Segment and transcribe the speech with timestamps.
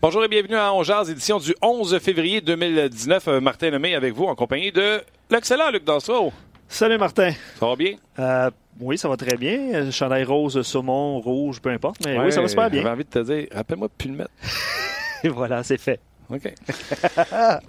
[0.00, 3.26] Bonjour et bienvenue à Ongears, édition du 11 février 2019.
[3.26, 6.32] Euh, Martin Lemay avec vous en compagnie de l'excellent Luc Dansereau.
[6.68, 7.32] Salut Martin.
[7.58, 7.94] Ça va bien?
[8.20, 9.90] Euh, oui, ça va très bien.
[9.90, 11.96] Chandail rose, saumon, rouge, peu importe.
[12.06, 12.82] Mais oui, ça va super bien.
[12.82, 14.30] J'avais envie de te dire, rappelle-moi de plus le mettre.
[15.24, 15.98] et voilà, c'est fait.
[16.30, 16.52] OK.
[17.26, 17.60] ça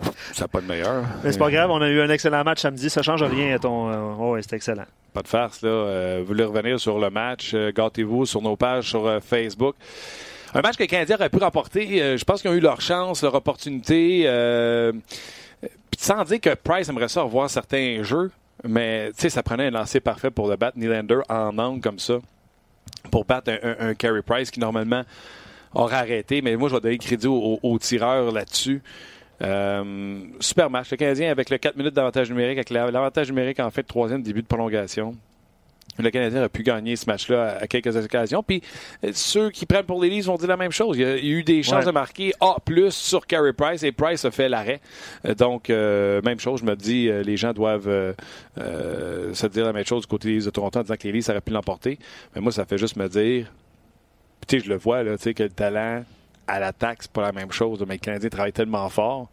[0.42, 1.06] n'a pas de meilleur.
[1.23, 2.92] Mais c'est pas grave, on a eu un excellent match samedi.
[2.92, 3.90] Ça change rien à ton.
[3.90, 4.86] Euh, oh, oui, c'était excellent.
[5.14, 5.70] Pas de farce, là.
[5.70, 7.52] Euh, vous voulez revenir sur le match?
[7.53, 9.75] Euh, gâtez-vous sur nos pages sur euh, Facebook.
[10.53, 12.02] Un match que les Canadiens auraient pu remporter.
[12.02, 14.23] Euh, je pense qu'ils ont eu leur chance, leur opportunité.
[14.25, 14.91] Euh,
[15.61, 18.31] puis sans dire que Price aimerait ça revoir certains jeux,
[18.64, 22.00] mais tu sais, ça prenait un lancer parfait pour le battre Nylander en angle comme
[22.00, 22.19] ça,
[23.11, 25.03] pour battre un, un, Carey Price qui normalement
[25.73, 26.41] aurait arrêté.
[26.41, 28.81] Mais moi, je vais donner crédit aux, aux tireurs là-dessus.
[29.41, 30.91] Euh, super match.
[30.91, 34.41] Le Canadien avec le 4 minutes d'avantage numérique, avec l'avantage numérique en fait troisième début
[34.41, 35.16] de prolongation.
[36.00, 38.42] Le Canadien a pu gagner ce match-là à quelques occasions.
[38.42, 38.61] Puis
[39.03, 40.97] euh, ceux qui prennent pour les Leafs vont dire la même chose.
[40.97, 41.86] Il y a, il y a eu des chances Ouais.
[41.86, 44.80] de marquer A plus sur Carey Price et Price a fait l'arrêt.
[45.25, 49.74] Euh, Donc, euh, même chose, je me dis, les gens doivent euh, se dire la
[49.74, 51.51] même chose du côté des Leafs de Toronto en disant que les Leafs auraient pu
[51.51, 52.00] l'emporter.
[52.35, 53.51] Mais moi, ça fait juste me dire,
[54.47, 56.03] tu sais, je le vois, là, tu sais, que le talent
[56.47, 57.84] à l'attaque, c'est pas la même chose.
[57.88, 59.29] Mais le Canadien travaille tellement fort.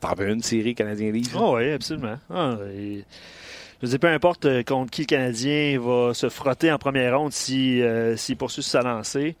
[0.00, 1.34] T'en veux une série Canadien-Leafs?
[1.38, 2.16] Oh, oui, absolument.
[2.30, 3.04] Ah, et-
[3.82, 7.32] je dire, peu importe euh, contre qui le Canadien va se frotter en première ronde
[7.32, 9.36] si, euh, s'il poursuit sa lancée,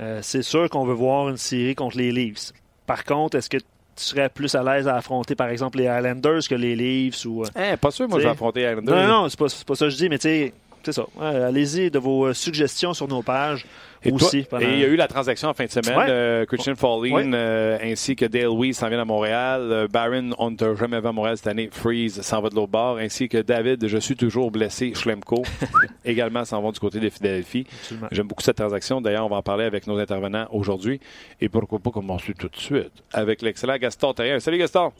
[0.00, 2.52] euh, c'est sûr qu'on veut voir une série contre les Leafs.
[2.86, 3.64] Par contre, est-ce que tu
[3.96, 7.44] serais plus à l'aise à affronter, par exemple, les Islanders que les Leafs ou.
[7.56, 9.08] Hein, pas sûr, moi, je vais T'sais, affronter Islanders.
[9.08, 10.52] Non, non, c'est pas, c'est pas ça que je dis, mais tu sais,
[10.92, 11.06] c'est ça.
[11.20, 13.66] Ouais, Allez-y de vos euh, suggestions sur nos pages
[14.04, 14.44] Et, aussi.
[14.44, 15.98] toi- pendant- et il y a eu la transaction en fin de semaine.
[15.98, 16.06] Ouais.
[16.08, 17.10] Euh, Christian Ouais.
[17.34, 19.60] euh, ainsi que Dale Weiss s'en viennent à Montréal.
[19.70, 21.68] Euh, Barron, on ne t'a jamais vu à Montréal cette année.
[21.70, 22.98] Freeze s'en va de l'autre bord.
[22.98, 24.92] Ainsi que David, je suis toujours blessé.
[24.94, 25.42] Schlemko
[26.04, 27.66] également s'en vont du côté de Philadelphie.
[28.10, 29.00] J'aime beaucoup cette transaction.
[29.00, 31.00] D'ailleurs, on va en parler avec nos intervenants aujourd'hui.
[31.40, 34.40] Et pourquoi pas commencer tout de suite avec l'excellent Gaston Terrien.
[34.40, 34.92] Salut Gaston.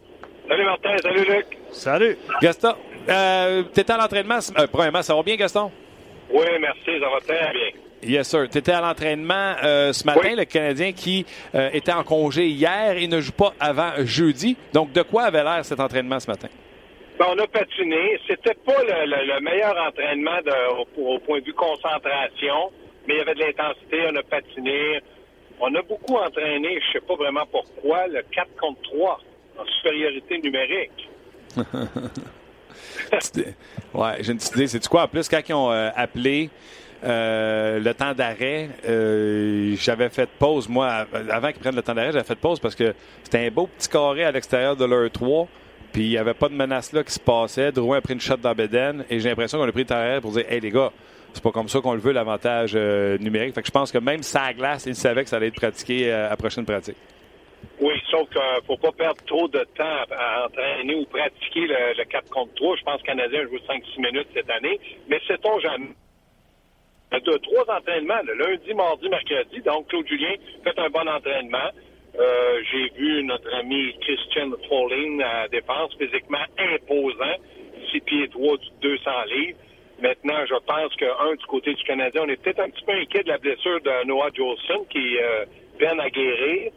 [0.48, 1.46] Salut Martin, salut Luc.
[1.70, 2.18] Salut!
[2.40, 2.74] Gaston,
[3.08, 4.40] euh, t'étais à l'entraînement.
[4.40, 5.70] ce- Euh, premièrement, ça va bien, Gaston?
[6.30, 7.68] Oui, merci, ça va très bien.
[8.02, 8.48] Yes, sir.
[8.50, 10.36] Tu étais à l'entraînement euh, ce matin, Oui.
[10.36, 14.56] le Canadien qui euh, était en congé hier et ne joue pas avant jeudi.
[14.72, 16.48] Donc, de quoi avait l'air cet entraînement ce matin?
[17.18, 18.18] Ben, on a patiné.
[18.28, 22.70] C'était pas le, le- le meilleur entraînement de- au, au point de vue concentration,
[23.06, 25.00] mais il y avait de l'intensité, on a patiné.
[25.60, 29.20] On a beaucoup entraîné, je sais pas vraiment pourquoi, le 4 contre 3
[29.58, 31.08] en supériorité numérique.
[33.94, 34.66] ouais, j'ai une petite idée.
[34.68, 35.04] C'est quoi?
[35.04, 36.50] En plus, quand ils ont euh, appelé
[37.04, 41.94] euh, le temps d'arrêt, euh, j'avais fait pause, moi, av- avant qu'ils prennent le temps
[41.94, 45.10] d'arrêt, j'avais fait pause parce que c'était un beau petit carré à l'extérieur de leur
[45.10, 45.48] 3.
[45.92, 47.72] Puis il n'y avait pas de menace là qui se passait.
[47.72, 49.94] Drouin a pris une shot dans Beden et j'ai l'impression qu'on a pris le temps
[49.94, 50.92] d'arrêt pour dire Hey les gars,
[51.32, 53.54] c'est pas comme ça qu'on le veut, l'avantage numérique.
[53.54, 56.12] Fait que je pense que même sa glace, il savait que ça allait être pratiqué
[56.12, 56.96] à prochaine pratique.
[57.80, 61.96] Oui, sauf qu'il ne faut pas perdre trop de temps à, entraîner ou pratiquer le,
[61.96, 62.76] le 4 contre 3.
[62.76, 64.80] Je pense que Canadien a joué 5-6 minutes cette année.
[65.08, 65.94] Mais sait-on jamais?
[67.24, 69.60] Deux, trois entraînements, le lundi, mardi, mercredi.
[69.62, 71.70] Donc, Claude Julien fait un bon entraînement.
[72.18, 77.36] Euh, J'ai vu notre ami Christian Falling à défense, physiquement imposant,
[77.90, 79.58] 6 pieds 3 du 200 livres.
[80.00, 83.22] Maintenant, je pense qu'un, du côté du Canadien, on est peut-être un petit peu inquiet
[83.22, 85.44] de la blessure de Noah Jolson qui euh,
[85.78, 86.72] peine à guérir.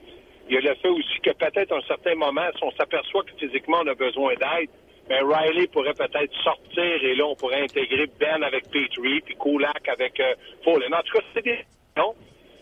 [0.51, 3.23] Il y a le fait aussi que peut-être à un certain moment, si on s'aperçoit
[3.23, 4.69] que physiquement on a besoin d'aide,
[5.07, 9.87] mais Riley pourrait peut-être sortir et là, on pourrait intégrer Ben avec Petrie, puis Kulak
[9.87, 10.87] avec euh, Foley.
[10.87, 12.15] En tout cas, c'est des questions.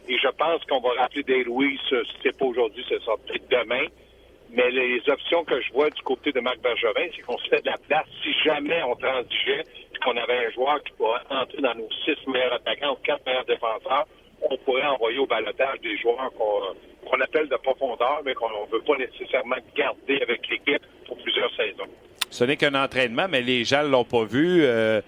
[0.07, 3.49] Et je pense qu'on va rappeler des Louis, si c'est pas aujourd'hui, ce sera peut-être
[3.49, 3.87] demain.
[4.51, 7.61] Mais les options que je vois du côté de Marc Bergevin, c'est qu'on se fait
[7.61, 11.61] de la place si jamais on transigeait puis qu'on avait un joueur qui pourrait entrer
[11.61, 14.05] dans nos six meilleurs attaquants ou quatre meilleurs défenseurs,
[14.41, 18.71] on pourrait envoyer au balotage des joueurs qu'on qu'on appelle de profondeur, mais qu'on ne
[18.71, 21.89] veut pas nécessairement garder avec l'équipe pour plusieurs saisons.
[22.29, 24.61] Ce n'est qu'un entraînement, mais les gens ne l'ont pas vu.
[24.63, 25.01] Euh,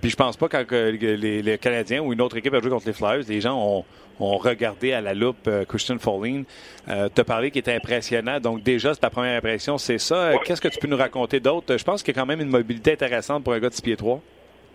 [0.00, 2.92] puis je pense pas quand les, Canadiens ou une autre équipe a joué contre les
[2.92, 3.84] Flyers, les gens ont,
[4.38, 6.44] regardé à la loupe euh, Christian Folling
[6.88, 8.38] euh, te parler qui était impressionnant.
[8.38, 10.34] Donc déjà, c'est ta première impression, c'est ça.
[10.44, 11.76] Qu'est-ce que tu peux nous raconter d'autre?
[11.76, 13.82] Je pense qu'il y a quand même une mobilité intéressante pour un gars de 6
[13.82, 14.22] pieds 3.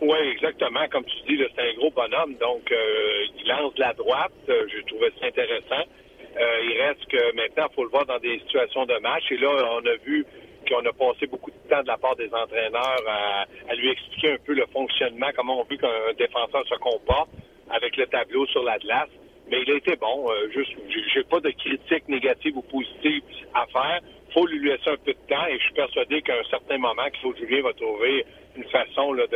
[0.01, 0.87] Oui, exactement.
[0.91, 2.35] Comme tu dis, c'est un gros bonhomme.
[2.39, 4.31] Donc, euh, il lance de la droite.
[4.47, 5.83] Euh, je trouvais ça intéressant.
[6.39, 9.23] Euh, il reste que maintenant, il faut le voir dans des situations de match.
[9.31, 10.25] Et là, on a vu
[10.67, 14.37] qu'on a passé beaucoup de temps de la part des entraîneurs à, lui expliquer un
[14.45, 17.29] peu le fonctionnement, comment on veut qu'un défenseur se comporte
[17.69, 19.09] avec le tableau sur la glace.
[19.49, 20.29] Mais il a été bon.
[20.31, 20.71] Euh, juste,
[21.13, 23.99] j'ai pas de critique négative ou positive à faire.
[24.33, 27.09] faut lui laisser un peu de temps et je suis persuadé qu'à un certain moment,
[27.19, 28.25] Claude Julien va trouver
[28.55, 29.27] une façon de,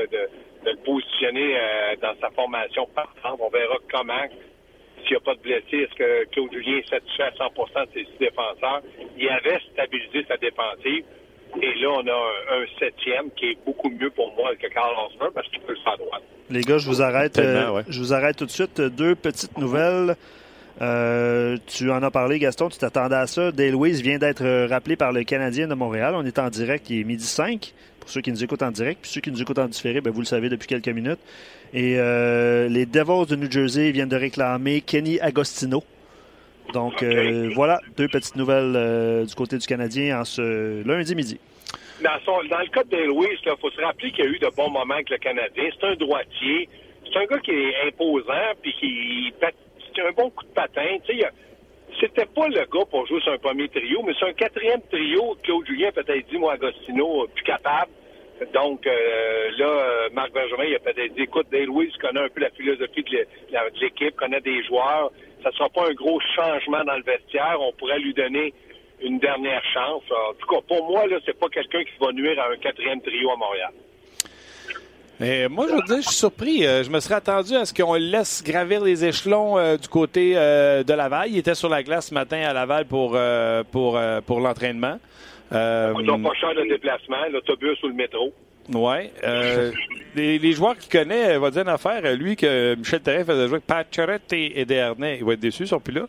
[0.65, 3.39] le positionner euh, dans sa formation partante.
[3.39, 4.25] On verra comment,
[5.03, 7.89] s'il n'y a pas de blessés, est-ce que Claude Julien est satisfait à 100 de
[7.93, 8.81] ses six défenseurs?
[9.17, 11.03] Il avait stabilisé sa défensive.
[11.61, 15.29] Et là, on a un, septième qui est beaucoup mieux pour moi que Carl Osmer
[15.35, 16.19] parce qu'il peut le faire droit.
[16.49, 17.37] Les gars, je vous arrête.
[17.37, 18.81] Euh, je vous arrête tout de suite.
[18.81, 20.15] Deux petites nouvelles.
[20.81, 23.51] Euh, tu en as parlé, Gaston, tu t'attendais à ça.
[23.51, 26.15] Dale Louise vient d'être rappelé par le Canadien de Montréal.
[26.15, 27.73] On est en direct, il est midi 5
[28.03, 28.99] pour ceux qui nous écoutent en direct.
[29.01, 31.19] Puis ceux qui nous écoutent en différé, ben, vous le savez depuis quelques minutes.
[31.73, 35.83] Et euh, les Devils de New Jersey viennent de réclamer Kenny Agostino.
[36.73, 41.39] Donc euh, voilà, deux petites nouvelles euh, du côté du Canadien en ce lundi midi.
[42.01, 44.69] Dans, le cas de Louis, il faut se rappeler qu'il y a eu de bons
[44.69, 45.63] moments avec le Canadien.
[45.79, 46.67] C'est un droitier.
[47.05, 49.33] C'est un gars qui est imposant, puis qui
[49.95, 50.97] c'est un bon coup de patin.
[51.05, 51.25] Tu sais,
[52.03, 55.37] c'était pas le gars pour jouer sur un premier trio, mais c'est un quatrième trio.
[55.41, 57.91] Claude Julien peut-être dit, moi, Agostino, plus capable.
[58.53, 62.27] Donc euh, là, euh, Marc Benjamin, il a peut-être dit, écoute, Dale Louis connaît un
[62.27, 63.25] peu la philosophie de
[63.79, 65.11] l'équipe, connaît des joueurs.
[65.43, 67.57] Ça sera pas un gros changement dans le vestiaire.
[67.61, 68.53] On pourrait lui donner
[69.01, 70.03] une dernière chance.
[70.11, 73.01] En tout cas, pour moi, là, c'est pas quelqu'un qui va nuire à un quatrième
[73.01, 73.71] trio à Montréal
[75.19, 76.65] moi, je veux dire, je suis surpris.
[76.65, 80.33] Euh, je me serais attendu à ce qu'on laisse gravir les échelons euh, du côté
[80.35, 81.29] euh, de Laval.
[81.29, 83.17] Il était sur la glace ce matin à Laval pour,
[83.71, 84.99] pour, pour l'entraînement.
[85.51, 88.33] Euh, Ils pas cher de déplacement, l'autobus ou le métro.
[88.73, 89.09] Oui.
[90.15, 92.01] les, les, joueurs qu'il connaît, va dire une affaire.
[92.15, 95.17] Lui, que Michel Terrain faisait jouer avec et, Dernay.
[95.19, 96.07] Il va être déçu, ils sont plus là.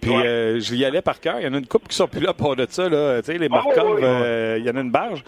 [0.00, 1.40] Puis je y allais par cœur.
[1.40, 2.88] Il y en a une couple qui sont plus là pour de ça.
[2.88, 3.20] Là.
[3.20, 3.98] Tu sais, les ah, Markov,
[4.58, 5.24] il y en a une barge.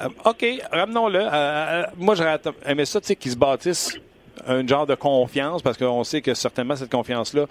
[0.00, 1.20] Euh, OK, ramenons-le.
[1.20, 3.98] Euh, euh, moi, j'aurais aimé ça, tu sais, qu'ils se bâtissent
[4.46, 7.46] un genre de confiance, parce qu'on sait que certainement cette confiance-là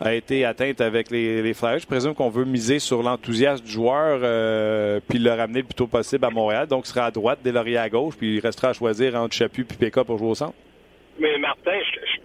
[0.00, 1.78] a été atteinte avec les, les Flyers.
[1.78, 4.18] Je présume qu'on veut miser sur l'enthousiasme du joueur,
[5.08, 6.66] puis le ramener le plus tôt possible à Montréal.
[6.66, 9.62] Donc, il sera à droite, Delaurier à gauche, puis il restera à choisir entre Chaput
[9.62, 10.54] et Péka pour jouer au centre.
[11.20, 11.78] Mais Martin,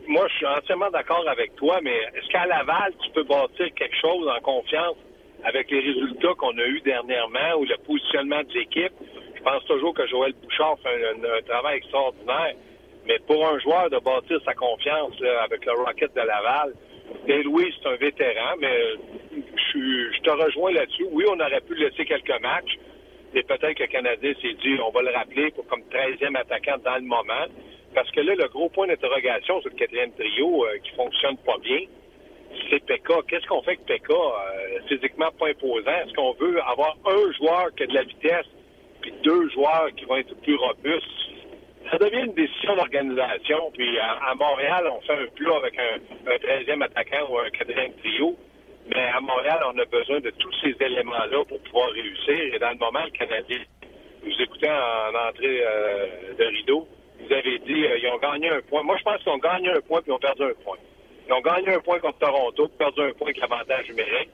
[0.07, 3.95] moi, je suis entièrement d'accord avec toi, mais est-ce qu'à Laval, tu peux bâtir quelque
[4.01, 4.95] chose en confiance
[5.43, 8.93] avec les résultats qu'on a eus dernièrement ou le positionnement de l'équipe?
[9.39, 12.55] Je pense toujours que Joël Bouchard fait un, travail extraordinaire.
[13.07, 15.13] Mais pour un joueur de bâtir sa confiance
[15.43, 16.73] avec le Rocket de Laval,
[17.27, 18.95] et Louis, c'est un vétéran, mais
[19.31, 21.05] je, te rejoins là-dessus.
[21.11, 22.77] Oui, on aurait pu laisser quelques matchs.
[23.33, 26.77] Et peut-être que le Canadien s'est dit, on va le rappeler pour comme 13e attaquant
[26.83, 27.45] dans le moment.
[27.95, 31.57] Parce que là, le gros point d'interrogation sur le quatrième trio euh, qui fonctionne pas
[31.61, 31.79] bien,
[32.69, 33.15] c'est Pekka.
[33.27, 34.13] Qu'est-ce qu'on fait avec Pekka?
[34.13, 35.91] Euh, physiquement pas imposant?
[36.05, 38.45] Est-ce qu'on veut avoir un joueur qui a de la vitesse
[39.01, 41.07] puis deux joueurs qui vont être plus robustes,
[41.91, 43.71] ça devient une décision d'organisation.
[43.73, 48.35] Puis à, Montréal, on fait un plan avec un, 13e attaquant ou un quatrième trio.
[48.93, 52.55] Mais à Montréal, on a besoin de tous ces éléments-là pour pouvoir réussir.
[52.55, 53.59] Et dans le moment, le Canadien,
[54.23, 56.87] vous écoutez en entrée euh, de rideau,
[57.19, 58.83] vous avez dit euh, ils ont gagné un point.
[58.83, 60.77] Moi, je pense qu'ils ont gagné un point puis ils ont perdu un point.
[61.27, 64.29] Ils ont gagné un point contre Toronto, perdu un point avec l'avantage numérique.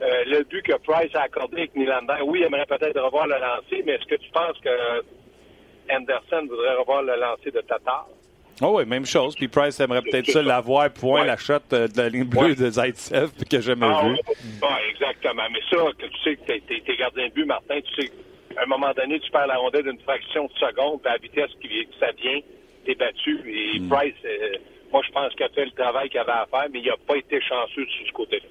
[0.00, 3.34] Euh, le but que Price a accordé avec Nylander, oui, il aimerait peut-être revoir le
[3.34, 4.70] lancer, mais est-ce que tu penses que
[5.90, 8.06] Anderson voudrait revoir le lancer de Tatar?
[8.60, 9.34] Oh oui, même chose.
[9.34, 12.70] Puis Price aimerait peut-être ça l'avoir, point, la shot euh, de la ligne bleue de
[12.70, 14.16] Zaitsev, que j'ai jamais ah, vu.
[14.62, 15.44] Oui, exactement.
[15.52, 18.12] Mais ça, que tu sais que t'es, es gardien de but, Martin, tu sais
[18.58, 21.18] à un moment donné, tu perds la rondelle d'une fraction de seconde, puis à la
[21.18, 22.40] vitesse qui ça vient,
[22.84, 23.40] t'es battu.
[23.46, 23.88] Et hmm.
[23.88, 24.56] Price, euh,
[24.92, 26.96] moi, je pense qu'il a fait le travail qu'il avait à faire, mais il n'a
[27.06, 28.48] pas été chanceux de ce côté-là.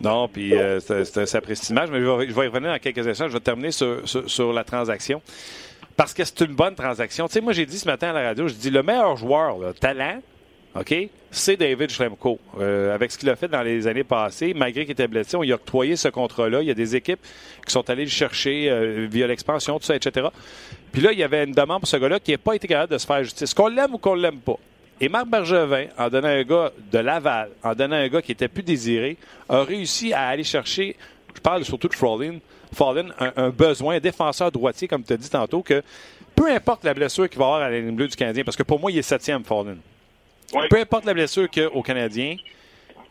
[0.00, 1.54] Non, puis euh, c'est un mais
[2.00, 3.28] je vais, y revenir dans quelques instants.
[3.28, 5.22] Je vais terminer sur, la transaction.
[5.96, 7.28] Parce que c'est une bonne transaction.
[7.28, 9.74] Tu sais, moi, j'ai dit ce matin à la radio, je dis le meilleur joueur,
[9.78, 10.20] talent,
[10.76, 10.92] OK,
[11.30, 12.40] c'est David Schlemko.
[12.58, 15.42] Euh, avec ce qu'il a fait dans les années passées, malgré qu'il était blessé, on
[15.42, 16.62] lui a octroyé ce contrat-là.
[16.62, 17.20] Il y a des équipes
[17.64, 20.26] qui sont allées le chercher euh, via l'expansion, tout ça, etc.
[20.90, 22.92] Puis là, il y avait une demande pour ce gars-là qui n'a pas été capable
[22.92, 23.54] de se faire justice.
[23.54, 24.58] Qu'on l'aime ou qu'on l'aime pas.
[25.04, 28.48] Et Marc Bergevin, en donnant un gars de Laval, en donnant un gars qui était
[28.48, 29.18] plus désiré,
[29.50, 30.96] a réussi à aller chercher,
[31.34, 32.38] je parle surtout de Fallin,
[32.72, 35.82] Fallin un, un, besoin, un défenseur droitier, comme tu as dit tantôt, que
[36.34, 38.62] peu importe la blessure qu'il va avoir à la ligne bleue du Canadien, parce que
[38.62, 39.76] pour moi, il est septième, Fallin.
[40.54, 40.62] Oui.
[40.70, 42.36] Peu importe la blessure qu'il a au Canadien,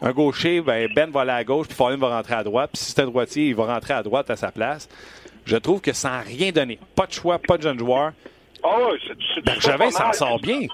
[0.02, 2.72] un gaucher, ben, ben va aller à gauche, puis Fallin va rentrer à droite.
[2.74, 4.90] Puis si c'est un droitier, il va rentrer à droite à sa place.
[5.46, 8.14] Je trouve que sans rien donner, pas de choix, pas de jeune joueur,
[8.64, 8.94] oh,
[9.46, 10.66] Bergevin s'en sort bien.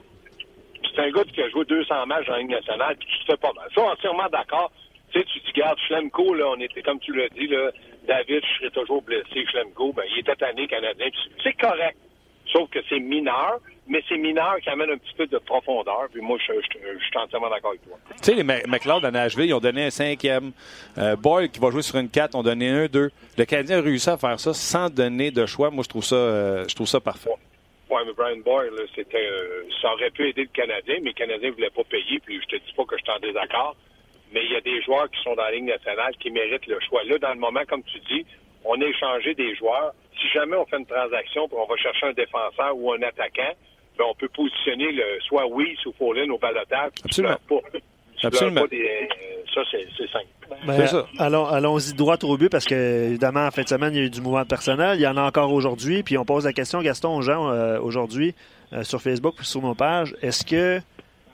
[0.93, 3.38] C'est un gars qui a joué 200 matchs en Ligue nationale, puis tu te fais
[3.38, 3.67] pas mal.
[3.74, 4.72] Ça, entièrement d'accord.
[5.12, 7.72] Tu sais, tu dis, garde, Schlemko, là, on était, comme tu l'as dit, là,
[8.08, 11.08] David, je serais toujours blessé, Schlemko, ben, il était tanné canadien.
[11.43, 11.98] C'est correct.
[12.51, 16.08] Sauf que c'est mineur, mais c'est mineur qui amène un petit peu de profondeur.
[16.12, 17.98] Puis moi, je, suis entièrement d'accord avec toi.
[18.10, 20.51] Tu sais, les McLeod à Nashville, ils ont donné un cinquième.
[20.98, 23.12] Euh, Boyle, qui va jouer sur une 4, ont donné un, deux.
[23.38, 25.69] Le Canadien a réussi à faire ça sans donner de choix.
[25.69, 27.29] Moi, je trouve ça, euh, je trouve ça parfait.
[27.89, 31.50] Oui, mais Brian Boyle, c'était, euh, ça aurait pu aider le Canadien, mais le Canadien
[31.50, 32.19] ne voulait pas payer.
[32.19, 33.75] Puis je te dis pas que je suis en désaccord.
[34.31, 36.79] Mais il y a des joueurs qui sont dans la Ligue nationale qui méritent le
[36.81, 37.03] choix.
[37.03, 38.25] Là, dans le moment, comme tu dis,
[38.63, 39.93] on a échangé des joueurs.
[40.22, 43.53] Si jamais on fait une transaction pour on va chercher un défenseur ou un attaquant,
[43.98, 46.91] ben on peut positionner le, soit Weiss ou Follin au balotage.
[47.03, 47.38] Absolument.
[47.48, 47.79] Pas,
[48.23, 48.61] Absolument.
[48.61, 49.07] Pas des,
[49.53, 50.25] ça, c'est simple.
[50.65, 51.05] Ben, ça.
[51.17, 54.05] Allons, allons-y droit au but parce que, évidemment, en fin de semaine, il y a
[54.05, 54.97] eu du mouvement personnel.
[54.99, 56.03] Il y en a encore aujourd'hui.
[56.03, 58.35] Puis on pose la question, Gaston, aux gens euh, aujourd'hui
[58.73, 60.15] euh, sur Facebook ou sur nos pages.
[60.21, 60.79] Est-ce que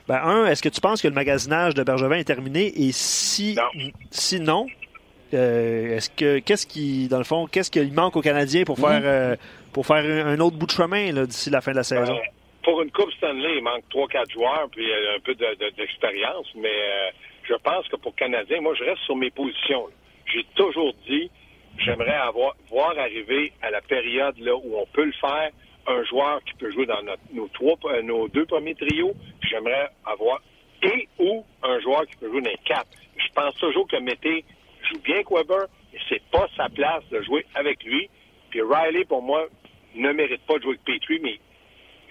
[0.07, 2.71] ben, un, est-ce que tu penses que le magasinage de Bergevin est terminé?
[2.87, 4.67] Et si non, si non
[5.33, 8.99] euh, est-ce que qu'est-ce qui, dans le fond, qu'est-ce qu'il manque aux Canadiens pour faire
[9.01, 9.05] Mhm.
[9.05, 9.35] euh,
[9.73, 12.13] pour faire un, un autre bout de chemin là, d'ici la fin de la saison?
[12.13, 12.19] Euh,
[12.65, 16.47] pour une Coupe Stanley, il manque 3-4 joueurs puis euh, un peu de- de- d'expérience,
[16.55, 17.11] mais euh,
[17.47, 19.87] je pense que pour Canadien, moi, je reste sur mes positions.
[20.33, 21.29] J'ai toujours dit,
[21.77, 25.51] j'aimerais avoir voir arriver à la période là où on peut le faire,
[25.87, 29.13] un joueur qui peut jouer dans notre- nos trois, euh, nos deux premiers trios.
[29.47, 30.41] J'aimerais avoir
[30.81, 32.89] et ou un joueur qui peut jouer dans les quatre.
[33.17, 34.43] Je pense toujours que Mété
[34.91, 38.09] joue bien Weber, et c'est pas sa place de jouer avec lui.
[38.49, 39.45] Puis Riley, pour moi,
[39.95, 41.39] ne mérite pas de jouer avec Petrie, mais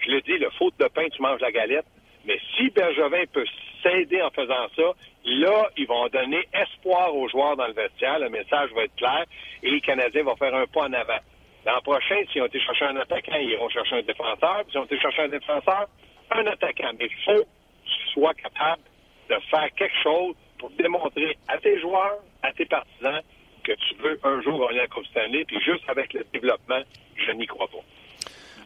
[0.05, 1.85] je le dis, le faute de pain, tu manges la galette.
[2.25, 3.45] Mais si Bergevin peut
[3.83, 4.93] s'aider en faisant ça,
[5.25, 8.19] là, ils vont donner espoir aux joueurs dans le vestiaire.
[8.19, 9.25] Le message va être clair
[9.61, 11.19] et les Canadiens vont faire un pas en avant.
[11.65, 14.63] L'an prochain, s'ils ont été chercher un attaquant, ils iront chercher un défenseur.
[14.69, 15.87] S'ils ont été chercher un défenseur,
[16.31, 16.91] un attaquant.
[16.99, 17.47] Mais il faut que
[17.85, 18.83] tu sois capable
[19.29, 23.21] de faire quelque chose pour démontrer à tes joueurs, à tes partisans,
[23.63, 25.45] que tu veux un jour gagner la Coupe Stanley.
[25.45, 26.81] Puis juste avec le développement,
[27.15, 27.83] je n'y crois pas.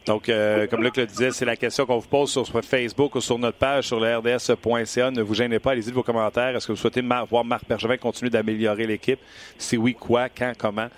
[0.06, 3.20] Donc, euh, comme Luc le disait, c'est la question qu'on vous pose sur Facebook ou
[3.20, 5.10] sur notre page sur le RDS.ca.
[5.10, 6.56] Ne vous gênez pas, allez-y de vos commentaires.
[6.56, 9.20] Est-ce que vous souhaitez voir Marc Bergevin continuer d'améliorer l'équipe?
[9.58, 10.88] Si oui, quoi, quand, comment?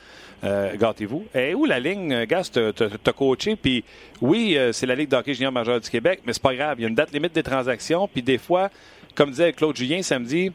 [0.45, 1.27] Euh, Gâtez-vous.
[1.35, 3.85] Et où la ligne, euh, Gas, t'as coaché, puis
[4.21, 6.79] oui, euh, c'est la Ligue d'hockey junior majeur du Québec, mais c'est pas grave.
[6.79, 8.71] Il y a une date limite des transactions, puis des fois,
[9.15, 10.53] comme disait Claude Julien samedi,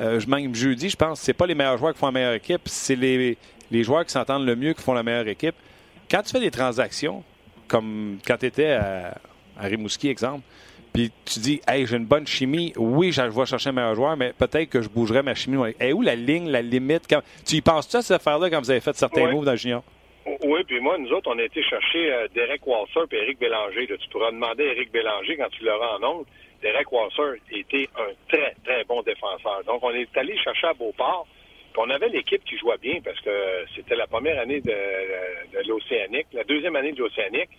[0.00, 2.62] euh, même jeudi, je pense, c'est pas les meilleurs joueurs qui font la meilleure équipe,
[2.66, 3.36] c'est les,
[3.70, 5.54] les joueurs qui s'entendent le mieux qui font la meilleure équipe.
[6.10, 7.22] Quand tu fais des transactions,
[7.68, 9.14] comme quand tu étais à,
[9.58, 10.42] à Rimouski, exemple,
[10.92, 14.16] puis tu dis, hey, j'ai une bonne chimie, oui, je vais chercher un meilleur joueur,
[14.16, 15.58] mais peut-être que je bougerai ma chimie.
[15.80, 17.02] Et où la ligne, la limite?
[17.08, 17.20] Quand...
[17.46, 19.32] Tu y penses-tu à cette affaire-là quand vous avez fait certains Ouais.
[19.32, 19.82] moves dans le junior?
[20.44, 23.86] Oui, puis moi, nous autres, on a été chercher euh, Derek Walser et Éric Bélanger.
[23.86, 23.96] Là.
[23.98, 26.24] Tu pourras demander à Éric Bélanger quand tu l'auras en ongle.
[26.62, 29.62] Derek Walser était un très, très bon défenseur.
[29.66, 31.26] Donc, on est allé chercher à Beauport.
[31.80, 33.30] On avait l'équipe qui jouait bien parce que
[33.76, 34.74] c'était la première année de,
[35.68, 37.50] l'Océanique, la deuxième année de l'Océanique.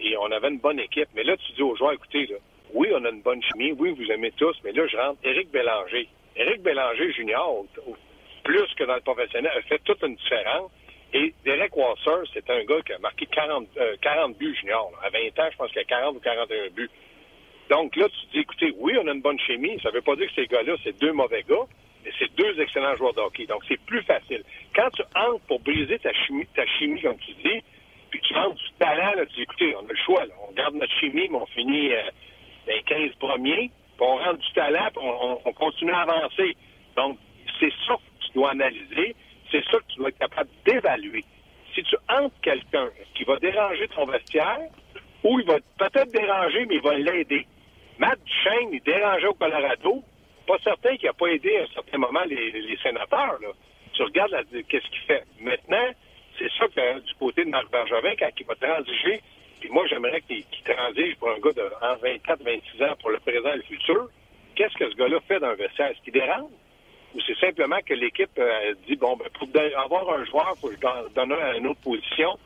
[0.00, 1.08] Et on avait une bonne équipe.
[1.14, 2.28] Mais là, tu dis aux joueurs, écoutez,
[2.74, 5.50] oui, on a une bonne chimie, oui, vous aimez tous, mais là, je rentre Éric
[5.50, 6.08] Bélanger.
[6.36, 7.64] Éric Bélanger junior,
[8.42, 10.70] plus que dans le professionnel, a fait toute une différence.
[11.14, 14.92] Et Derek Wasser, c'est un gars qui a marqué 40, euh, 40 buts junior.
[15.02, 16.90] À 20 ans, je pense qu'il a 40 ou 41 buts.
[17.70, 19.78] Donc là, tu te dis, écoutez, oui, on a une bonne chimie.
[19.82, 21.66] Ça veut pas dire que ces gars-là, c'est deux mauvais gars,
[22.18, 23.46] c'est deux excellents joueurs de hockey.
[23.46, 24.42] Donc, c'est plus facile.
[24.74, 27.62] Quand tu entres pour briser ta chimie, ta chimie comme tu dis,
[28.10, 30.22] puis tu entres du talent, tu dis, écoutez, on a le choix.
[30.48, 32.02] On garde notre chimie, mais on finit euh,
[32.66, 35.04] les 15 premiers, puis on rentre du talent, puis
[35.44, 36.56] on continue à avancer.
[36.96, 37.18] Donc,
[37.60, 39.14] c'est ça que tu dois analyser.
[39.50, 41.24] C'est ça que tu dois être capable d'évaluer.
[41.74, 44.68] Si tu entres quelqu'un qui va déranger ton vestiaire,
[45.22, 47.46] ou il va peut-être déranger, mais il va l'aider.
[47.98, 50.02] Matt Duchesne, il dérangeait au Colorado.
[50.46, 53.38] Pas certain qu'il n'a pas aidé à un certain moment les, sénateurs.
[53.92, 54.36] Tu regardes
[54.68, 55.24] qu'est-ce qu'il fait.
[55.40, 55.88] Maintenant,
[56.38, 59.20] c'est ça que du côté de Marc Bergevin, quand il va transiger,
[59.60, 63.18] puis moi j'aimerais qu'il transige pour un gars de entre 24 26 ans pour le
[63.20, 64.08] présent et le futur,
[64.56, 65.90] qu'est-ce que ce gars-là fait dans un vestiaire?
[65.90, 66.50] Est-ce qu'il dérange?
[67.14, 69.48] Ou c'est simplement que l'équipe euh, dit, bon, ben, pour
[69.80, 72.36] avoir un joueur, il faut que je don- donne un à une autre position.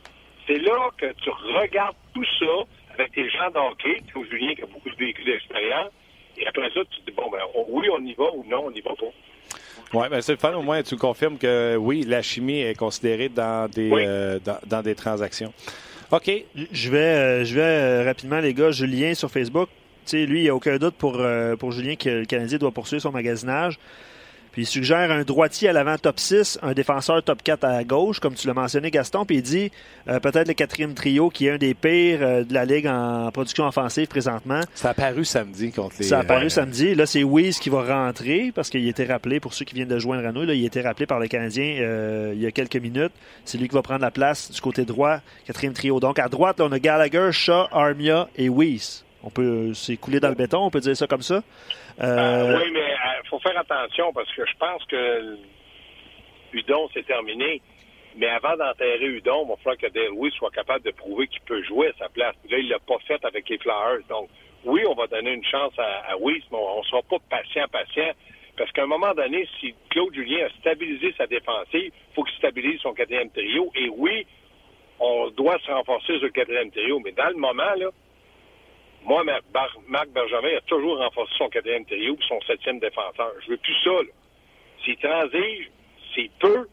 [0.46, 2.64] C'est là que tu regardes tout ça
[2.94, 5.90] avec tes gens d'hockey, Julien qui a beaucoup de véhicules d'expérience,
[6.40, 8.70] Et après ça, tu te dis, bon, ben, oui, on y va ou non, on
[8.70, 9.06] n'y va pas.
[9.94, 10.54] Oui, mais c'est le fun.
[10.54, 14.94] Au moins, tu confirmes que oui, la chimie est considérée dans des, euh, dans, des
[14.94, 15.52] transactions.
[16.10, 16.30] OK.
[16.72, 18.70] Je vais, euh, je vais euh, rapidement, les gars.
[18.70, 19.68] Julien sur Facebook.
[20.04, 21.20] Tu sais, lui, il n'y a aucun doute pour,
[21.58, 23.78] pour Julien que le Canadien doit poursuivre son magasinage
[24.62, 28.34] il suggère un droitier à l'avant top 6, un défenseur top 4 à gauche, comme
[28.34, 29.24] tu l'as mentionné, Gaston.
[29.24, 29.72] Puis il dit
[30.08, 33.30] euh, peut-être le quatrième trio qui est un des pires euh, de la Ligue en
[33.30, 34.60] production offensive présentement.
[34.74, 36.04] Ça a paru samedi contre les.
[36.04, 36.94] Ça a paru samedi.
[36.94, 39.98] Là, c'est Weiss qui va rentrer parce qu'il était rappelé, pour ceux qui viennent de
[39.98, 42.50] joindre à nous, là, il a été rappelé par le Canadien euh, il y a
[42.50, 43.12] quelques minutes.
[43.44, 46.00] C'est lui qui va prendre la place du côté droit, quatrième trio.
[46.00, 49.04] Donc à droite, là, on a Gallagher, Shaw, Armia et Weiss.
[49.22, 51.42] On peut s'écouler dans le béton, on peut dire ça comme ça.
[52.00, 52.87] Euh, oui, mais il euh,
[53.28, 55.38] faut faire attention parce que je pense que
[56.52, 57.60] Udon, c'est terminé.
[58.16, 61.40] Mais avant d'enterrer Udon, il va falloir que Dale Weiss soit capable de prouver qu'il
[61.42, 62.34] peut jouer à sa place.
[62.50, 64.00] Là, il l'a pas fait avec les Flyers.
[64.08, 64.28] Donc,
[64.64, 68.10] oui, on va donner une chance à, à mais on ne sera pas patient, patient.
[68.56, 72.36] Parce qu'à un moment donné, si Claude Julien a stabilisé sa défensive, il faut qu'il
[72.38, 73.70] stabilise son quatrième trio.
[73.76, 74.26] Et oui,
[74.98, 76.98] on doit se renforcer sur le quatrième trio.
[76.98, 77.90] Mais dans le moment, là,
[79.08, 83.32] moi, Marc Bergevin a toujours renforcé son quatrième trio et son septième défenseur.
[83.42, 83.90] Je veux plus ça.
[84.84, 85.70] S'il transige,
[86.14, 86.68] c'est peu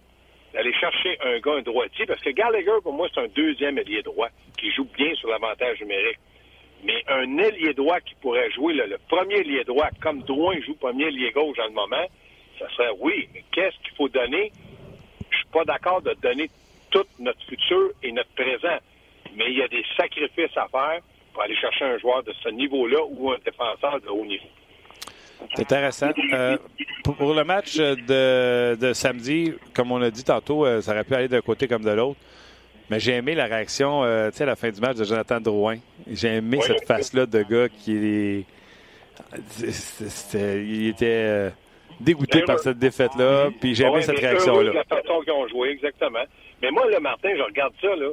[0.54, 4.02] d'aller chercher un gars, un droitier, parce que Gallagher, pour moi, c'est un deuxième ailier
[4.02, 4.28] droit
[4.60, 6.20] qui joue bien sur l'avantage numérique.
[6.84, 11.06] Mais un ailier droit qui pourrait jouer le premier ailier droit, comme Drouin joue premier
[11.06, 12.06] ailier gauche dans le moment,
[12.60, 13.30] ça serait oui.
[13.34, 14.52] Mais qu'est-ce qu'il faut donner?
[15.32, 16.50] Je suis pas d'accord de donner
[16.92, 18.78] tout notre futur et notre présent.
[19.36, 21.00] Mais il y a des sacrifices à faire
[21.36, 24.48] pour aller chercher un joueur de ce niveau-là ou un défenseur de haut niveau.
[25.54, 26.12] C'est intéressant.
[26.32, 26.58] Euh,
[27.04, 31.28] pour, le match de, samedi, comme on a dit tantôt, euh, ça aurait pu aller
[31.28, 32.18] d'un côté comme de l'autre.
[32.90, 35.42] Mais j'ai aimé la réaction, euh, tu sais, à la fin du match de Jonathan
[35.42, 35.78] Drouin.
[36.10, 38.46] J'ai aimé cette face-là de gars qui
[40.34, 41.52] il était
[42.00, 43.50] dégoûté ben par cette défaite-là.
[43.60, 44.72] Puis j'ai aimé cette réaction-là.
[44.72, 46.24] La façon qu'ils ont joué, exactement.
[46.62, 48.12] Mais moi, le Martin, je regarde ça, là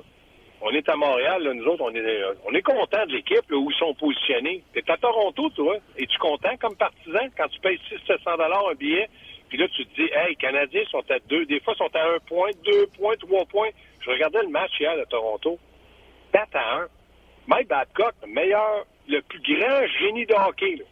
[0.62, 3.70] on est à Montréal, nous autres, on est, euh, on est content de l'équipe, où
[3.70, 4.62] ils sont positionnés.
[4.72, 5.76] T'es à Toronto, toi.
[5.98, 9.08] Es-tu content comme partisan quand tu payes 600 dollars un billet?
[9.48, 12.14] Puis là, tu te dis, hey, les Canadiens sont à deux, des fois, sont à
[12.14, 13.70] un point, deux points, trois points.
[14.00, 15.58] Je regardais le match hier de Toronto.
[16.32, 16.86] 4 à 1.
[17.48, 20.82] Mike Babcock, le meilleur, le plus grand génie de hockey.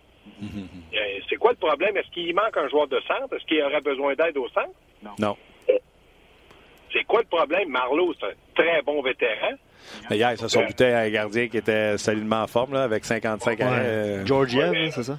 [0.92, 1.97] Euh, c'est quoi le problème?
[1.97, 3.33] Est-ce qu'il manque un joueur de centre?
[3.33, 4.75] Est-ce qu'il aurait besoin d'aide au centre?
[5.05, 5.12] Non.
[5.21, 5.37] non.
[6.92, 7.68] C'est quoi le problème?
[7.68, 9.53] Marlowe, c'est un très bon vétéran.
[10.11, 13.59] Hier, ça sont buté à un gardien qui était solidement en forme, là, avec 55
[13.59, 13.64] ouais.
[13.64, 13.68] ans.
[13.72, 14.26] Euh...
[14.26, 15.18] Georgiev, c'est ça?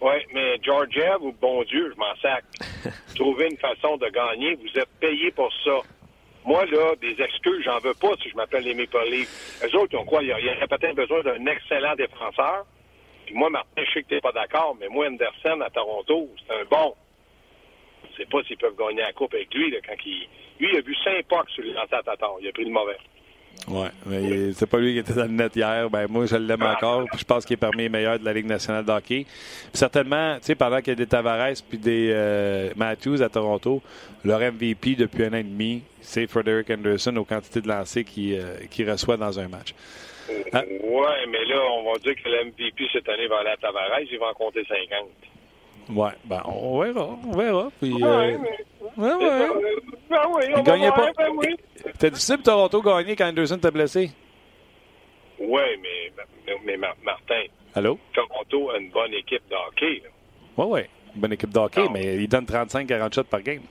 [0.00, 2.44] Oui, mais Georgiev, bon Dieu, je m'en sac.
[3.14, 5.78] Trouver une façon de gagner, vous êtes payé pour ça.
[6.44, 9.64] Moi, là, des excuses, j'en veux pas si je m'appelle les Maple Leafs.
[9.64, 10.22] Eux autres, ils ont quoi?
[10.22, 12.66] Ils auraient peut-être besoin d'un excellent défenseur.
[13.24, 16.54] Puis moi, Martin, je sais que t'es pas d'accord, mais moi, Anderson à Toronto, c'est
[16.54, 16.94] un bon.
[18.16, 20.78] Je sais pas s'ils peuvent gagner la coupe avec lui, là, quand il lui, il
[20.78, 21.96] a vu 5 pucks sur le lancer
[22.40, 22.96] Il a pris le mauvais.
[23.68, 25.90] Oui, mais c'est pas lui qui était dans le net hier.
[25.90, 27.06] Ben, moi, je l'aime encore.
[27.16, 29.26] je pense qu'il est parmi les meilleurs de la Ligue nationale de hockey.
[29.72, 33.82] certainement, tu sais, pendant qu'il y a des Tavares puis des euh, Matthews à Toronto,
[34.24, 38.38] leur MVP depuis un an et demi, c'est Frederick Anderson aux quantités de lancers qu'il
[38.38, 39.74] euh, reçoit dans un match.
[40.52, 40.62] Ah.
[40.68, 44.00] Oui, mais là, on va dire que l'MVP cette année va aller à Tavares.
[44.00, 45.08] Il va en compter 50.
[45.88, 47.70] Ouais, ben, on verra, on verra.
[47.80, 49.04] Puis, ouais, euh, mais...
[49.04, 49.48] ouais, ouais.
[50.10, 51.12] Ben oui, on il gagnait pas.
[51.16, 51.56] Ben oui.
[51.92, 54.10] C'était difficile Toronto gagner quand Anderson t'a blessé?
[55.38, 57.42] Oui, mais, mais, Martin.
[57.74, 57.98] Allô?
[58.14, 60.02] Toronto a une bonne équipe de hockey.
[60.56, 60.80] Oui, oui.
[61.14, 61.90] Une bonne équipe de hockey, non.
[61.90, 63.62] mais il donne 35-40 shots par game.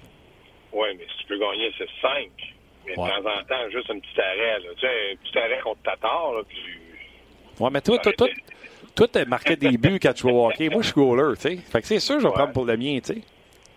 [0.71, 2.30] Oui, mais si tu peux gagner, c'est 5.
[2.86, 3.10] Mais ouais.
[3.10, 4.60] de temps en temps, juste un petit arrêt.
[4.60, 4.69] Là.
[4.75, 6.32] Tu sais, un petit arrêt contre Tatar.
[6.47, 6.58] Puis...
[7.60, 8.28] Oui, mais toi, toi, toi,
[8.95, 10.69] toi, t'as marqué des buts quand tu au hockey.
[10.69, 11.58] Moi, je suis goaler, tu sais.
[11.58, 12.34] Fait que c'est sûr, je vais ouais.
[12.34, 13.21] prendre pour le mien, tu sais.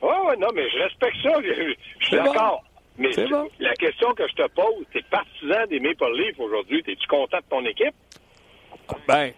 [0.02, 1.32] Oui, oui, non, mais je respecte ça.
[1.42, 2.62] Je, je suis d'accord.
[2.62, 2.68] Bon.
[2.98, 3.48] Mais bon.
[3.60, 6.82] la question que je te pose, t'es partisan des Maple Leafs aujourd'hui.
[6.82, 7.94] T'es-tu content de ton équipe?
[9.06, 9.32] Ben,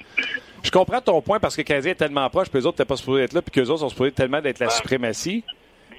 [0.62, 2.96] je comprends ton point parce que Canadien est tellement proche, puis les autres n'étaient pas
[2.96, 5.44] supposés être là, puis qu'eux autres sont supposés tellement d'être la suprématie.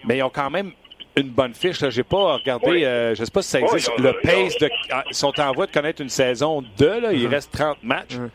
[0.05, 0.71] Mais ils ont quand même
[1.15, 1.77] une bonne fiche.
[1.79, 2.85] Je n'ai pas regardé, oui.
[2.85, 4.57] euh, je ne sais pas si ça existe, oui, le pace.
[4.57, 4.69] De,
[5.09, 6.99] ils sont en voie de connaître une saison 2.
[6.99, 7.29] Là, il mm -hmm.
[7.29, 8.15] reste 30 matchs.
[8.17, 8.29] Mm -hmm.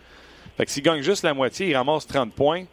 [0.57, 2.65] Fait que s'ils gagnent juste la moitié, ils ramassent 30 points.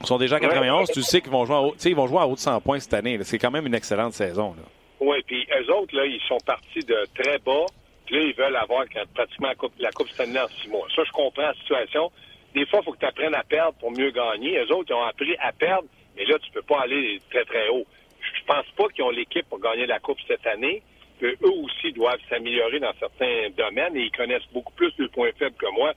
[0.00, 0.88] Ils sont déjà à 91.
[0.88, 0.94] Ouais.
[0.94, 2.94] Tu sais qu'ils vont jouer, à, ils vont jouer à haut de 100 points cette
[2.94, 3.18] année.
[3.22, 4.54] C'est quand même une excellente saison.
[5.00, 7.66] Oui, puis eux autres, là, ils sont partis de très bas.
[8.06, 10.86] Puis là, ils veulent avoir pratiquement la Coupe, la coupe Stanley en six mois.
[10.94, 12.10] Ça, je comprends la situation.
[12.54, 14.58] Des fois, il faut que tu apprennes à perdre pour mieux gagner.
[14.58, 17.68] Eux autres, ils ont appris à perdre, mais là, tu peux pas aller très, très
[17.68, 17.84] haut.
[18.20, 20.82] Je pense pas qu'ils ont l'équipe pour gagner la Coupe cette année.
[21.22, 25.56] Eux aussi doivent s'améliorer dans certains domaines et ils connaissent beaucoup plus le point faible
[25.56, 25.92] que moi.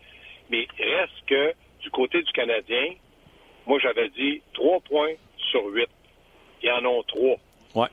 [0.50, 2.94] Mais reste que du côté du Canadien,
[3.68, 5.14] Moi, j'avais dit 3 points
[5.52, 5.88] sur 8.
[6.64, 7.36] Ils en ont 3.
[7.76, 7.90] Ouais.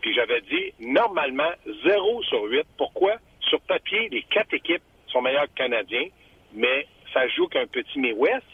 [0.00, 1.50] Puis j'avais dit, normalement,
[1.84, 2.62] 0 sur 8.
[2.78, 3.16] Pourquoi?
[3.40, 6.08] Sur papier, les quatre équipes sont meilleures que Canadiens,
[6.54, 8.46] mais ça joue qu'un petit Midwest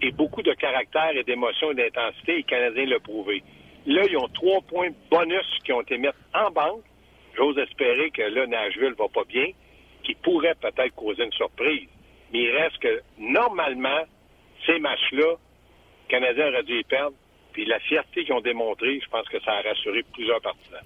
[0.00, 3.42] et beaucoup de caractère et d'émotion et d'intensité, et les Canadiens l'ont prouvé.
[3.84, 6.82] Là, ils ont trois points bonus qui ont été mis en banque.
[7.36, 9.48] J'ose espérer que là, Nashville va pas bien,
[10.02, 11.88] qui pourrait peut-être causer une surprise.
[12.32, 14.02] Mais il reste que, normalement,
[14.66, 17.16] ces matchs-là, les Canadiens auraient dû y perdre.
[17.52, 20.84] Puis la fierté qu'ils ont démontrée, je pense que ça a rassuré plusieurs partisans.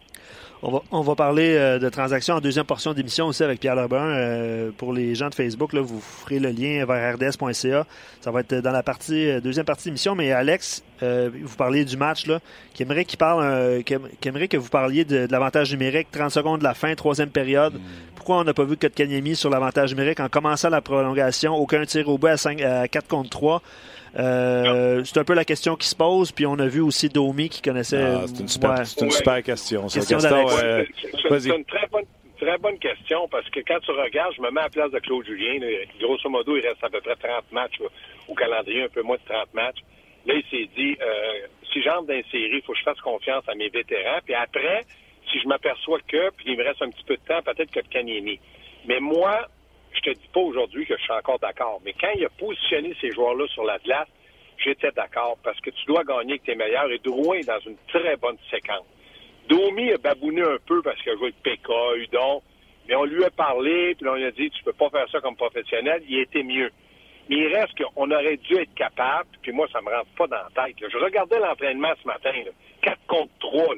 [0.62, 3.76] On va, on va parler euh, de transactions en deuxième portion d'émission aussi avec Pierre
[3.76, 4.10] Lebrun.
[4.10, 7.86] Euh, pour les gens de Facebook, là, vous ferez le lien vers rds.ca.
[8.20, 10.14] Ça va être dans la partie euh, deuxième partie d'émission.
[10.14, 12.40] Mais Alex, vous parliez du match, là,
[12.74, 16.64] qui aimerait, qu'il parle, qui aimerait que vous parliez de, l'avantage numérique, 30 secondes de
[16.64, 17.72] la fin, troisième période.
[17.72, 17.80] Mm.
[18.14, 21.54] Pourquoi on n'a pas vu Kotkaniemi sur l'avantage numérique en commençant la prolongation?
[21.54, 23.62] Aucun tir au bout à, 5, à 4 contre 3.
[24.18, 26.32] Euh, c'est un peu la question qui se pose.
[26.32, 28.02] Puis on a vu aussi Domi qui connaissait.
[28.02, 29.88] Ah, c'est une super, une super question.
[29.88, 30.00] Ça.
[30.10, 30.84] Question euh,
[31.38, 32.04] c'est une très bonne,
[32.38, 34.98] très bonne question parce que quand tu regardes, je me mets à la place de
[34.98, 35.60] Claude Julien.
[36.00, 37.80] grosso modo, il reste à peu près 30 matchs
[38.28, 39.80] au calendrier, un peu moins de 30 matchs.
[40.26, 43.00] Là, il s'est dit, euh, si j'entre dans une série, il faut que je fasse
[43.00, 44.18] confiance à mes vétérans.
[44.24, 44.84] Puis après,
[45.30, 47.80] si je m'aperçois que, puis il me reste un petit peu de temps, peut-être que
[47.80, 48.38] Caniemi.
[48.86, 49.48] Mais moi,
[49.92, 52.94] je te dis pas aujourd'hui que je suis encore d'accord, mais quand il a positionné
[53.00, 54.08] ces joueurs-là sur la glace,
[54.58, 57.76] j'étais d'accord parce que tu dois gagner avec tes meilleurs et Drouin est dans une
[57.88, 58.86] très bonne séquence.
[59.50, 62.40] Domi a babouné un peu parce qu'il a joué avec PK, Udon,
[62.88, 65.20] mais on lui a parlé, puis on lui a dit tu peux pas faire ça
[65.20, 66.70] comme professionnel, il était mieux.
[67.28, 70.36] Mais il reste qu'on aurait dû être capable, puis moi, ça me rentre pas dans
[70.36, 70.76] la tête.
[70.80, 73.74] Je regardais l'entraînement ce matin, là, 4 contre 3.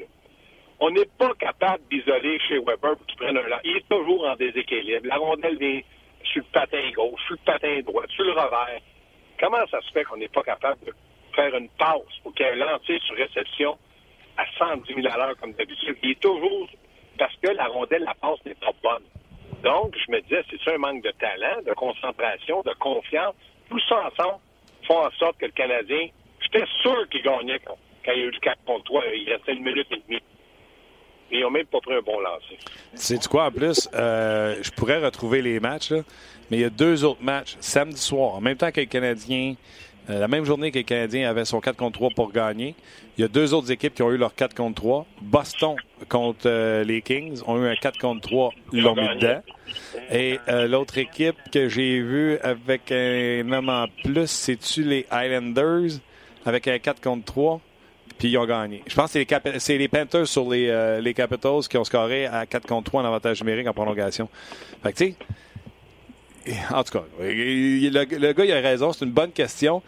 [0.81, 4.37] On n'est pas capable d'isoler chez Weber pour qu'il prenne un Il est toujours en
[4.37, 5.07] déséquilibre.
[5.07, 5.81] La rondelle vient
[6.25, 8.81] sur le patin gauche, sur le patin droit, sur le revers.
[9.41, 10.93] Comment ça se fait qu'on n'est pas capable de
[11.35, 13.79] faire une passe pour qu'il y ait un lancer sur réception?
[14.37, 15.97] À 110 000 à l'heure comme d'habitude?
[16.03, 16.69] Il est toujours
[17.19, 19.05] parce que la rondelle, la passe n'est pas bonne.
[19.63, 23.35] Donc, je me disais, c'est un manque de talent, de concentration, de confiance.
[23.69, 24.39] Tout ça ensemble
[24.87, 26.09] font en sorte que le Canadien,
[26.41, 29.03] j'étais sûr qu'il gagnait quand, il y a eu le 4 contre 3.
[29.15, 30.23] Il restait une minute et demie
[31.33, 32.59] ils n'ont même pas pris un bon lancer.
[32.95, 33.89] C'est quoi en plus?
[33.95, 35.93] Euh, je pourrais retrouver les matchs,
[36.51, 39.55] mais il y a deux autres matchs samedi soir, en même temps que les Canadiens.
[40.11, 42.75] Euh, la même journée que les Canadiens avaient son 4 contre 3 pour gagner.
[43.17, 45.07] Il y a deux autres équipes qui ont eu leur 4 contre 3.
[45.21, 45.77] Boston
[46.09, 49.43] contre euh, les Kings ont eu un 4 contre 3, ils l'ont mis dedans.
[50.11, 50.39] Et
[50.69, 56.01] l'autre équipe que j'ai vue avec un homme en plus, c'est-tu les Islanders
[56.45, 57.61] avec un 4 contre 3?
[58.23, 58.83] puis ils ont gagné.
[58.87, 62.47] Je pense que c'est les, Panthers sur les, euh, les, Capitals qui ont scoré à
[62.47, 64.29] 4 contre 3 en avantage numérique en prolongation.
[64.83, 65.17] Fait que, tu sais,
[66.71, 69.83] en tout cas, le, gars, il a raison, c'est une bonne question.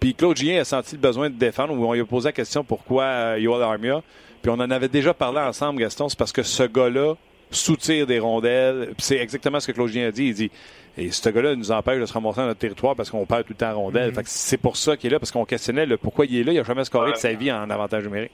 [0.00, 2.64] Puis Claude Gien a senti le besoin de défendre, on lui a posé la question
[2.64, 4.02] pourquoi euh, Yoel Armia.
[4.42, 7.14] Puis on en avait déjà parlé ensemble, Gaston, c'est parce que ce gars-là
[7.50, 8.94] soutire des rondelles.
[8.98, 10.26] C'est exactement ce que Claude Gien a dit.
[10.26, 10.50] Il dit
[10.98, 13.52] et ce gars-là nous empêche de se remonter dans notre territoire parce qu'on perd tout
[13.52, 14.10] le temps en rondelle.
[14.10, 14.22] Mm-hmm.
[14.26, 16.52] C'est pour ça qu'il est là, parce qu'on questionnait le pourquoi il est là.
[16.52, 18.32] Il n'a jamais scoré de sa vie en avantage numérique.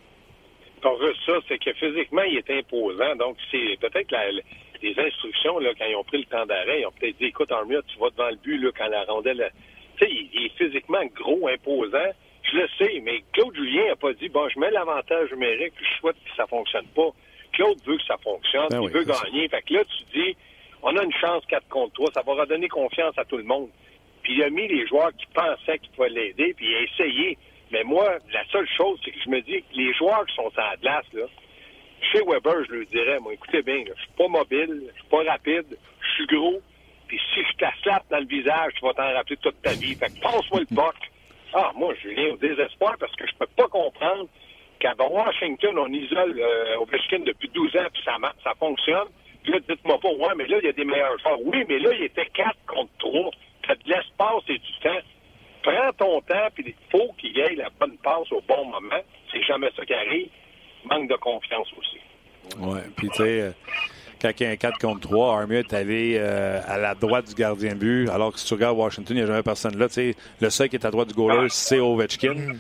[0.83, 3.15] Juste ça, c'est que physiquement, il est imposant.
[3.17, 4.09] Donc, c'est peut-être
[4.83, 7.51] les instructions, là, quand ils ont pris le temps d'arrêt, ils ont peut-être dit, écoute,
[7.53, 9.53] Armia, tu vas devant le but là, quand la rondelle...
[9.97, 12.11] Tu sais, il, est physiquement gros, imposant.
[12.45, 15.85] Je le sais, mais Claude Julien n'a pas dit, bon, je mets l'avantage numérique, puis
[15.85, 17.11] je souhaite que ça fonctionne pas.
[17.53, 19.49] Claude veut que ça fonctionne, ben il veut gagner.
[19.49, 20.37] Fait que là, tu dis,
[20.83, 23.69] on a une chance 4 contre 3, ça va redonner confiance à tout le monde.
[24.23, 27.39] Puis il a mis les joueurs qui pensaient qu'il pouvaient l'aider, puis il a essayé.
[27.71, 30.51] Mais moi, la seule chose, c'est que je me dis que les joueurs qui sont
[30.57, 31.25] à la glace, là,
[32.01, 35.23] chez Weber, je lui dirais, moi, écoutez bien, je suis pas mobile, je suis pas
[35.25, 35.67] rapide,
[36.01, 36.61] je suis gros,
[37.07, 39.95] puis si je t'aslappe dans le visage, tu vas t'en rappeler toute ta vie.
[39.95, 40.97] Fait que passe-moi le puck.
[41.55, 44.29] Ah, moi, je viens au désespoir parce que je peux pas comprendre
[44.79, 49.09] qu'à Washington, on isole euh, Ovechkin depuis 12 ans, puis ça, ça fonctionne.
[49.43, 51.41] Puis là, dites-moi pas, ouais, mais là, il y a des meilleurs joueurs.
[51.43, 53.31] Oui, mais là, il était 4 contre 3.
[53.63, 55.01] Tu as de l'espace et du temps.
[55.63, 59.01] Prends ton temps, puis il faut qu'il y ait la bonne passe au bon moment.
[59.33, 60.29] C'est jamais ça qui arrive.
[60.85, 61.99] Manque de confiance aussi.
[62.59, 63.51] Oui, puis tu sais, euh,
[64.21, 67.29] quand il y a un 4 contre 3, Armia est allé euh, à la droite
[67.29, 69.89] du gardien but, alors que si tu regardes Washington, il n'y a jamais personne là.
[69.89, 72.55] Tu sais, le seul qui est à droite du goaler, c'est Ovechkin.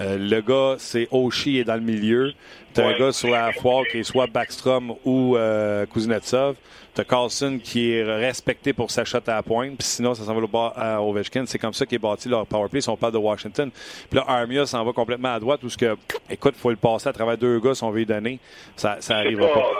[0.00, 2.32] Euh, le gars, c'est Oshie est dans le milieu.
[2.72, 6.56] T'as un gars sur la foire qui est soit Backstrom ou euh, Kuznetsov.
[6.94, 9.76] T'as Carlson qui est respecté pour sa shot à la pointe.
[9.78, 11.44] Puis sinon, ça s'en va bas à Ovechkin.
[11.46, 13.70] C'est comme ça qu'est bâti leur powerplay si on parle de Washington.
[13.70, 15.96] Puis là, Armia s'en va complètement à droite où ce que,
[16.28, 18.38] écoute, faut le passer à travers deux gars si on veut y donner.
[18.76, 19.70] Ça, ça arrivera pas.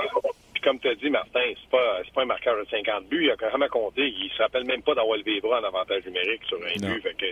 [0.55, 3.25] Puis comme tu as dit, Martin, c'est pas, pas un marqueur de 50 buts.
[3.25, 4.07] Il a quand même compté.
[4.07, 7.03] Il se rappelle même pas d'avoir levé les bras en avantage numérique sur un but.
[7.03, 7.27] Fait que,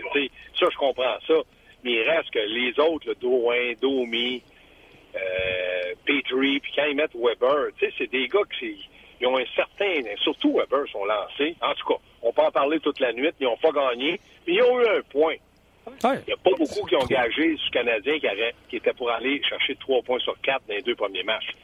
[0.59, 1.35] ça, je comprends ça.
[1.83, 4.41] Mais il reste que les autres, le Drouin, Domi,
[5.15, 8.87] euh, Petrie, puis quand ils mettent Weber, tu sais, c'est des gars qui
[9.23, 11.55] ils ont un certain, surtout Weber sont lancés.
[11.61, 13.29] En tout cas, on peut en parler toute la nuit.
[13.39, 15.35] Ils n'ont pas gagné, mais ils ont eu un point.
[15.87, 15.93] Ouais.
[16.03, 19.09] Il n'y a pas beaucoup qui ont gagé ce Canadien qui, avait, qui était pour
[19.09, 21.55] aller chercher trois points sur quatre dans les deux premiers matchs.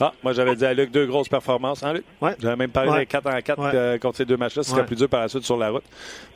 [0.00, 2.04] Ah, moi, j'avais dit à Luc deux grosses performances, hein, Luc?
[2.20, 2.32] Ouais.
[2.40, 2.98] J'avais même parlé Ouais.
[3.00, 3.70] des 4 en 4 Ouais.
[3.74, 4.62] euh, contre ces deux matchs-là.
[4.62, 4.86] Ce serait Ouais.
[4.86, 5.84] plus dur par la suite sur la route.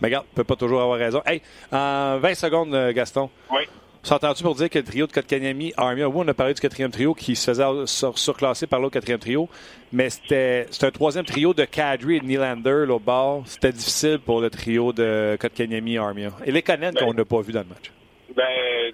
[0.01, 1.23] Mais regarde, on peut pas toujours avoir raison.
[1.27, 1.41] Hey,
[1.73, 3.31] en 20 secondes, euh, Gaston.
[3.51, 3.63] Oui.
[4.03, 6.91] S'entends-tu pour dire que le trio de Kotkaniemi, Armia, oui, on a parlé du quatrième
[6.91, 9.49] trio qui se faisait sur- surclasser par l'autre quatrième trio,
[9.93, 13.45] mais c'était c'était un troisième trio de Kadri et de Nylander, l'autre bord.
[13.47, 16.33] C'était difficile pour le trio de Kotkaniemi et Armia.
[16.45, 17.91] Et les Canadiens Ben- qu'on n'a pas vu dans le match.
[18.37, 18.43] Ben,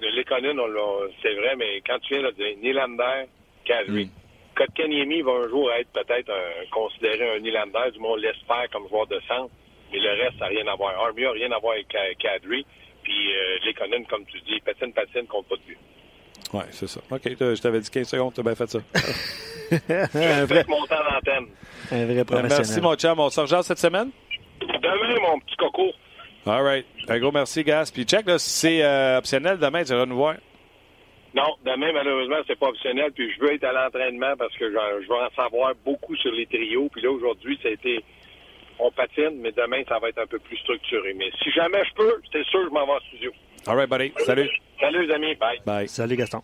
[0.01, 3.27] de on l'a- c'est vrai, mais quand tu viens de dire Nylander,
[3.65, 4.11] Kadri, Mm.
[4.67, 8.89] Kotkaniemi va un jour être peut-être un- considéré un Nylander, du moins on l'espère comme
[8.89, 9.51] joueur de centre,
[9.93, 10.93] mais le reste, ça n'a rien à voir.
[11.03, 12.65] Armia n'a rien à voir avec Ka- Kadri,
[13.03, 15.79] puis euh, Lekonen, comme tu dis, patine, patine, compte pas de but.
[16.53, 17.01] Oui, c'est ça.
[17.11, 18.79] OK, je t'avais dit 15 secondes, t'as bien fait ça.
[19.73, 21.47] un, vrai, Faites mon temps d'antenne.
[21.93, 22.57] un vrai Euh, professionnel.
[22.59, 23.19] merci, mon chum.
[23.21, 24.11] On se rejoint cette semaine?
[24.61, 25.91] Demain, mon petit coco.
[26.47, 26.87] All right.
[27.09, 27.91] Un gros merci, Gas.
[27.95, 30.37] Puis check, là, si c'est euh, optionnel, demain, tu vas nous voir.
[31.35, 35.07] Non, demain, malheureusement, c'est pas optionnel, puis je veux être à l'entraînement parce que je
[35.09, 36.89] veux en savoir beaucoup sur les trios.
[36.93, 38.03] Puis là, aujourd'hui, ça a été.
[38.83, 41.13] On patine, mais demain, ça va être un peu plus structuré.
[41.15, 43.31] Mais si jamais je peux, c'est sûr, je m'en vais en studio.
[43.67, 44.13] All right, buddy.
[44.25, 44.49] Salut.
[44.81, 45.35] Salut, les amis.
[45.35, 45.61] Bye.
[45.67, 45.87] Bye.
[45.89, 46.41] Salut Gaston.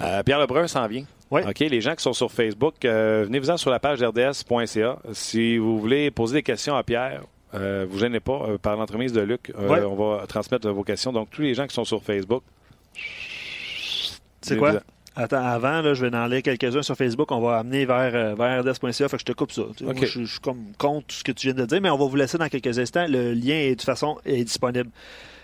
[0.00, 1.04] Euh, Pierre Lebrun s'en vient.
[1.30, 1.40] Oui.
[1.46, 4.98] OK, les gens qui sont sur Facebook, euh, venez-vous-en sur la page rds.ca.
[5.12, 7.22] Si vous voulez poser des questions à Pierre,
[7.54, 9.78] euh, vous gênez pas, euh, par l'entremise de Luc, euh, Oui.
[9.80, 11.12] on va transmettre vos questions.
[11.12, 12.44] Donc, tous les gens qui sont sur Facebook.
[14.44, 14.74] C'est quoi?
[15.16, 17.30] Attends, avant, là, je vais en lire quelques-uns sur Facebook.
[17.30, 19.08] On va amener vers, euh, vers rds.ca.
[19.08, 19.62] Fait que je te coupe ça.
[19.78, 21.96] Sais, moi, je, suis comme contre tout ce que tu viens de dire, mais on
[21.96, 23.06] va vous laisser dans quelques instants.
[23.08, 24.90] Le lien, est, de toute façon, est disponible.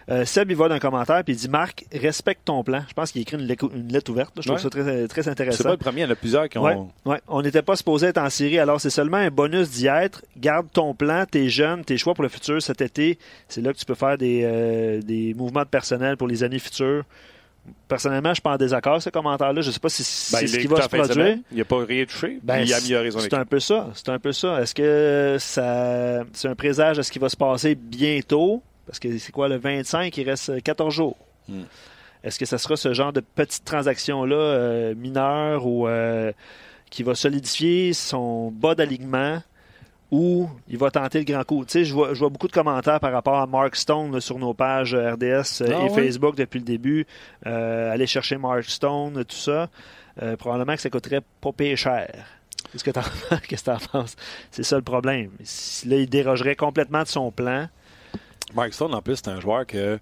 [0.09, 2.83] Euh, Seb, il va d'un commentaire puis il dit Marc, respecte ton plan.
[2.89, 4.33] Je pense qu'il écrit une, lettre- une lettre ouverte.
[4.39, 4.61] Je trouve Ouais.
[4.63, 5.63] ça très, très C'est intéressant.
[5.63, 6.65] pas le premier, il y en a plusieurs qui ont.
[6.65, 7.21] Ouais, ouais.
[7.29, 10.23] On n'était pas supposé être en série, alors c'est seulement un bonus d'y être.
[10.37, 13.19] Garde ton plan, tes jeunes, tes choix pour le futur cet été.
[13.47, 16.59] C'est là que tu peux faire des, euh, des mouvements de personnel pour les années
[16.59, 17.05] futures.
[17.89, 19.61] Personnellement, je suis pas en désaccord avec ce commentaire-là.
[19.61, 21.39] Je ne sais pas si Ben, c'est il ce qui va se produire.
[21.53, 22.39] Il n'a pas rien touché.
[22.43, 23.89] Ben, il a amélioré son c'est un peu ça.
[23.95, 24.61] C'est un peu ça.
[24.63, 28.63] Est-ce que ça, c'est un présage de ce qui va se passer bientôt?
[28.87, 30.17] Parce que c'est quoi le 25?
[30.17, 31.17] Il reste 14 jours.
[31.49, 31.63] Hmm.
[32.23, 36.33] Est-ce que ça sera ce genre de petite transaction-là euh, mineure ou euh,
[36.91, 39.43] qui va solidifier son bas d'alignement?
[40.11, 41.65] Ou il va tenter le grand coup?
[41.65, 44.21] Tu sais, je vois, je vois beaucoup de commentaires par rapport à Mark Stone là,
[44.21, 45.89] sur nos pages euh, RDS euh, Ah et?
[45.91, 47.07] Facebook depuis le début.
[47.47, 49.69] Euh, aller chercher Mark Stone, tout ça.
[50.23, 52.11] Euh, probablement que ça coûterait pas pire cher.
[52.73, 53.01] Qu'est-ce que t'en
[53.49, 54.17] qu'est-ce que t'en penses?
[54.51, 55.31] C'est ça le problème.
[55.87, 57.69] Là, il dérogerait complètement de son plan.
[58.55, 59.99] Mark Stone, en plus, c'est un joueur que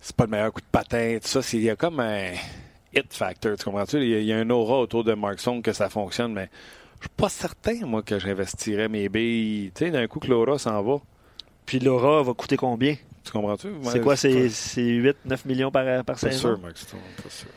[0.00, 1.42] c'est pas le meilleur coup de patin, tout ça.
[1.42, 2.32] c'est- Il y a comme un
[2.94, 3.98] hit factor, tu comprends-tu?
[3.98, 6.32] Il y a, il y a un aura autour de Mark Stone que ça fonctionne,
[6.32, 6.48] mais
[7.00, 9.70] suis pas certain, moi, que j'investirais mes billes.
[9.74, 10.98] Tu sais, d'un coup que l'aura s'en va.
[11.64, 12.96] Puis Laura va coûter combien?
[13.24, 13.68] Tu comprends-tu?
[13.84, 14.14] C'est quoi?
[14.16, 15.14] C'est c'est 8-9
[15.46, 16.38] millions par, par Pas saison?
[16.54, 17.00] sûr, Mark Stone.
[17.22, 17.48] Pas sûr.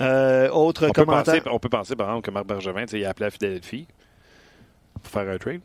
[0.00, 1.42] Euh, autre On peut, commentaire.
[1.42, 3.86] penser, on peut penser, par exemple, que Marc Bergevin, il a appelé à Philadelphie
[5.02, 5.60] pour faire un trade.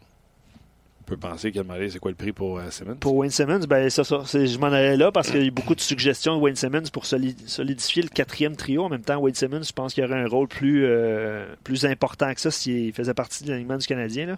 [1.05, 2.95] On peut penser qu'il a demandé c'est quoi le prix pour euh, Simmons?
[2.95, 5.75] Pour Wayne Simmons, ben ça, je m'en allais là parce qu'il y a eu beaucoup
[5.75, 8.85] de suggestions de Wayne Simmons pour soli- solidifier le quatrième trio.
[8.85, 11.85] En même temps, Wayne Simmons, je pense qu'il y aurait un rôle plus, euh, plus
[11.85, 14.25] important que ça s'il faisait partie de l'alignement du Canadien.
[14.27, 14.37] là.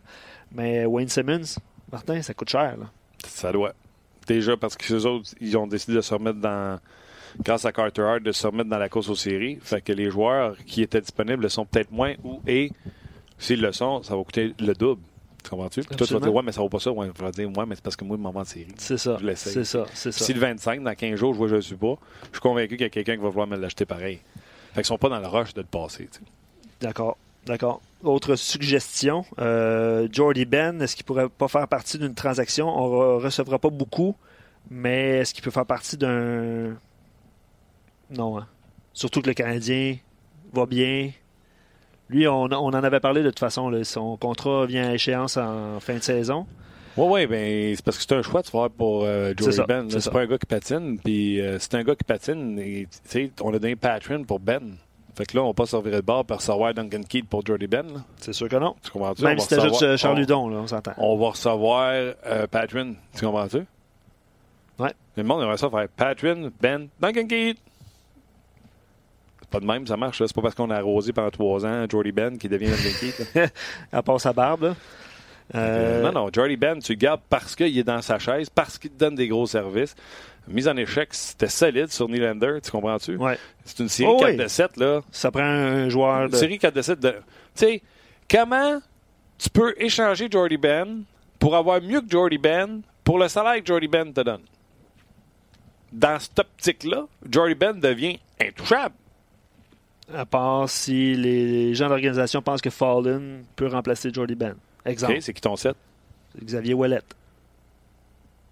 [0.54, 1.44] Mais Wayne Simmons,
[1.92, 2.76] Martin, ça coûte cher.
[2.78, 2.90] là.
[3.28, 3.74] Ça doit.
[4.28, 6.80] Déjà parce que les autres, ils ont décidé de se remettre dans,
[7.44, 9.60] grâce à Carter Hart, de se remettre dans la course aux séries.
[9.62, 12.72] Fait que les joueurs qui étaient disponibles le sont peut-être moins ou et
[13.38, 15.02] s'ils le sont, ça va coûter le double.
[15.46, 15.82] Tu comprends-tu?
[15.84, 16.92] Puis toi, tu vas dire, ouais, mais ça vaut pas ça.
[16.92, 18.68] Ouais, dire, ouais, mais c'est parce que moi, je m'en vais en série.
[18.78, 19.18] C'est ça.
[19.22, 19.54] Je l'essaye.
[19.54, 19.86] C'est ça.
[19.94, 20.26] C'est ça.
[20.26, 22.42] Si le 25, dans 15 jours, je vois que je ne suis pas, je suis
[22.42, 24.20] convaincu qu'il y a quelqu'un qui va vouloir me l'acheter pareil.
[24.74, 26.08] Fait qu'ils sont pas dans le rush de le passer.
[26.12, 26.26] tu sais.
[26.82, 27.18] D'accord.
[27.46, 27.80] D'accord.
[28.04, 32.68] Autre suggestion, euh, Jordy Ben, est-ce qu'il pourrait pas faire partie d'une transaction?
[32.70, 34.16] On ne recevra pas beaucoup,
[34.72, 36.76] mais est-ce qu'il peut faire partie d'un...
[38.10, 38.40] Non.
[38.40, 38.48] hein.
[38.94, 39.98] Surtout que le Canadien
[40.54, 41.12] va bien.
[42.10, 43.70] Lui, on, on en avait parlé de toute façon.
[43.70, 43.84] là.
[43.84, 46.46] Son contrat vient à échéance en fin de saison.
[46.98, 49.66] Oui, oui, ben, c'est parce que c'est un choix de faire pour euh, Joey ça,
[49.66, 49.90] Ben.
[49.90, 50.98] c'est pas un gars qui patine.
[51.04, 52.58] Puis euh, c'est un gars qui patine.
[52.60, 52.88] Et,
[53.42, 54.78] on a donné Patron pour Ben.
[55.14, 57.68] Fait que là, on va pas servir de bord pour recevoir Duncan Keith pour Jordy
[57.68, 57.86] Ben.
[58.18, 58.76] C'est sûr que non.
[58.82, 59.24] Tu comprends-tu?
[59.24, 60.92] Même On si t'ajoutes recevoir- euh, Charles on s'entend.
[60.98, 62.96] On va recevoir euh, Patron.
[63.14, 63.66] Tu comprends-tu?
[64.80, 64.92] Ouais.
[65.18, 67.58] Le monde aimerait ça faire Patron, Ben, Duncan Keith.
[69.56, 70.18] Pas de même, ça marche.
[70.26, 72.72] C'est pas parce qu'on a arrosé pendant trois ans Jordy Ben qui devient
[73.36, 73.48] là.
[73.92, 74.76] À part sa barbe, là.
[75.54, 78.78] Euh, Non, non, Jordy Ben, tu le gardes parce qu'il est dans sa chaise, parce
[78.78, 79.96] qu'il te donne des gros services.
[80.48, 83.16] Mise en échec, c'était solide sur Nylander, tu comprends-tu?
[83.16, 83.38] Ouais.
[83.64, 84.38] C'est une série Oh 4 oui.
[84.38, 85.02] de 7, là.
[85.12, 86.36] Ça prend un joueur Une de.
[86.36, 87.10] série 4 de 7 de.
[87.12, 87.16] Tu
[87.56, 87.82] sais,
[88.30, 88.80] comment
[89.38, 91.04] tu peux échanger Jordy Ben
[91.40, 94.42] pour avoir mieux que Jordy Ben pour le salaire que Jordy Ben te donne?
[95.92, 98.96] Dans cette optique-là, Jordy Ben devient intouchable.
[100.14, 104.56] À part si les gens de l'organisation pensent que Fallen peut remplacer Jordy Ben.
[104.86, 105.76] Exemple, OK, c'est qui ton set?
[106.44, 107.02] Xavier Ouellet.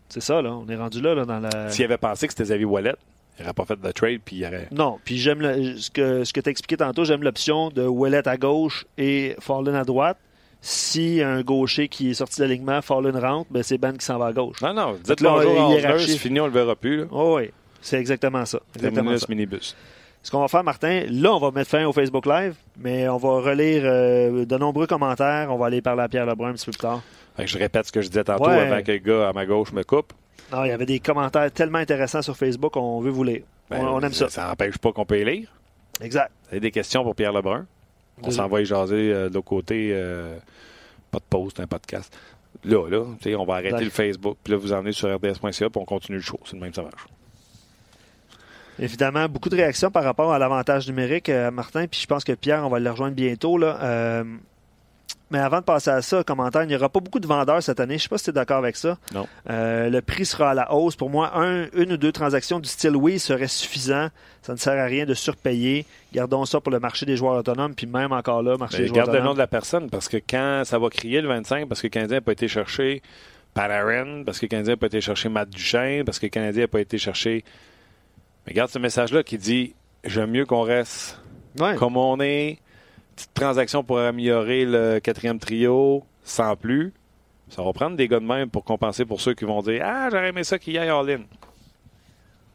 [0.10, 0.54] C'est ça, là.
[0.54, 1.70] On est rendu là, là dans la.
[1.70, 2.94] S'il avait pensé que c'était Xavier Wallet,
[3.38, 4.68] il n'aurait pas fait de trade, puis il aurait.
[4.72, 7.84] Non, puis j'aime le- ce que, ce que tu as expliqué tantôt, j'aime l'option de
[7.86, 10.18] Ouellet à gauche et Fallen à droite.
[10.62, 14.18] Si un gaucher qui est sorti de l'alignement, Fallen rentre, ben c'est Ben qui s'en
[14.18, 14.62] va à gauche.
[14.62, 17.00] Non, non, dites là, bonjour c'est fini, on le verra plus.
[17.00, 17.06] Là.
[17.12, 17.50] Oh oui,
[17.82, 18.60] c'est exactement ça.
[18.76, 19.26] Exactement ça.
[19.30, 19.76] minibus.
[20.24, 23.18] Ce qu'on va faire, Martin, là, on va mettre fin au Facebook Live, mais on
[23.18, 25.50] va relire euh, de nombreux commentaires.
[25.52, 27.02] On va aller parler à Pierre Lebrun un petit peu plus tard.
[27.36, 28.60] Fait que je répète ce que je disais tantôt Ouais.
[28.72, 30.14] avant que le gars à ma gauche me coupe.
[30.52, 33.42] Non, il y avait des commentaires tellement intéressants sur Facebook, on veut vous lire.
[33.70, 34.30] Ben, on, on aime ça.
[34.30, 35.50] Ça n'empêche pas qu'on peut les lire.
[36.02, 36.32] Exact.
[36.44, 37.66] Vous avez des questions pour Pierre Lebrun?
[38.22, 39.90] On s'en va y jaser euh, de l'autre côté.
[39.92, 40.38] euh,
[41.12, 42.16] pas de pause, c'est un podcast.
[42.64, 43.04] Là, là,
[43.38, 46.24] on va arrêter le Facebook, puis là, vous emmenez sur rds.ca, puis on continue le
[46.24, 46.40] show.
[46.46, 47.06] C'est le même, ça marche.
[48.80, 52.34] Évidemment, beaucoup de réactions par rapport à l'avantage numérique, euh, Martin, puis je pense que
[52.34, 53.58] Pierre, on va le rejoindre bientôt.
[53.58, 53.78] Là.
[53.82, 54.24] Euh,
[55.32, 57.80] mais avant de passer à ça, commentaire, il n'y aura pas beaucoup de vendeurs cette
[57.80, 57.94] année.
[57.94, 59.00] Je ne sais pas si tu es d'accord avec ça.
[59.14, 59.28] Non.
[59.50, 60.96] Euh, le prix sera à la hausse.
[60.96, 64.10] Pour moi, un, une ou deux transactions du style oui serait suffisant.
[64.44, 65.88] Ça ne sert à rien de surpayer.
[66.14, 68.88] Gardons ça pour le marché des joueurs autonomes, puis même encore là, marché Ben, des
[68.90, 69.36] joueurs garde le nom autonomes.
[69.36, 72.18] de la personne, parce que quand ça va crier le 25, parce que le Canadien
[72.18, 73.02] n'a pas été chercher
[73.56, 76.64] Panarin, parce que le Canadien n'a pas été chercher Matt Duchesne, parce que le Canadien
[76.64, 77.44] n'a pas été chercher...
[78.45, 81.19] Mais regarde ce message-là qui dit «J'aime mieux qu'on reste
[81.60, 81.75] Ouais.
[81.75, 82.58] comme on est,
[83.15, 86.91] petite transaction pour améliorer le quatrième trio, sans plus.
[87.49, 90.08] Ça va prendre des gars de même pour compenser pour ceux qui vont dire Ah,
[90.12, 91.21] j'aurais aimé ça qu'il y ait all-in.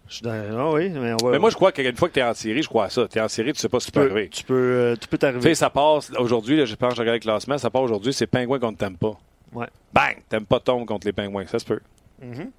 [0.08, 1.30] Je suis dans- ah oui, mais on va.
[1.32, 3.06] Mais moi, je crois qu'une fois que tu es en série, je crois à ça.
[3.06, 4.28] Tu es en série, tu sais pas ce qui tu peut peux, arriver.
[4.30, 5.54] tu peux, euh, tu peux Tu sais, t'arriver.
[5.54, 8.58] ça passe aujourd'hui, je pense que je regarde le classement, ça part aujourd'hui, c'est Pingouin
[8.58, 9.16] contre t'aimes pas.
[9.52, 9.66] Ouais.
[9.92, 10.16] Bang!
[10.28, 11.80] T'aimes pas tombe contre les Pingouins, ça se peut.
[12.22, 12.50] Mhm.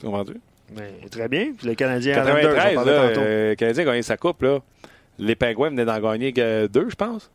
[0.00, 0.34] Tu comprends-tu?
[0.72, 1.52] Mais très bien.
[1.56, 3.26] Puis le Canadien Islanders, 93, on là, parlait tantôt.
[3.26, 4.58] euh, le Canadien a gagné sa coupe, là.
[5.18, 7.30] Les Pingouins venaient d'en gagner que deux, je pense.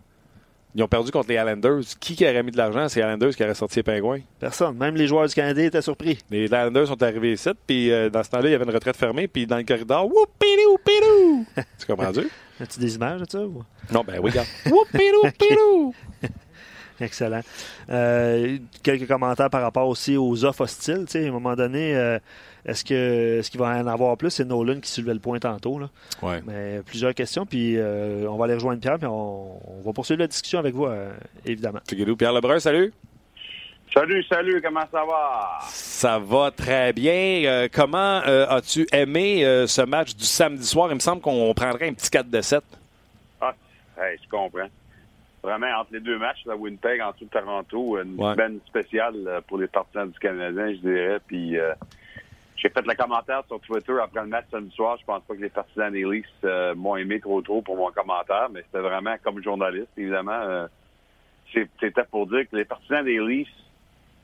[0.75, 1.81] Ils ont perdu contre les Islanders.
[1.99, 2.87] Qui qui aurait mis de l'argent?
[2.89, 4.19] C'est les Islanders qui auraient sorti les Pingouins.
[4.39, 4.77] Personne.
[4.77, 6.19] Même les joueurs du Canadien étaient surpris.
[6.29, 8.97] Les Islanders sont arrivés ici, puis euh, dans ce temps-là, il y avait une retraite
[8.97, 11.45] fermée, puis dans le corridor, whoopidou, pidou!
[11.79, 12.27] tu comprends-tu?
[12.61, 13.39] As-tu des images de ça?
[13.41, 13.63] ou?
[13.91, 14.47] Non, ben oui, regarde.
[14.65, 15.95] Whoopidou, pidou!
[17.01, 17.41] Excellent.
[17.89, 21.05] Euh, quelques commentaires par rapport aussi aux offres hostiles.
[21.05, 22.19] Tu sais, à un moment donné, euh,
[22.65, 24.29] est-ce que est-ce qu'il va en avoir plus?
[24.29, 25.79] C'est Nolan qui soulevait le point tantôt.
[25.79, 25.89] Là.
[26.21, 26.41] Ouais.
[26.45, 30.19] Mais plusieurs questions, puis euh, on va aller rejoindre Pierre, puis on, on va poursuivre
[30.19, 31.11] la discussion avec vous, euh,
[31.45, 31.79] évidemment.
[32.17, 32.93] Pierre Lebrun, salut.
[33.93, 35.57] Salut, salut, comment ça va?
[35.63, 37.41] Ça va très bien.
[37.45, 40.89] Euh, comment euh, as-tu aimé euh, ce match du samedi soir?
[40.91, 42.61] Il me semble qu'on prendrait un petit 4 de 7.
[43.41, 43.55] Ah,
[43.99, 44.67] hey, je comprends.
[45.41, 48.33] Vraiment, entre les deux matchs, la Winnipeg, en tout Toronto, une Ouais.
[48.33, 51.17] semaine spéciale pour les partisans du Canadien, je dirais.
[51.25, 51.71] Puis euh,
[52.61, 54.97] j'ai fait le commentaire sur Twitter après le match samedi soir.
[54.99, 57.89] Je pense pas que les partisans des Leafs euh, m'ont aimé trop trop pour mon
[57.91, 60.31] commentaire, mais c'était vraiment comme journaliste, évidemment.
[60.31, 60.67] euh,
[61.53, 63.47] c'était pour dire que les partisans des Leafs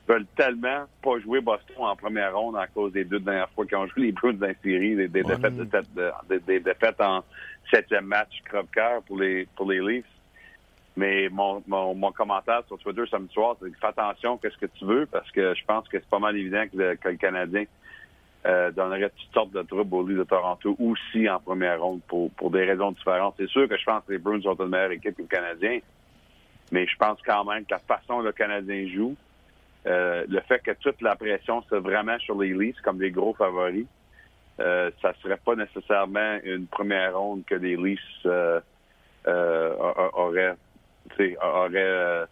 [0.06, 3.78] veulent tellement pas jouer Boston en première ronde à cause des deux dernières fois qu'ils
[3.78, 7.24] ont joué les Bruins dans la série, des, défaites, de des, des défaites en
[7.70, 10.04] septième match crève-cœur pour les pour les Leafs.
[10.98, 14.66] Mais mon, mon, mon commentaire sur Twitter samedi soir, c'est que fais attention, qu'est-ce que
[14.66, 17.16] tu veux, parce que je pense que c'est pas mal évident que le, que le
[17.16, 17.64] Canadien
[18.46, 22.30] euh, donnerait toutes sortes de troubles aux Leafs de Toronto aussi en première ronde pour,
[22.32, 23.34] pour des raisons différentes.
[23.38, 25.80] C'est sûr que je pense que les Bruins sont une meilleure équipe que le Canadien,
[26.70, 29.16] mais je pense quand même que la façon dont le Canadien joue,
[29.86, 33.34] euh, le fait que toute la pression soit vraiment sur les Leafs comme des gros
[33.34, 33.86] favoris,
[34.58, 38.60] euh, ça serait pas nécessairement une première ronde que les Leafs euh,
[39.26, 39.74] euh,
[40.14, 40.54] auraient,
[41.42, 42.26] auraient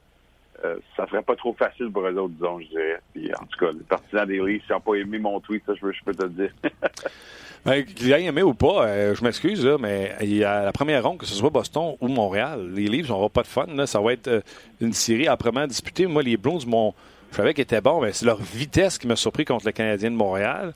[0.65, 3.35] euh, ça serait pas trop facile pour eux autres, disons, je dirais.
[3.41, 5.91] En tout cas, les partisans des Leafs, ils n'ont pas aimé mon tweet, ça, je,
[5.91, 6.51] je peux te le dire.
[7.65, 11.35] Ben, qu'il ait aimé ou pas, euh, je m'excuse, mais la première ronde, que ce
[11.35, 13.87] soit Boston ou Montréal, les Leafs n'auront pas de fun.
[13.87, 14.41] Ça va être euh,
[14.83, 16.07] une série âprement disputée.
[16.07, 16.93] Moi, les Blues, mon,
[17.31, 20.11] je savais qu'ils étaient bons, mais c'est leur vitesse qui m'a surpris contre le Canadien
[20.11, 20.75] de Montréal.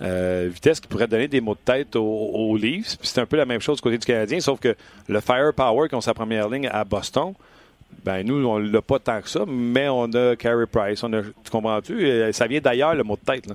[0.00, 2.96] Vitesse qui pourrait donner des mots de tête aux, aux Leafs.
[2.98, 4.76] Puis c'est un peu la même chose du côté du Canadien, sauf que
[5.08, 7.34] le firepower qui ont sa première ligne à Boston,
[8.04, 11.02] ben nous, on l'a pas tant que ça, mais on a Carey Price.
[11.02, 12.06] On a, tu comprends-tu?
[12.06, 13.46] Euh, Ça vient d'ailleurs, le mot de tête.
[13.46, 13.54] Là.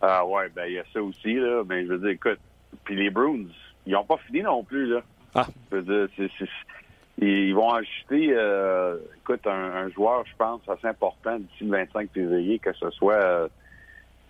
[0.00, 1.62] Ah ouais, ben il y a ça aussi, là.
[1.64, 2.38] Ben, je veux dire, écoute,
[2.84, 3.46] puis les Bruins,
[3.86, 5.00] ils n'ont pas fini non plus, là.
[5.34, 5.46] Ah.
[5.70, 6.08] Je veux dire,
[7.18, 12.58] ils vont ajuster, euh, écoute, un, joueur, je pense, assez important d'ici le 25 février,
[12.58, 13.48] que ce soit euh,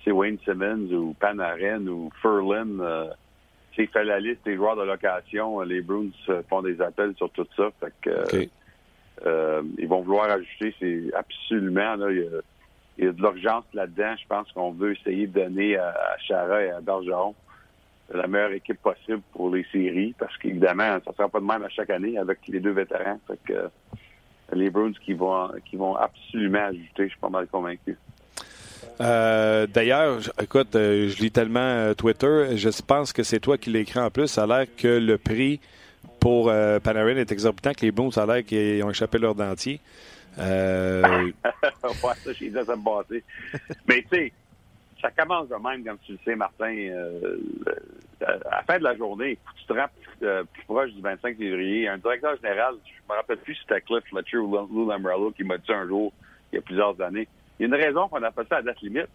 [0.06, 2.78] Wayne Simmons ou Panarin ou Furlin.
[2.80, 3.10] Euh,
[3.74, 6.10] s'il fait la liste des joueurs de location, les Bruins
[6.48, 7.70] font des appels sur tout ça.
[7.80, 8.48] Fait que,
[9.26, 12.18] euh, ils vont vouloir ajuster, c'est absolument, là, il
[12.98, 14.14] y a, de l'urgence là-dedans.
[14.20, 17.34] Je pense qu'on veut essayer de donner à, à Chara et à Bergeron
[18.12, 21.62] la meilleure équipe possible pour les séries, parce qu'évidemment, ça ne sera pas de même
[21.62, 23.18] à chaque année avec les deux vétérans.
[23.26, 23.68] Fait que euh,
[24.52, 27.96] les Bruins qui vont qui vont absolument ajouter, je suis pas mal convaincu.
[29.00, 34.00] Euh, d'ailleurs, écoute, euh, je lis tellement Twitter, je pense que c'est toi qui l'écris
[34.00, 34.28] en plus.
[34.28, 35.60] Ça a l'air que le prix
[36.20, 36.46] pour
[36.82, 39.80] Panarin est exorbitant, que les Bruins, ça a l'air qu'ils ont échappé leur dentier.
[40.38, 40.44] ouais,
[42.02, 42.82] ça, j'ai dit ça me
[43.88, 44.32] Mais tu sais,
[45.04, 46.74] ça commence de même, comme tu le sais, Martin.
[46.74, 47.36] Euh,
[48.26, 49.74] à la fin de la journée, tu te
[50.22, 51.88] euh, plus, proche du 25 février.
[51.88, 55.44] Un directeur général, je me rappelle plus si c'était Cliff Fletcher ou Lou Lambrello qui
[55.44, 56.12] m'a dit un jour,
[56.52, 57.28] il y a plusieurs années.
[57.58, 59.08] Il y a une raison qu'on appelle ça à date limite.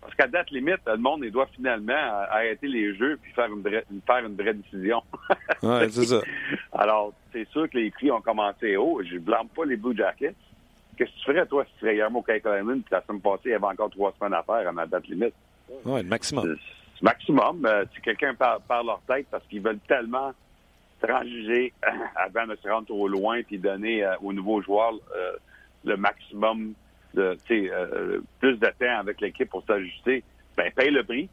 [0.00, 1.94] Parce qu'à date limite, le monde il doit finalement
[2.30, 5.02] arrêter les jeux puis faire une vraie, faire une vraie décision.
[5.62, 6.20] ouais, c'est ça.
[6.72, 9.00] Alors, c'est sûr que les prix ont commencé haut.
[9.02, 10.34] Je blâme pas les Blue Jackets.
[10.96, 13.50] Qu'est-ce que tu ferais, toi, si tu serais Guillermo Kaikalainen, puis la semaine passée, il
[13.50, 15.34] y avait encore trois semaines à faire à ma date limite?
[15.84, 16.56] Oui, le maximum.
[17.02, 17.66] Maximum.
[17.66, 20.32] Euh, si quelqu'un perd, leur tête parce qu'ils veulent tellement
[21.02, 21.72] transiger
[22.16, 25.32] avant de se rendre trop loin puis donner euh, aux nouveaux joueurs euh,
[25.84, 26.72] le maximum
[27.16, 30.22] de plus de temps avec l'équipe pour s'ajuster,
[30.56, 31.28] ben paye le prix.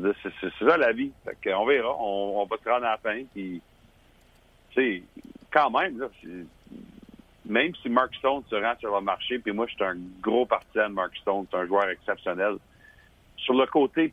[0.00, 1.12] C'est ça la vie.
[1.46, 1.96] On verra.
[2.00, 3.22] On, va se rendre à la fin.
[3.34, 3.60] Puis,
[5.50, 6.08] quand même,
[7.44, 10.46] même si Mark Stone se rend sur le marché, puis moi, je suis un gros
[10.46, 12.56] partisan de Mark Stone, c'est un joueur exceptionnel.
[13.36, 14.12] Sur le côté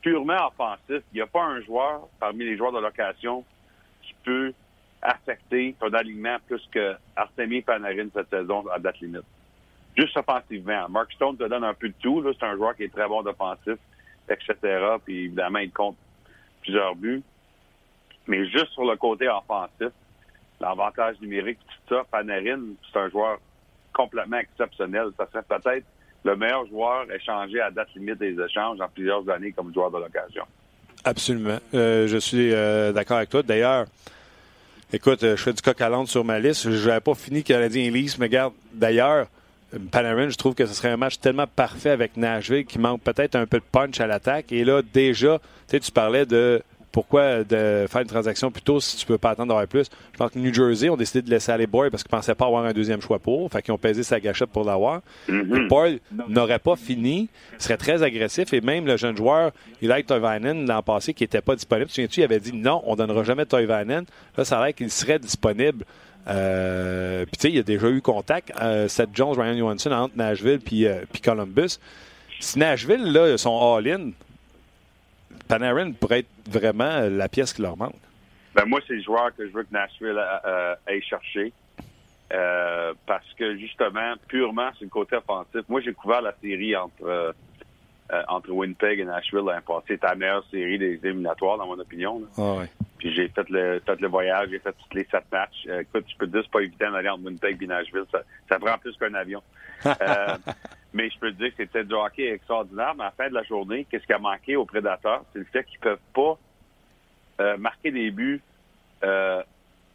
[0.00, 3.44] purement offensif, il n'y a pas un joueur parmi les joueurs de location
[4.02, 4.52] qui peut
[5.00, 9.22] affecter ton alignement plus que Artemi Panarin cette saison à date limite.
[9.96, 10.88] Juste offensivement.
[10.88, 12.24] Mark Stone te donne un peu de tout.
[12.38, 13.76] C'est un joueur qui est très bon d'offensif,
[14.28, 14.54] etc.
[15.04, 15.96] Puis évidemment, il compte
[16.62, 17.22] plusieurs buts.
[18.26, 19.92] Mais juste sur le côté offensif,
[20.60, 23.38] l'avantage numérique, tout ça, Panarin, c'est un joueur
[23.92, 25.08] complètement exceptionnel.
[25.18, 25.84] Ça serait peut-être
[26.24, 29.98] le meilleur joueur échangé à date limite des échanges en plusieurs années comme joueur de
[29.98, 30.44] l'occasion.
[31.04, 31.58] Absolument.
[31.74, 33.42] Euh, je suis euh, d'accord avec toi.
[33.42, 33.86] D'ailleurs,
[34.92, 36.70] écoute, euh, je fais du coq à sur ma liste.
[36.70, 39.26] Je n'avais pas fini Canadien Elise, mais regarde, d'ailleurs,
[39.90, 43.36] Panarin, je trouve que ce serait un match tellement parfait avec Nashville qui manque peut-être
[43.36, 44.52] un peu de punch à l'attaque.
[44.52, 46.62] Et là, déjà, tu tu parlais de
[46.92, 49.86] pourquoi de faire une transaction plus tôt si tu peux pas attendre d'avoir plus?
[50.12, 52.46] Je pense que New Jersey ont décidé de laisser aller Boyd parce qu'ils pensaient pas
[52.46, 53.50] avoir un deuxième choix pour.
[53.50, 55.00] Fait qu'ils ont pesé sa gâchette pour l'avoir.
[55.28, 55.98] Mm
[56.28, 61.14] n'aurait pas fini, serait très agressif et même le jeune joueur, Eli Toivanen, l'an passé,
[61.14, 61.88] qui était pas disponible.
[61.88, 64.04] Tu souviens-tu, il avait dit non, on donnera jamais Toivanen.
[64.36, 65.84] Là, ça a l'air qu'il serait disponible.
[66.28, 68.52] Euh, puis tu sais, il y a déjà eu contact.
[68.60, 71.78] Euh, Seth Jones, Ryan Johansson entre Nashville puis, euh, Columbus.
[72.40, 74.10] Si Nashville, là, sont all-in,
[75.48, 77.94] Panarin pourrait être vraiment la pièce qui leur manque.
[78.54, 81.52] Ben moi, c'est le joueur que je veux que Nashville euh, euh, aille chercher.
[82.32, 87.34] Euh, parce que justement, purement sur le côté offensif, moi j'ai couvert la série entre
[88.28, 89.84] entre Winnipeg et Nashville l'année passée.
[89.88, 92.22] C'était la meilleure série des éliminatoires, dans mon opinion.
[92.36, 92.66] Ah ouais.
[92.98, 95.66] Puis j'ai fait le fait le voyage, j'ai fait tous les sept matchs.
[95.80, 98.04] écoute, je peux te dire, c'est pas évident d'aller entre Winnipeg et Nashville.
[98.12, 99.42] Ça, ça prend plus qu'un avion.
[100.94, 102.94] Mais je peux te dire que c'était du hockey extraordinaire.
[102.94, 105.24] Mais à la fin de la journée, qu'est-ce qui a manqué aux prédateurs?
[105.32, 106.38] C'est le fait qu'ils peuvent pas
[107.40, 108.42] euh, marquer des buts
[109.02, 109.42] euh,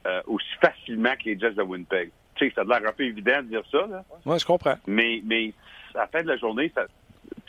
[0.05, 2.11] euh, aussi facilement que les Jets de Winnipeg.
[2.35, 3.85] Tu sais, ça a l'air un peu évident de dire ça.
[3.87, 4.03] Là.
[4.25, 4.75] Oui, je comprends.
[4.87, 5.53] Mais, mais
[5.93, 6.85] à la fin de la journée, ça,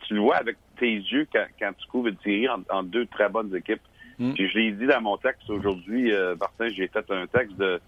[0.09, 3.29] tu le vois avec tes yeux quand, quand tu couvres une série en, deux très
[3.29, 3.81] bonnes équipes.
[4.19, 4.33] Mm.
[4.33, 7.81] Puis je l'ai dit dans mon texte aujourd'hui, Martin, j'ai fait un texte de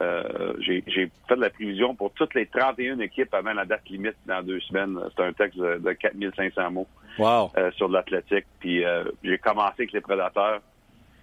[0.00, 4.16] euh, j'ai fait de la prévision pour toutes les 31 équipes avant la date limite
[4.26, 4.98] dans deux semaines.
[5.14, 6.88] C'est un texte de, 4500 mots
[7.18, 7.50] wow.
[7.56, 8.46] euh, sur l'athlétique.
[8.58, 10.60] Puis euh, j'ai commencé avec les prédateurs.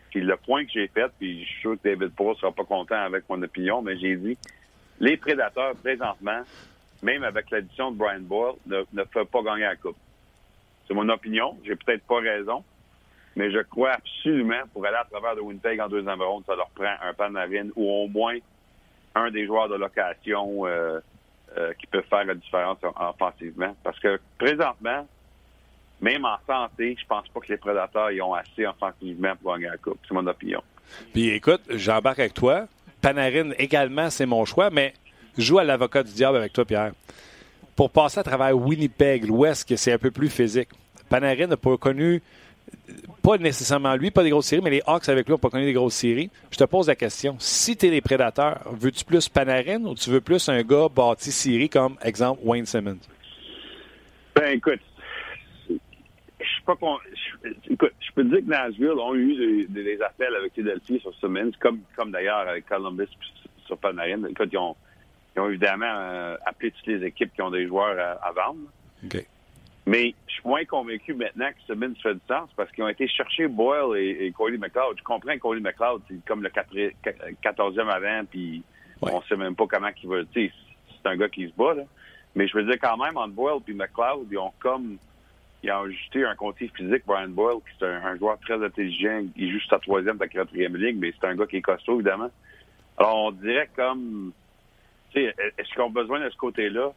[0.09, 2.63] Puis le point que j'ai fait, puis je suis sûr que David Paul sera pas
[2.63, 4.37] content avec mon opinion, mais j'ai dit
[4.99, 6.41] les prédateurs présentement,
[7.01, 9.97] même avec l'addition de Brian Boyle, ne, ne peuvent pas gagner la coupe.
[10.87, 11.57] C'est mon opinion.
[11.65, 12.63] J'ai peut-être pas raison.
[13.35, 16.69] Mais je crois absolument, pour aller à travers de Winnipeg en deuxième ronde, ça leur
[16.71, 18.37] prend un Panarin ou au moins
[19.15, 20.99] un des joueurs de location euh,
[21.57, 23.75] euh, qui peut faire la différence offensivement.
[23.83, 25.07] Parce que présentement,
[26.01, 29.69] même en santé, je pense pas que les prédateurs y ont assez offensivement pour gagner
[29.69, 29.99] la coupe.
[30.07, 30.61] C'est mon opinion.
[31.13, 32.67] Puis écoute, j'embarque avec toi.
[33.01, 34.93] Panarin également, c'est mon choix, mais
[35.37, 36.91] joue à l'avocat du diable avec toi, Pierre.
[37.81, 40.69] Pour passer à travers Winnipeg, l'Ouest, que c'est un peu plus physique.
[41.09, 42.21] Panarin n'a pas connu
[43.23, 45.65] pas nécessairement lui, pas des grosses séries, mais les Hawks avec lui n'ont pas connu
[45.65, 46.29] des grosses séries.
[46.51, 47.37] Je te pose la question.
[47.39, 51.31] Si tu es les prédateurs, veux-tu plus Panarin ou tu veux plus un gars bâti
[51.31, 52.99] série comme, exemple, Wayne Simmons?
[54.35, 54.81] Ben, écoute,
[55.67, 56.99] je pas con...
[57.67, 61.53] Écoute, je peux te dire que Nashville ont eu des, appels avec Philadelphie sur Simmons,
[61.59, 63.09] comme, comme d'ailleurs avec Columbus
[63.65, 64.21] sur Panarin.
[64.39, 64.75] Ils ont,
[65.35, 68.59] ils ont évidemment euh, appelé toutes les équipes qui ont des joueurs à, à vendre.
[69.87, 73.07] Mais je suis moins convaincu maintenant que Simmons fait du sens parce qu'ils ont été
[73.07, 74.97] chercher Boyle et, et Cody McLeod.
[74.97, 78.63] Je comprends que Cody McLeod, c'est comme le 14e avant, puis
[79.01, 79.09] Ouais.
[79.15, 80.17] on sait même pas comment il va.
[80.31, 80.51] C'est
[81.05, 81.83] un gars qui se bat, là.
[82.35, 84.97] Mais je veux dire, quand même, entre Boyle et McLeod, ils ont comme.
[85.63, 89.23] Ils ont ajouté un côté physique, Brian Boyle, qui est un, un joueur très intelligent.
[89.35, 92.29] Il joue sa troisième, sa quatrième ligne, mais c'est un gars qui est costaud, évidemment.
[92.97, 94.31] Alors, on dirait comme.
[95.19, 96.91] Est-ce qu'ils ont besoin de ce côté-là?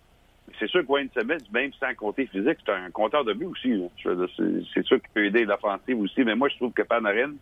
[0.59, 3.83] C'est sûr que Wayne Simmons, même sans côté physique, c'est un compteur de but aussi.
[4.03, 7.33] C'est sûr qu'il peut aider l'offensive aussi, mais moi, je trouve que Panarin,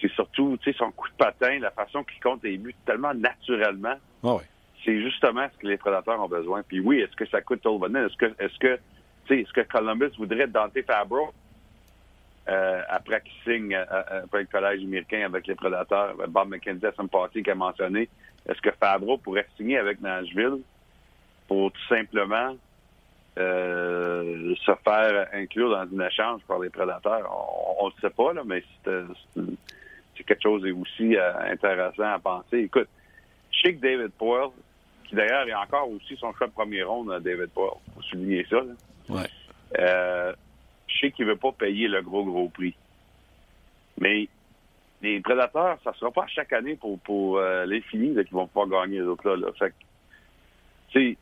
[0.00, 3.96] c'est surtout son coup de patin, la façon qu'il compte les buts tellement naturellement.
[4.22, 4.42] Ah ouais.
[4.84, 6.62] C'est justement ce que les prédateurs ont besoin.
[6.62, 8.06] Puis oui, est-ce que ça coûte Tolvanen?
[8.06, 8.78] Est-ce que est-ce que
[9.28, 11.32] est-ce que Columbus voudrait Dante Fabro
[12.48, 16.14] euh, après qu'il signe euh, euh, après le collège américain avec les prédateurs?
[16.28, 18.08] Bob McKenzie passée qui a mentionné.
[18.48, 20.62] Est-ce que Fabro pourrait signer avec Nashville
[21.46, 22.56] pour tout simplement
[23.38, 27.28] euh, se faire inclure dans un échange par les prédateurs?
[27.80, 29.56] On ne le sait pas, là, mais c'est euh, une-
[30.26, 32.58] quelque chose aussi euh, intéressant à penser.
[32.58, 32.88] Écoute,
[33.52, 34.50] je sais que David Poyle,
[35.08, 38.44] qui d'ailleurs est encore aussi son choix de premier ronde, euh, David Poyle, faut souligner
[38.50, 38.56] ça.
[38.56, 38.72] là.
[39.08, 39.28] Ouais.
[39.78, 40.32] Euh,
[40.88, 42.74] je sais qu'il veut pas payer le gros, gros prix.
[44.00, 44.28] Mais
[45.02, 48.46] les prédateurs, ça sera pas chaque année pour, pour euh, les finis là, qui vont
[48.46, 49.36] pouvoir gagner les autres là.
[49.36, 49.52] là.
[49.58, 49.74] Fait que,
[50.90, 51.16] tu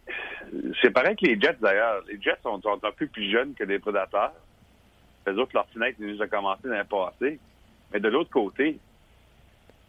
[0.53, 2.03] sais, c'est pareil que les Jets d'ailleurs.
[2.09, 4.33] Les Jets sont, sont un peu plus jeunes que les prédateurs.
[5.27, 7.39] Les autres, leur fenêtre juste de commencer l'année passée.
[7.93, 8.79] Mais de l'autre côté,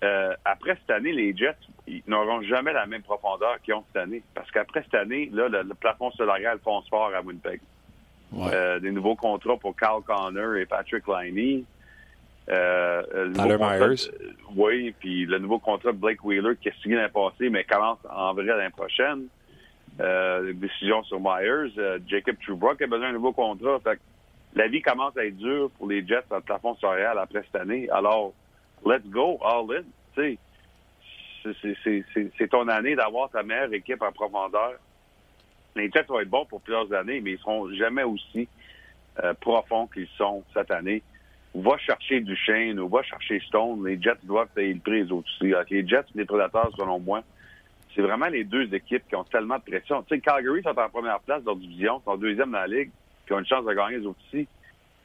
[0.04, 1.56] euh, après cette année, les Jets
[1.88, 4.22] ils n'auront jamais la même profondeur qu'ils ont cette année.
[4.34, 7.62] Parce qu'après cette année, là, le, le plafond salarial fonce fort à Winnipeg.
[8.34, 8.50] Ouais.
[8.54, 11.64] Euh, des nouveaux contrats pour Kyle Connor et Patrick Liney.
[12.50, 14.12] Euh, le Tyler contrat- Myers?
[14.56, 18.00] oui, puis le nouveau contrat de Blake Wheeler qui a signé l'année passée, mais commence
[18.10, 19.28] en vrai l'année prochaine.
[20.00, 21.74] Euh, décision sur Myers.
[21.78, 23.80] Euh, Jacob Truebrook a besoin d'un nouveau contrat.
[23.84, 24.02] Fait que
[24.56, 27.60] la vie commence à être dure pour les Jets dans le plafond salarial après cette
[27.62, 27.90] année.
[27.90, 28.34] Alors,
[28.86, 29.84] let's go, all in.
[30.16, 30.38] C'est-
[32.50, 34.74] ton année d'avoir ta meilleure équipe en profondeur.
[35.76, 38.48] Les Jets vont être bons pour plusieurs années, mais ils seront jamais aussi
[39.24, 41.02] euh, profonds qu'ils sont cette année.
[41.62, 43.86] Va chercher Duchesne ou va chercher Stone.
[43.86, 45.54] Les Jets doivent payer le prix les aussi.
[45.72, 47.24] Les Jets et les Prédateurs, selon moi,
[47.96, 50.04] c'est vraiment les deux équipes qui ont tellement de pression.
[50.04, 52.92] Tu sais, Calgary sont en première place dans leur division, sont deuxième dans la ligue,
[53.26, 54.48] qui ont une chance de gagner les autres aussi.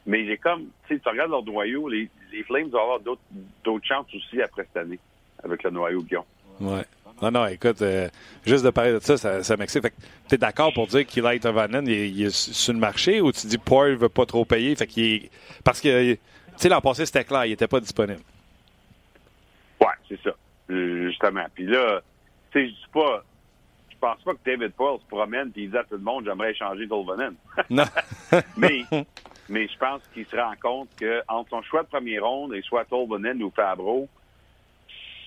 [0.04, 2.10] Mais j'ai comme, tu sais, tu regardes leur noyau, les,
[2.46, 4.98] Flames vont avoir d'autres chances aussi après cette année,
[5.42, 6.26] avec le noyau qu'ils ont.
[6.60, 6.84] Ouais.
[7.20, 8.08] Non, non, écoute, euh,
[8.44, 9.82] juste de parler de ça, ça, m'excite.
[9.82, 9.88] Que
[10.28, 13.58] t'es d'accord pour dire qu'il Vanen, il, il est sur le marché ou tu dis
[13.58, 15.28] Paul veut pas trop payer, fait qu'il.
[15.62, 16.18] Parce que, tu
[16.56, 18.20] sais, l'an passé, c'était clair, il était pas disponible.
[19.80, 20.30] Ouais, c'est ça.
[20.70, 21.46] Euh, Justement.
[21.54, 22.00] Puis là,
[22.50, 23.24] tu sais, je dis pas,
[23.90, 26.24] je pense pas que David Paul se promène et il dit à tout le monde,
[26.24, 27.34] j'aimerais échanger Tolvanen.
[27.70, 27.84] Non.
[28.56, 28.82] mais,
[29.48, 32.62] mais je pense qu'il se rend compte que entre son choix de premier ronde et
[32.62, 34.08] soit Tolvanen ou Fabro,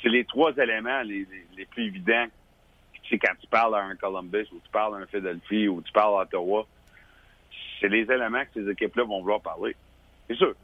[0.02, 2.26] c'est les trois éléments les, les, les plus évidents.
[3.10, 5.92] Sais, quand tu parles à un Columbus ou tu parles à un Philadelphie ou tu
[5.92, 6.66] parles à Ottawa,
[7.80, 9.76] c'est les éléments que ces équipes-là vont vouloir parler.
[10.28, 10.56] C'est sûr.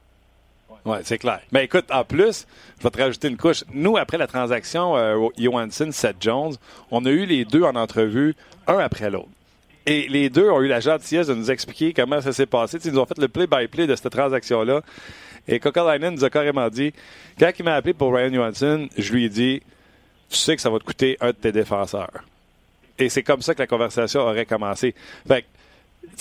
[0.86, 1.41] Oui, c'est clair.
[1.51, 2.47] Mais écoute, en plus,
[2.80, 3.63] je vais te rajouter une couche.
[3.74, 6.55] Nous, après la transaction euh, Johansson, Seth Jones,
[6.89, 8.36] on a eu les deux en entrevue,
[8.67, 9.30] un après l'autre.
[9.86, 12.78] Et les deux ont eu la gentillesse de nous expliquer comment ça s'est passé.
[12.84, 14.82] Ils nous ont fait le play-by-play de cette transaction-là.
[15.47, 16.93] Et Kokalainen nous a carrément dit,
[17.39, 19.61] quand il m'a appelé pour Ryan Johansson, je lui ai dit,
[20.30, 22.24] tu sais que ça va te coûter un de tes défenseurs.
[22.99, 24.93] Et c'est comme ça que la conversation aurait commencé.
[25.28, 25.47] Fait que,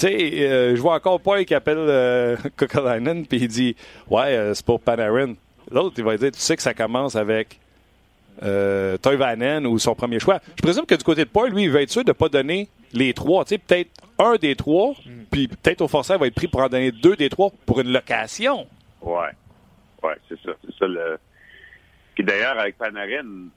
[0.01, 2.37] tu sais, euh, je vois encore Paul qui appelle euh,
[3.29, 3.77] puis il dit
[4.09, 5.35] Ouais, euh, c'est pour Panarin.
[5.71, 7.61] L'autre, il va dire Tu sais que ça commence avec
[8.43, 8.97] euh,
[9.67, 10.41] ou son premier choix.
[10.57, 12.31] Je présume que du côté de Paul, lui, il va être sûr de ne pas
[12.31, 13.45] donner les trois.
[13.45, 14.95] Tu sais, peut-être un des trois,
[15.31, 17.81] puis peut-être au forçat, il va être pris pour en donner deux des trois pour
[17.81, 18.67] une location.
[19.03, 19.29] Ouais.
[20.03, 20.53] Ouais, c'est ça.
[20.65, 21.19] C'est ça le.
[22.15, 23.49] Puis d'ailleurs, avec Panarin,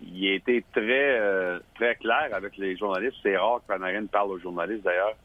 [0.00, 3.16] il a été très, euh, très clair avec les journalistes.
[3.22, 5.16] C'est rare que Panarin parle aux journalistes, d'ailleurs.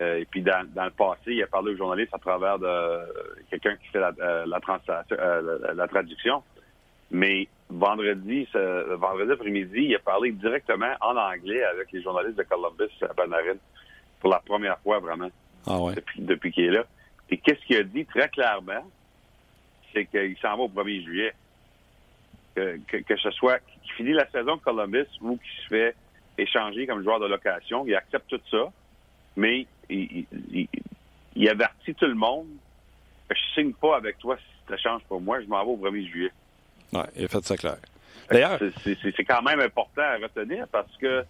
[0.00, 2.98] Euh, et puis dans, dans le passé, il a parlé aux journalistes à travers de
[3.50, 4.60] quelqu'un qui fait la, euh, la,
[5.12, 6.42] euh, la, la traduction.
[7.10, 12.42] Mais vendredi, ce- vendredi après-midi, il a parlé directement en anglais avec les journalistes de
[12.44, 13.56] Columbus à Panarin
[14.20, 15.30] pour la première fois vraiment
[15.66, 15.94] Ah ouais.
[15.94, 16.84] depuis, depuis qu'il est là.
[17.30, 18.84] Et qu'est-ce qu'il a dit très clairement?
[19.92, 21.32] C'est qu'il s'en va au 1er juillet.
[22.54, 25.94] Que, que, ce soit qu'il finit la saison de Columbus ou qu'il se fait
[26.38, 27.84] échanger comme joueur de location.
[27.86, 28.70] Il accepte tout ça,
[29.36, 30.26] mais il,
[31.34, 32.48] il, avertit tout le monde
[33.28, 35.40] que je signe pas avec toi si ça change pour moi.
[35.40, 36.32] Je m'en vais au 1er juillet.
[36.92, 37.76] Oui, il a fait ça clair.
[38.30, 41.24] D'ailleurs, c'est quand même important à retenir parce que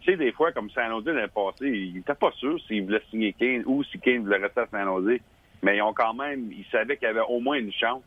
[0.00, 3.02] tu sais, des fois, comme San Jose l'année passée, il n'était pas sûr s'il voulait
[3.10, 5.18] signer Kane ou si Kane voulait rester à San Jose.
[5.62, 8.02] Mais ils ont quand même, ils savaient qu'il y avait au moins une chance.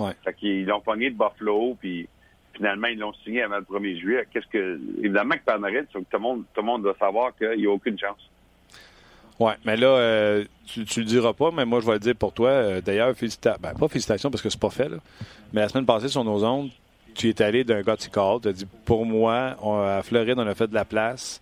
[0.00, 0.12] Ouais.
[0.24, 2.08] Fait qu'ils l'ont pogné de Buffalo, puis
[2.54, 4.26] finalement, ils l'ont signé avant le 1er juillet.
[4.32, 7.66] Qu'est-ce que, évidemment que Panarin, tout le monde, tout le monde doit savoir qu'il n'y
[7.66, 8.30] a aucune chance.
[9.40, 12.16] Oui, mais là, euh, tu, tu le diras pas, mais moi, je vais le dire
[12.16, 12.50] pour toi.
[12.50, 13.60] Euh, d'ailleurs, félicitations.
[13.62, 14.96] Ben, pas félicitations parce que c'est pas fait, là.
[15.52, 16.70] Mais la semaine passée, sur nos ondes,
[17.14, 18.40] tu es allé d'un gars call.
[18.42, 21.40] Tu as dit, pour moi, à Floride, on a fait de la place.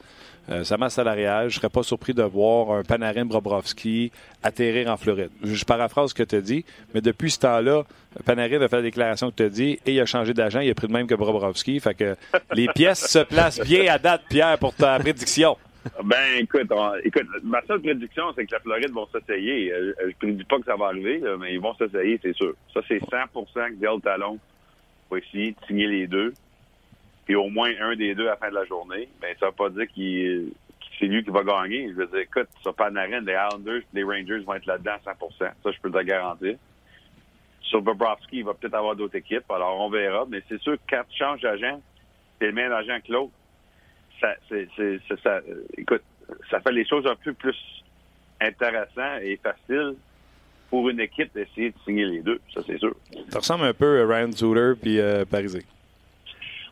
[0.48, 1.48] Euh, ça m'a salarial.
[1.48, 5.30] Je serais pas surpris de voir un Panarin Bobrovski atterrir en Floride.
[5.42, 7.82] Je paraphrase ce que tu as dit, mais depuis ce temps-là,
[8.24, 10.60] Panarin a fait la déclaration que tu as dit et il a changé d'agent.
[10.60, 11.80] Il a pris le même que Bobrovski.
[11.80, 12.16] Fait que
[12.52, 15.56] les pièces se placent bien à date, Pierre, pour ta prédiction.
[16.04, 16.70] Ben, écoute,
[17.04, 19.72] écoute, ma seule prédiction, c'est que la Floride vont s'essayer.
[19.72, 22.54] Euh, je ne prédis pas que ça va arriver, mais ils vont s'essayer, c'est sûr.
[22.72, 24.38] Ça, c'est 100 que Dale Talon
[25.10, 26.32] va essayer de signer les deux,
[27.24, 29.50] puis au moins un des deux à la fin de la journée, ben ça ne
[29.50, 30.52] veut pas dire qu'il
[30.98, 31.88] c'est lui qui va gagner.
[31.88, 35.38] Je veux dire, écoute, sur Panarin, les Islanders les Rangers vont être là-dedans à 100%
[35.38, 36.56] Ça, je peux te le garantir.
[37.60, 40.24] Sur Bobrovski, il va peut-être avoir d'autres équipes, alors on verra.
[40.28, 41.80] Mais c'est sûr que quand tu changes d'agent,
[42.38, 43.32] c'est le même agent que l'autre.
[44.20, 44.68] Ça, c'est,
[45.22, 45.40] ça,
[45.76, 46.02] écoute,
[46.50, 47.56] ça fait les choses un peu plus
[48.40, 49.94] intéressantes et faciles
[50.70, 52.94] pour une équipe d'essayer de signer les deux, ça c'est sûr.
[53.28, 55.62] Ça ressemble un peu à Ryan Suter puis euh, Parisé.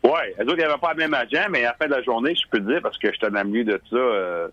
[0.03, 2.03] Oui, eux autres, ils n'avaient pas le même agent, mais à la fin de la
[2.03, 4.47] journée, je peux te dire, parce que je suis un ami de ça, euh,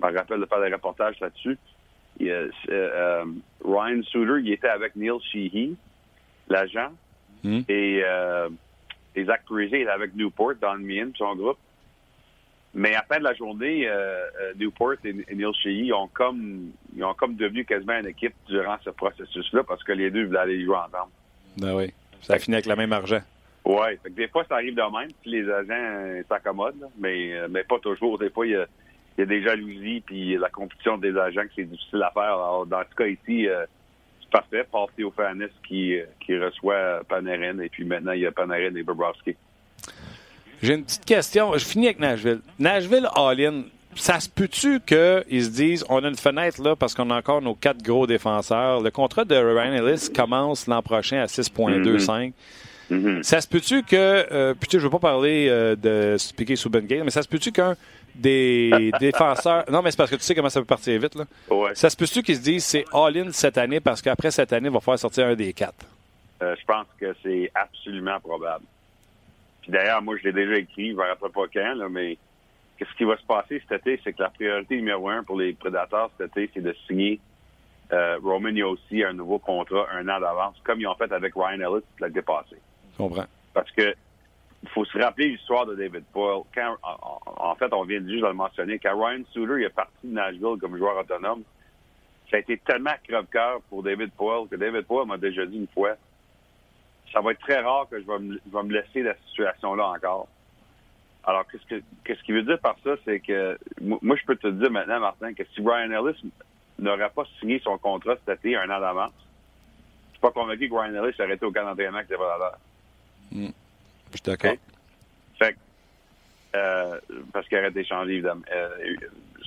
[0.00, 1.58] je me rappelle de faire des reportages là-dessus.
[2.20, 3.24] Euh, euh,
[3.64, 5.76] Ryan Suter, il était avec Neil Sheehy,
[6.48, 6.90] l'agent,
[7.44, 7.60] hmm.
[7.68, 8.48] et, euh,
[9.14, 11.58] et Zach Parise, il était avec Newport, Don Meehan, son groupe.
[12.74, 16.70] Mais à la fin de la journée, euh, euh, Newport et, Neil Sheehy ont comme
[16.94, 20.38] ils ont comme devenu quasiment une équipe durant ce processus-là parce que les deux voulaient
[20.40, 21.12] aller jouer ensemble.
[21.56, 21.92] Ben oui.
[22.20, 23.20] Ça a fini avec le même argent.
[23.64, 23.98] Oui.
[24.10, 28.18] Des fois, ça arrive de même si les agents euh, s'accommodent, mais, mais pas toujours.
[28.18, 28.66] Des fois, il y a,
[29.16, 32.22] il y a des jalousies puis la compétition des agents que c'est difficile à faire.
[32.22, 33.48] Alors, dans ce cas ici,
[34.20, 34.66] c'est parfait.
[34.70, 39.36] Paul Théophanis qui, qui reçoit Panarin et puis maintenant, il y a Panarin et Bobrovski.
[40.62, 41.52] J'ai une petite question.
[41.54, 42.40] Je finis avec Nashville.
[42.58, 43.62] Nashville All-In,
[43.94, 47.42] ça se peut-tu qu'ils se disent on a une fenêtre là parce qu'on a encore
[47.42, 48.80] nos quatre gros défenseurs.
[48.80, 52.32] Le contrat de Ryan Ellis commence l'an prochain à 6,25.
[52.90, 53.22] Mm -hmm.
[53.22, 53.96] Ça se peut-tu que,
[54.32, 57.76] euh, puis je veux pas parler euh, de Spiker Subengate, mais ça se peut-tu qu'un
[58.14, 59.64] des défenseurs.
[59.70, 61.14] Non, mais c'est parce que tu sais comment ça peut partir vite.
[61.14, 61.24] Là.
[61.50, 61.74] Ouais.
[61.74, 64.72] Ça se peut-tu qu'ils se disent c'est all-in cette année parce qu'après cette année, il
[64.72, 65.84] va falloir sortir un des quatre?
[66.42, 68.64] Euh, je pense que c'est absolument probable
[69.68, 72.16] d'ailleurs, moi, je l'ai déjà écrit, je ne me rappelle pas quand, là, mais
[72.78, 75.52] qu'est-ce qui va se passer cet été, c'est que la priorité numéro un pour les
[75.52, 77.20] prédateurs cet été, c'est de signer
[77.92, 81.60] euh, Roman Yossi un nouveau contrat un an d'avance, comme ils ont fait avec Ryan
[81.60, 82.60] Ellis l'année passée.
[82.92, 83.26] Je comprends.
[83.54, 83.94] Parce que
[84.62, 86.42] il faut se rappeler l'histoire de David Poyle.
[86.52, 90.12] Quand, en, fait, on vient juste de le mentionner, quand Ryan Suter est parti de
[90.12, 91.42] Nashville comme joueur autonome,
[92.28, 95.68] ça a été tellement crève-cœur pour David Poyle que David Poyle m'a déjà dit une
[95.68, 95.94] fois
[97.12, 99.88] ça va être très rare que je vais me, je vais me laisser la situation-là
[99.88, 100.28] encore.
[101.24, 104.48] Alors, qu'est-ce que qu'est-ce qu'il veut dire par ça, c'est que moi, je peux te
[104.48, 106.32] dire maintenant, Martin, que si Brian Ellis
[106.78, 109.12] n'aurait pas signé son contrat cet été un an d'avance,
[110.08, 112.58] je suis pas convaincu que Brian Ellis aurait été au camp d'entraînement avec les prédateurs.
[113.30, 113.48] Mmh.
[114.12, 114.54] Je suis d'accord.
[115.38, 115.56] Fait
[116.56, 116.98] euh,
[117.32, 118.68] parce qu'il aurait été changé, évidemment, euh,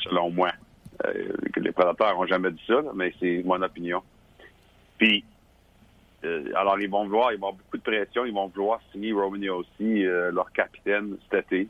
[0.03, 0.51] selon moi.
[1.05, 4.03] Euh, les prédateurs n'ont jamais dit ça, mais c'est mon opinion.
[4.99, 5.24] Puis,
[6.24, 9.49] alors, ils vont vouloir, ils vont avoir beaucoup de pression, ils vont vouloir signer Romani
[9.49, 11.67] aussi, euh, leur capitaine cet été.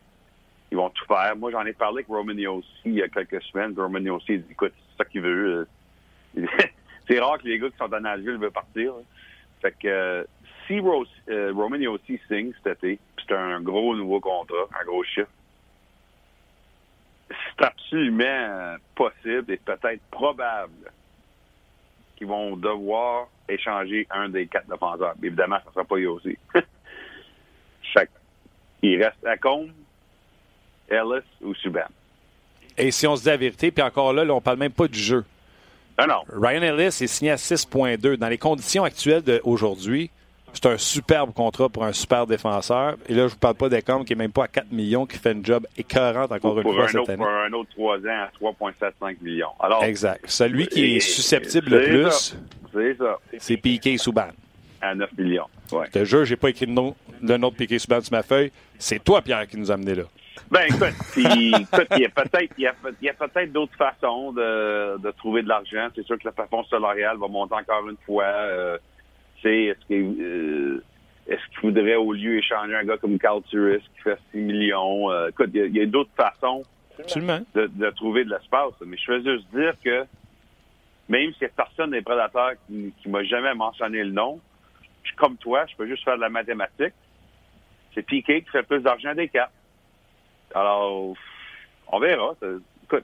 [0.72, 1.36] Ils vont tout faire.
[1.36, 3.74] Moi, j'en ai parlé avec Romani aussi il y a quelques semaines.
[3.78, 5.68] Romani aussi dit, écoute, c'est ça qu'il veut.
[6.38, 6.45] Euh.
[7.08, 8.93] c'est rare que les gars qui sont dans Nashville veulent partir.
[9.62, 10.26] Fait que
[10.68, 15.28] si Rose, aussi signe cet été, c'est un gros nouveau contrat, un gros chiffre,
[17.30, 20.91] c'est absolument possible et peut-être probable
[22.16, 25.16] qu'ils vont devoir échanger un des quatre défenseurs.
[25.22, 26.38] Évidemment, ça ne sera pas aussi.
[28.82, 29.70] il reste Acombe,
[30.89, 31.82] Ellis ou Subban.
[32.78, 34.88] Et si on se dit la vérité, puis encore là, on on parle même pas
[34.88, 35.24] du jeu.
[35.97, 36.24] Ah non.
[36.30, 38.16] Ryan Ellis est signé à 6.2.
[38.16, 40.10] Dans les conditions actuelles d'aujourd'hui,
[40.54, 42.95] C'est un superbe contrat pour un super défenseur.
[43.08, 45.18] Et là, je vous parle pas d'Ecom qui est même pas à 4 millions, qui
[45.18, 47.18] fait une job écœurante encore une fois un cette autre, année.
[47.18, 49.47] Pour un autre 3 ans à 3,75 millions.
[49.60, 50.24] Alors, exact.
[50.28, 52.36] Celui qui est susceptible le plus.
[53.39, 54.28] C'est Piqué Souban.
[54.82, 55.45] À 9 millions.
[55.72, 55.86] Ouais.
[55.88, 58.52] Je te jure, j'ai pas écrit le nom autre Piqué Souban sur ma feuille.
[58.78, 60.04] C'est toi, Pierre, qui nous a amené là.
[60.49, 61.54] Ben écoute, il y
[62.06, 65.43] a peut-être il y a, peut- il y a peut-être d'autres façons de, de trouver
[65.43, 65.88] de l'argent.
[65.95, 68.24] C'est sûr que le plafond salarial va monter encore une fois.
[68.26, 68.78] Euh,
[69.42, 70.84] c'est est-ce que euh,
[71.28, 75.12] est-ce qu'il faudrait au lieu échanger un gars comme Carl Turris qui fait 6 millions?
[75.12, 76.64] Euh, écoute, il y a- d'autres façons
[77.00, 77.39] Absolument.
[77.56, 78.74] de, de trouver de l'espace.
[78.86, 80.06] Mais je veux juste dire que
[81.10, 84.39] même si personne des prédateurs qui, qui m'a jamais mentionné le nom,
[85.04, 86.94] je comme toi, je peux juste faire de la mathématique.
[87.94, 89.52] C'est Piqué qui fait plus d'argent des quatre.
[90.54, 91.14] Alors,
[91.88, 92.34] on verra.
[92.84, 93.04] Écoute,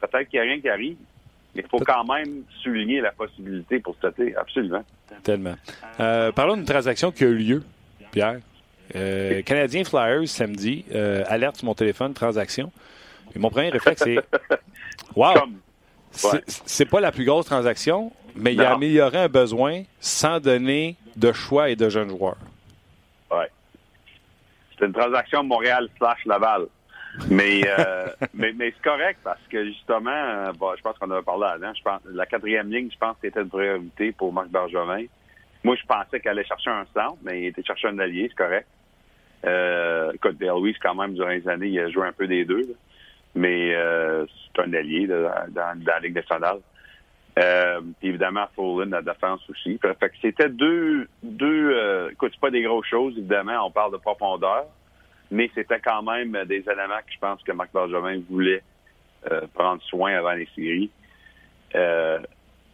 [0.00, 0.96] peut-être qu'il n'y a rien qui arrive,
[1.56, 4.84] mais il faut quand même souligner la possibilité pour cet été, absolument.
[5.22, 5.54] Tellement.
[6.00, 7.62] Euh, parlons d'une transaction qui a eu lieu,
[8.10, 8.40] Pierre.
[8.94, 12.70] Euh, Canadien Flyers samedi, euh, alerte sur mon téléphone, transaction.
[13.34, 14.18] Et mon premier réflexe, c'est
[15.16, 15.34] Wow!
[16.10, 21.32] C'est pas la plus grosse transaction, mais il a amélioré un besoin sans donner de
[21.32, 22.38] choix et de jeunes joueurs.
[23.30, 23.50] ouais.
[24.78, 26.66] C'est une transaction Montréal slash Laval.
[27.30, 31.74] Mais, euh, mais, mais c'est correct parce que justement, je pense qu'on avait parlé avant.
[31.74, 35.04] Je pense, la quatrième ligne, je pense que c'était une priorité pour Marc Bergevin.
[35.64, 38.36] Moi, je pensais qu'elle allait chercher un centre, mais il était chercher un allié, c'est
[38.36, 38.68] correct.
[39.44, 42.60] Euh, écoute, Weiss, quand même, durant les années, il a joué un peu des deux.
[42.60, 42.74] là.
[43.34, 46.58] Mais euh, c'est un allié là, dans, la Ligue nationale.
[47.38, 49.78] Euh, évidemment, Follin, la défense aussi.
[49.78, 53.92] Fait que c'était deux, deux euh, écoute, c'est pas des grosses choses, évidemment, on parle
[53.92, 54.64] de profondeur,
[55.30, 58.62] mais c'était quand même des éléments que je pense que Marc Bergevin voulait
[59.30, 60.90] euh, prendre soin avant les séries.
[61.74, 62.18] Euh,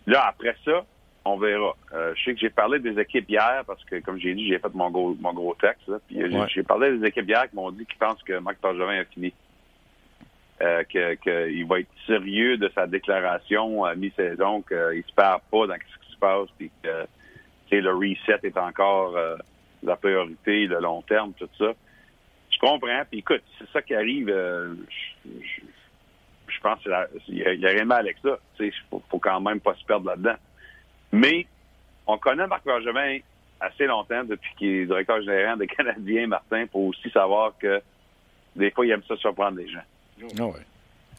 [0.07, 0.85] là, après ça,
[1.25, 1.75] on verra.
[1.95, 4.59] Euh, je sais que j'ai parlé des équipes hier parce que, comme j'ai dit, j'ai
[4.59, 5.87] fait mon gros, mon gros texte.
[5.89, 6.47] là, puis euh, j'ai- Ouais.
[6.49, 9.33] j'ai parlé des équipes hier qui m'ont dit qu'ils pensent que Marc Bergevin a fini.
[10.61, 15.67] Euh, que qu'il va être sérieux de sa déclaration à mi-saison, qu'il se perd pas
[15.67, 17.07] dans ce qui se passe, puis que
[17.75, 19.37] le reset est encore euh,
[19.83, 21.73] la priorité, le long terme, tout ça.
[22.63, 23.03] Je comprends.
[23.11, 24.29] Puis écoute, c'est ça qui arrive.
[24.29, 24.75] euh,
[25.25, 25.63] je, je-
[26.49, 28.39] je pense qu'il y, a- y a rien de mal avec ça.
[28.61, 30.37] Il faut, faut quand même pas se perdre là-dedans.
[31.11, 31.47] Mais
[32.07, 33.19] on connaît Marc Bergevin
[33.61, 37.81] assez longtemps depuis qu'il est directeur général des Canadiens, Martin, pour aussi savoir que
[38.55, 39.83] des fois, il aime ça surprendre les gens.
[40.39, 40.53] Ah ouais.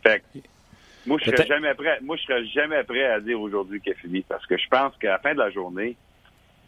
[0.03, 0.39] Fait que,
[1.05, 1.97] moi, je serais jamais prêt.
[2.01, 4.95] Moi, je serais jamais prêt à dire aujourd'hui qu'il est fini parce que je pense
[4.97, 5.95] qu'à la fin de la journée,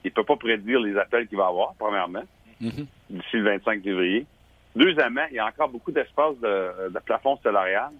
[0.04, 2.24] il peut pas prédire les appels qu'il va avoir, premièrement,
[2.62, 2.88] Mhm.
[3.10, 4.26] d'ici le 25 février.
[4.76, 7.92] Deuxièmement, il y a encore beaucoup d'espace de, de plafond salarial.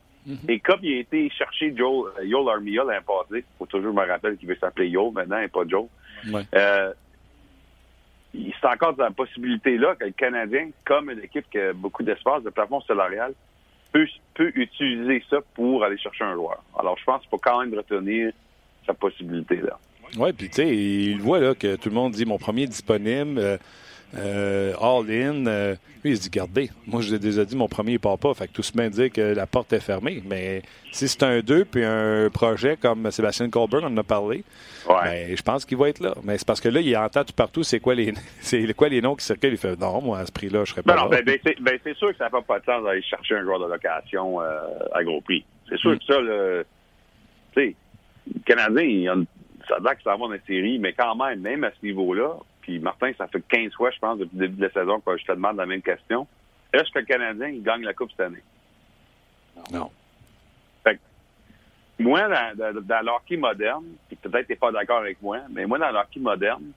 [0.48, 4.04] Et comme il a été chercher Joel, euh, Yoel Armia l'année passée, faut toujours me
[4.08, 5.86] rappeler qu'il veut s'appeler Yoel maintenant et pas Joel.
[6.32, 6.42] Ouais.
[6.56, 6.92] Euh,
[8.34, 12.02] il- c'est encore dans la possibilité-là que le Canadien, comme une équipe qui a beaucoup
[12.04, 13.34] d'espace de plafond salarial,
[13.92, 16.62] peut, peut utiliser ça pour aller chercher un joueur.
[16.78, 18.34] Alors, je pense qu'il faut quand même retenir
[18.86, 19.78] cette possibilité-là.
[20.18, 23.38] Oui, puis tu sais, il voit là que tout le monde dit mon premier disponible,
[23.40, 23.58] euh,
[24.18, 25.46] euh, all-in.
[25.48, 28.18] euh, lui, il se dit gardez, moi je l'ai déjà dit, mon premier il part
[28.18, 28.34] pas.
[28.34, 30.22] Fait que tout se met dire que la porte est fermée.
[30.26, 30.62] Mais
[30.92, 34.44] si c'est un 2 puis un projet comme Sébastien Colbert, on en a parlé,
[34.88, 34.96] Ouais.
[35.04, 36.14] ben, je pense qu'il va être là.
[36.24, 39.02] Mais c'est parce que là, il entend tout partout c'est quoi les c'est quoi les
[39.02, 39.52] noms qui circulent.
[39.54, 41.18] Il fait non, moi à ce prix-là, je serais pas Ben non, là.
[41.22, 43.44] ben, ben, c'est, ben, c'est sûr que ça n'a pas de sens d'aller chercher un
[43.44, 44.60] joueur de location euh,
[44.94, 45.44] à gros prix.
[45.70, 45.98] C'est sûr Mm.
[46.00, 46.66] que ça, le,
[47.56, 47.76] tu sais,
[48.34, 49.16] le Canadien, il a-
[49.68, 51.84] ça a l'air que ça va dans la série, mais quand même, même à ce
[51.84, 52.34] niveau-là,
[52.66, 55.16] puis Martin, ça fait 15 fois, je pense, depuis le début de la saison que
[55.18, 56.26] je te demande la même question.
[56.74, 58.42] Est-ce que le Canadien, il gagne la Coupe cette année?
[59.72, 59.92] Non.
[62.00, 65.78] Moi, dans, dans, dans l'hockey moderne, puis peut-être t'es pas d'accord avec moi, mais moi,
[65.78, 66.72] dans l'hockey moderne,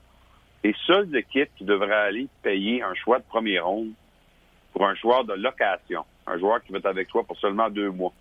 [0.63, 3.91] les seules équipes qui devraient aller payer un choix de premier ronde
[4.71, 7.89] pour un joueur de location, un joueur qui va être avec toi pour seulement deux
[7.89, 8.13] mois,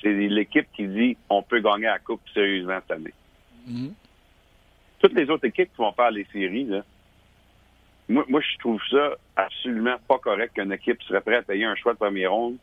[0.00, 3.14] c'est l'équipe qui dit on peut gagner la Coupe sérieusement cette année.
[3.66, 3.92] Mhm.
[4.98, 6.82] Toutes les autres équipes qui vont faire les séries, là,
[8.08, 11.74] moi, moi, je trouve ça absolument pas correct qu'une équipe serait prête à payer un
[11.74, 12.56] choix de premier ronde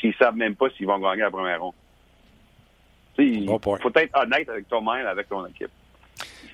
[0.00, 1.74] s'ils savent même pas s'ils vont gagner la première ronde.
[3.18, 5.70] Il Bon faut être honnête avec toi-même, avec ton équipe.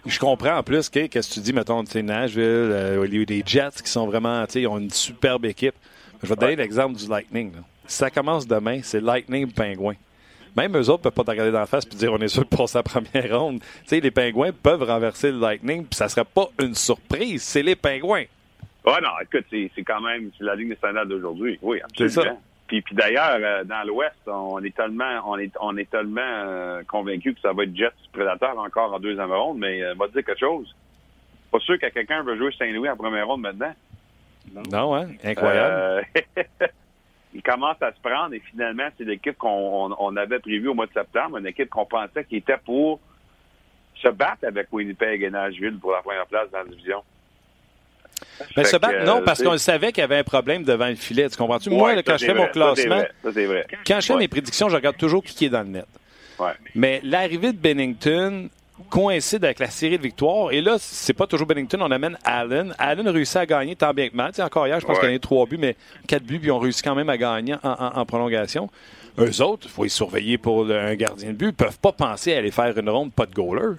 [0.04, 3.18] Je comprends en plus que, qu'est-ce que tu dis, mettons, tu Nashville, euh, il y
[3.18, 5.74] a eu des Jets qui sont vraiment, tu sais, ils ont une superbe équipe.
[6.22, 7.54] Je vais te donner l'exemple du Lightning.
[7.54, 7.60] là.
[7.86, 9.94] Si ça commence demain, c'est Lightning Pingouin.
[10.58, 12.26] Même eux autres ne peuvent pas te regarder dans la face et dire on est
[12.26, 13.60] sûr de passer la première ronde.
[13.60, 17.44] Tu sais, les Pingouins peuvent renverser le Lightning, puis ça serait pas une surprise.
[17.44, 18.24] C'est les Pingouins.
[18.84, 21.60] Ouais, non, écoute, c'est quand même la Ligue nationale d'aujourd'hui.
[21.62, 22.12] Oui, absolument.
[22.12, 22.36] C'est ça.
[22.66, 26.82] Puis, puis d'ailleurs, euh, dans l'Ouest, on est tellement on est on est tellement euh,
[26.88, 30.14] convaincu que ça va être Jets Prédateur encore en deuxième ronde, mais euh, va te
[30.14, 30.74] dire quelque chose.
[31.52, 33.74] Pas pas sûr que quelqu'un veut jouer Saint-Louis en première ronde maintenant.
[34.72, 35.06] Non, hein?
[35.22, 36.04] Incroyable.
[37.34, 40.74] Il commence à se prendre et finalement, c'est l'équipe qu'on on, on avait prévue au
[40.74, 43.00] mois de septembre, une équipe qu'on pensait qui était pour
[44.02, 47.02] se battre avec Winnipeg et Nashville pour la première place dans la division.
[48.56, 50.94] Ben, se battre, que, non, parce qu'on savait qu'il y avait un problème devant le
[50.96, 51.28] filet.
[51.28, 51.68] Tu comprends-tu?
[51.68, 52.50] Ouais, Moi, là, quand je fais mon vrai.
[52.52, 53.00] Classement.
[53.22, 53.30] Ça,
[53.86, 54.18] quand je fais Ouais.
[54.20, 55.86] mes prédictions, je regarde toujours qui est dans le net.
[56.38, 56.52] Ouais.
[56.74, 58.48] Mais l'arrivée de Bennington
[58.90, 60.52] coïncide avec la série de victoires.
[60.52, 62.74] Et là, c'est pas toujours Bennington, on amène Allen.
[62.78, 64.30] Allen réussit à gagner tant bien que mal.
[64.30, 65.00] Tu sais, encore hier, je pense Ouais.
[65.02, 65.76] qu'il a eu trois buts, mais
[66.06, 68.70] quatre buts, puis ils ont réussi quand même à gagner en, en- en prolongation.
[69.18, 71.48] Eux autres, il faut les surveiller pour le- un gardien de but.
[71.48, 73.76] Ils peuvent pas penser à aller faire une ronde pas de goaler.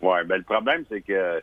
[0.00, 1.40] Ouais, ben le problème, c'est que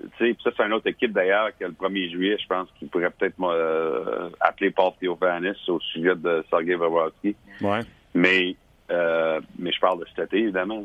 [0.00, 2.68] tu sais, puis ça, c'est une autre équipe d'ailleurs que le 1er juillet, je pense
[2.78, 7.34] qu'il pourrait peut-être euh, appeler Paul Theophanis au sujet de Sergei Bobrovsky.
[7.62, 7.80] Ouais.
[8.12, 8.56] Mais
[8.90, 10.82] euh, mais je parle de cet été, évidemment.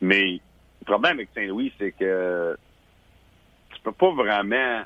[0.00, 0.40] Mais
[0.80, 2.56] le problème avec Saint-Louis, c'est que
[3.74, 4.82] tu peux pas vraiment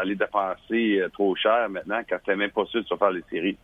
[0.00, 3.10] aller dépenser euh, trop cher maintenant quand tu n'es même pas sûr de se faire
[3.10, 3.56] les séries.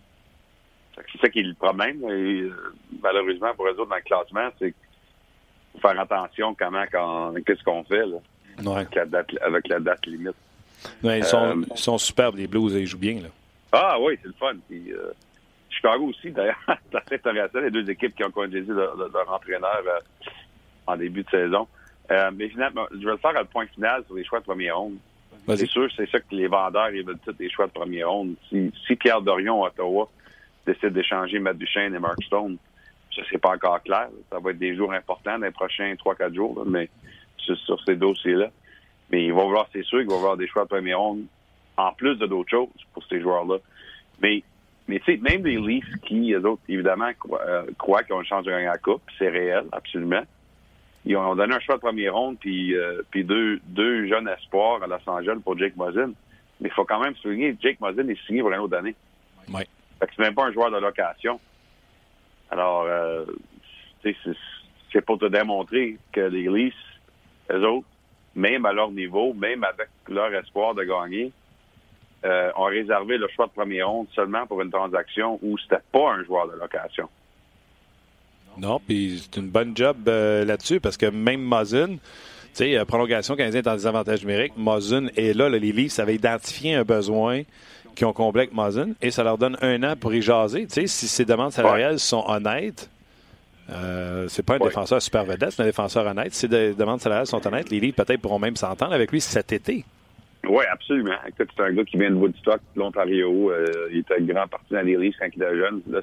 [0.95, 2.03] C'est ça qui est le problème.
[2.05, 6.85] Et, euh, malheureusement, pour eux autres, dans le classement, c'est qu'il faut faire attention comment,
[6.93, 8.17] quand, qu'est-ce qu'on fait là,
[8.65, 8.77] Ouais.
[8.77, 10.37] avec, la date, avec la date limite.
[11.03, 13.21] Ouais, ils, sont, Euh, ils sont superbes, les Blues, et ils jouent bien.
[13.21, 13.29] Là.
[13.73, 14.53] Ah oui, c'est le fun.
[14.69, 15.11] Puis, euh,
[15.83, 17.59] Chicago aussi, d'ailleurs, c'est assez intéressant.
[17.61, 19.99] Les deux équipes qui ont congédié leur, leur- leur entraîneur euh,
[20.87, 21.67] en début de saison.
[22.11, 24.45] Euh, mais finalement, je vais le faire à le point final sur les choix de
[24.45, 24.97] première ronde.
[25.57, 28.35] C'est sûr, c'est ça que les vendeurs, ils veulent tous les choix de première ronde.
[28.49, 30.09] Si, si Pierre Dorion, à Ottawa,
[30.67, 32.59] décide d'échanger Matt Duchesne et Mark Stone,
[33.15, 34.09] ça, c'est pas encore clair.
[34.31, 36.89] Ça va être des jours importants dans les prochains 3-4 jours, là, mais
[37.39, 38.51] sur, sur ces dossiers-là.
[39.11, 41.25] Mais il va voir, c'est sûr qu'il va avoir des choix de première ronde
[41.77, 43.57] en plus de d'autres choses pour ces joueurs-là.
[44.21, 44.43] Mais,
[44.89, 48.21] mais tu sais, même les Leafs qui, eux autres, évidemment, croient, euh, croient qu'ils ont
[48.21, 50.23] une chance de gagner la Coupe, c'est réel, absolument.
[51.05, 54.83] Ils ont donné un choix de première ronde puis, euh, puis deux, deux jeunes espoirs
[54.83, 56.13] à Los Angeles pour Jake Muzzin.
[56.61, 58.95] Mais il faut quand même souligner Jake Muzzin est signé pour une autre année.
[59.53, 59.67] Ouais.
[59.99, 61.41] Fait que c'est même pas un joueur de location.
[62.51, 63.25] Alors, euh,
[64.03, 64.37] tu sais, c'est-
[64.93, 66.75] c'est pour te démontrer que les Leafs,
[67.51, 67.87] eux autres,
[68.37, 71.33] même à leur niveau, même avec leur espoir de gagner,
[72.25, 76.13] euh, ont réservé le choix de première ronde seulement pour une transaction où c'était pas
[76.13, 77.09] un joueur de location.
[78.59, 81.99] Non, puis c'est une bonne job euh, là-dessus parce que même Muzzin, tu
[82.53, 84.53] sais, euh, prolongation canadien est en désavantage numérique.
[84.57, 87.43] Muzzin est là, là, les Leafs avaient identifié un besoin
[87.95, 90.67] qui ont comblé avec Muzzin et ça leur donne un an pour y jaser.
[90.67, 92.91] Tu sais, si ces demandes salariales sont honnêtes,
[93.71, 94.67] euh, c'est pas un Ouais.
[94.69, 96.35] défenseur super vedette, c'est un défenseur honnête.
[96.35, 99.53] Si les demandes salariales sont honnêtes, les Leafs peut-être pourront même s'entendre avec lui cet
[99.53, 99.85] été.
[100.49, 101.17] Oui, absolument.
[101.27, 103.51] Écoute, c'est un gars qui vient de Woodstock, de l'Ontario.
[103.53, 105.83] Euh, il était grand parti dans les Leafs quand il était jeune.
[105.89, 106.01] Là,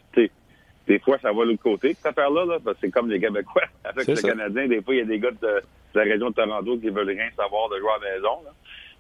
[0.88, 2.46] des fois, ça va de l'autre côté, cette affaire-là.
[2.46, 4.30] Là, parce que c'est comme les Québécois avec C'est le ça.
[4.30, 4.68] Canadien.
[4.68, 5.64] Des fois, il y a des gars de, de
[5.94, 8.42] la région de Toronto qui veulent rien savoir de jouer à la maison.
[8.46, 8.52] Là.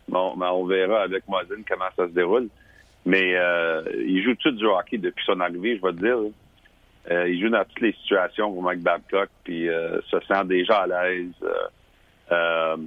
[0.09, 2.49] Bon, ben, on verra avec Mazin comment ça se déroule.
[3.05, 6.31] Mais euh, il joue tout du hockey depuis son arrivée, je vais te dire.
[7.09, 10.81] Euh, il joue dans toutes les situations pour Mike Babcock, puis euh, se sent déjà
[10.81, 11.31] à l'aise.
[11.41, 11.53] Euh,
[12.31, 12.77] euh,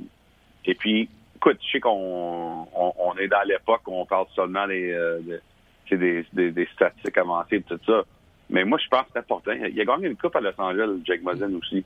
[0.65, 1.09] et puis,
[1.43, 5.19] écoute, je sais qu'on on, on est dans l'époque où on parle seulement des, euh,
[5.21, 8.03] de- des, des, des statistiques avancées et tout ça.
[8.49, 9.53] Mais moi, je pense que c'est important.
[9.53, 11.85] Il a gagné une coupe à Los Angeles, Jake Muzzin aussi.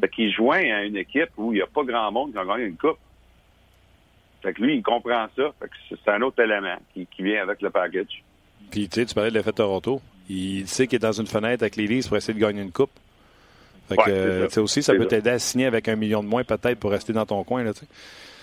[0.00, 2.44] Fait qu'il joint à une équipe où il n'y a pas grand monde qui a
[2.44, 2.98] gagné une coupe.
[4.42, 5.52] Fait que lui, il comprend ça.
[5.60, 8.22] Fait que c'est un autre élément qui, qui vient avec le package.
[8.70, 10.00] Puis tu sais, tu parlais de l'effet Toronto.
[10.28, 12.72] Il sait qu'il est dans une fenêtre avec les Leafs pour essayer de gagner une
[12.72, 12.90] coupe.
[13.88, 14.10] Fait que,
[14.42, 17.12] Ouais, aussi, ça peut t'aider à signer avec un million de moins peut-être pour rester
[17.12, 17.62] dans ton coin.
[17.62, 17.72] Là.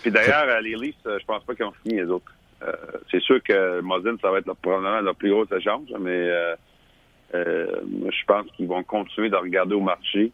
[0.01, 2.31] Puis d'ailleurs, euh, les Leafs, euh, je pense pas qu'ils ont fini les autres.
[2.63, 2.71] Euh,
[3.09, 6.55] c'est sûr que Muzzin, ça va être probablement leur plus gros échange, mais euh,
[7.33, 7.65] euh,
[8.05, 10.31] je pense qu'ils vont continuer de regarder au marché,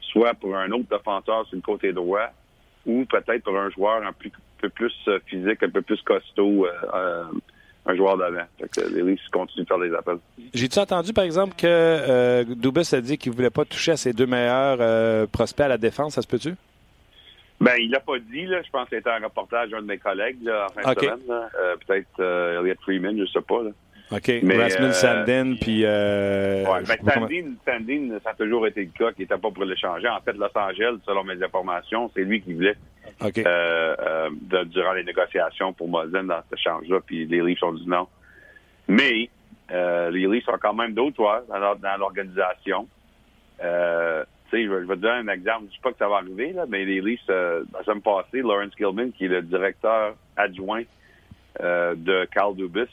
[0.00, 2.30] soit pour un autre défenseur sur le côté droit,
[2.86, 4.12] ou peut-être pour un joueur un
[4.60, 4.92] peu plus
[5.26, 6.66] physique, un peu plus costaud,
[7.86, 8.46] un joueur d'avant.
[8.90, 10.18] Les Leafs continuent de faire des appels.
[10.54, 12.44] J'ai-tu entendu, par exemple, que euh,
[12.92, 16.22] a dit qu'il voulait pas toucher à ses deux meilleurs prospects à la défense, ça
[16.22, 16.54] se peut-tu?
[17.60, 18.62] Ben, il l'a pas dit, là.
[18.62, 21.18] Je pense que c'était un reportage d'un de mes collègues, là, en fin de semaine.
[21.30, 23.70] Euh, peut-être euh, Elliot Freeman, je sais pas, là.
[24.10, 24.30] OK.
[24.42, 25.82] Mais, Rasmus euh, Sandin, puis...
[25.84, 29.64] Euh, Ouais, ben, Sandin, Sandin, ça a toujours été le cas, qui n'était pas pour
[29.64, 30.08] l'échanger.
[30.08, 32.76] En fait, Los Angeles, selon mes informations, c'est lui qui voulait
[33.20, 33.38] OK.
[33.38, 37.72] euh, euh, de- durant les négociations pour Mosin dans cet échange-là, puis les Leafs ont
[37.72, 38.06] dit non.
[38.86, 39.28] Mais
[39.72, 42.88] euh, les Leafs ont quand même d'autres joueurs dans, l'organisation.
[44.50, 45.64] Sais, je vais, te donner un exemple.
[45.66, 48.40] Je dis pas que ça va arriver, là, mais les Leafs, euh, la semaine passée,
[48.40, 50.84] Lawrence Gilman, qui est le directeur adjoint
[51.60, 52.88] euh, de Carl Dubis,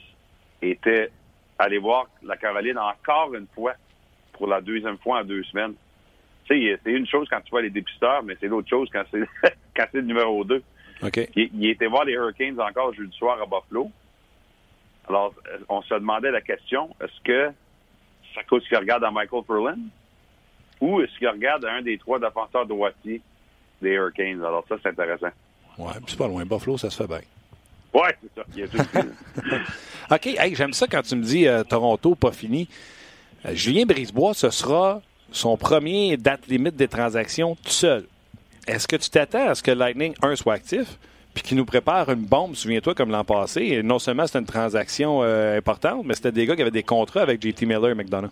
[0.61, 1.11] était
[1.57, 3.73] allé voir la Caroline encore une fois
[4.33, 5.75] pour la deuxième fois en deux semaines.
[6.45, 9.03] Tu sais, c'est une chose quand tu vois les dépisteurs, mais c'est l'autre chose quand
[9.09, 9.23] c'est
[9.75, 10.61] quand c'est le numéro 2.
[11.03, 11.29] OK.
[11.35, 13.89] Il, il était voir les Hurricanes encore jeudi soir à Buffalo.
[15.07, 17.53] Alors, euh, on se demandait la question, est-ce que
[18.37, 19.77] à cause qu'il regarde à Michael Furlan?
[20.81, 23.21] Ou est-ce qu'il regarde un des trois défenseurs droitiers
[23.81, 24.43] des Hurricanes?
[24.43, 25.29] Alors ça, c'est intéressant.
[25.77, 26.45] Ouais, puis c'est pas loin.
[26.45, 27.21] Buffalo, ça se fait bien.
[27.93, 28.45] Ouais, c'est ça.
[28.53, 28.77] Il y a tout.
[30.11, 32.67] OK, hey, j'aime ça quand tu me dis euh, Toronto, pas fini.
[33.45, 35.01] Euh, Julien Brisebois, ce sera
[35.31, 38.05] son premier date limite des transactions tout seul.
[38.67, 40.97] Est-ce que tu t'attends à ce que Lightning, un, soit actif,
[41.33, 43.61] puis qu'il nous prépare une bombe, souviens-toi, comme l'an passé?
[43.61, 46.83] Et non seulement c'était une transaction euh, importante, mais c'était des gars qui avaient des
[46.83, 48.31] contrats avec JT Miller et McDonough.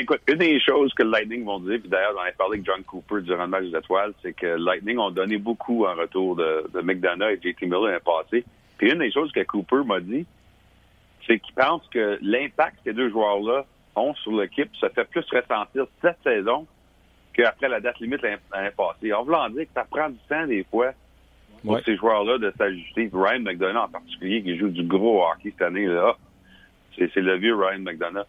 [0.00, 2.64] Écoute, une des choses que le Lightning vont dire, puis d'ailleurs j'en ai parlé avec
[2.66, 6.36] John Cooper durant le match des étoiles, c'est que Lightning ont donné beaucoup en retour
[6.36, 8.44] de, de McDonough et JT Miller l'année passée.
[8.78, 10.24] Puis une des choses que Cooper m'a dit,
[11.26, 15.24] c'est qu'il pense que l'impact que ces deux joueurs-là ont sur l'équipe se fait plus
[15.30, 16.66] ressentir cette saison
[17.34, 19.12] qu'après la date limite l'année passée.
[19.12, 20.92] En voulant dire que ça prend du temps des fois
[21.62, 21.82] pour Ouais.
[21.84, 23.10] ces joueurs-là de s'ajuster.
[23.12, 26.16] Ryan McDonough en particulier, qui joue du gros hockey cette année, là,
[26.96, 28.24] c'est c'est le vieux Ryan McDonough.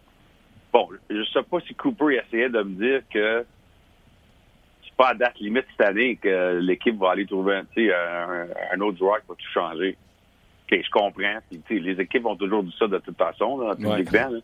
[0.74, 3.46] Bon, je sais pas si Cooper essayait de me dire que
[4.84, 8.82] c'est pas à date limite cette année que l'équipe va aller trouver un, un, un
[8.82, 9.98] autre joueur qui va tout changer.
[10.72, 11.40] OK, je comprends.
[11.66, 14.30] Puis, les équipes ont toujours dit ça de toute façon, là, publiquement.
[14.30, 14.40] là.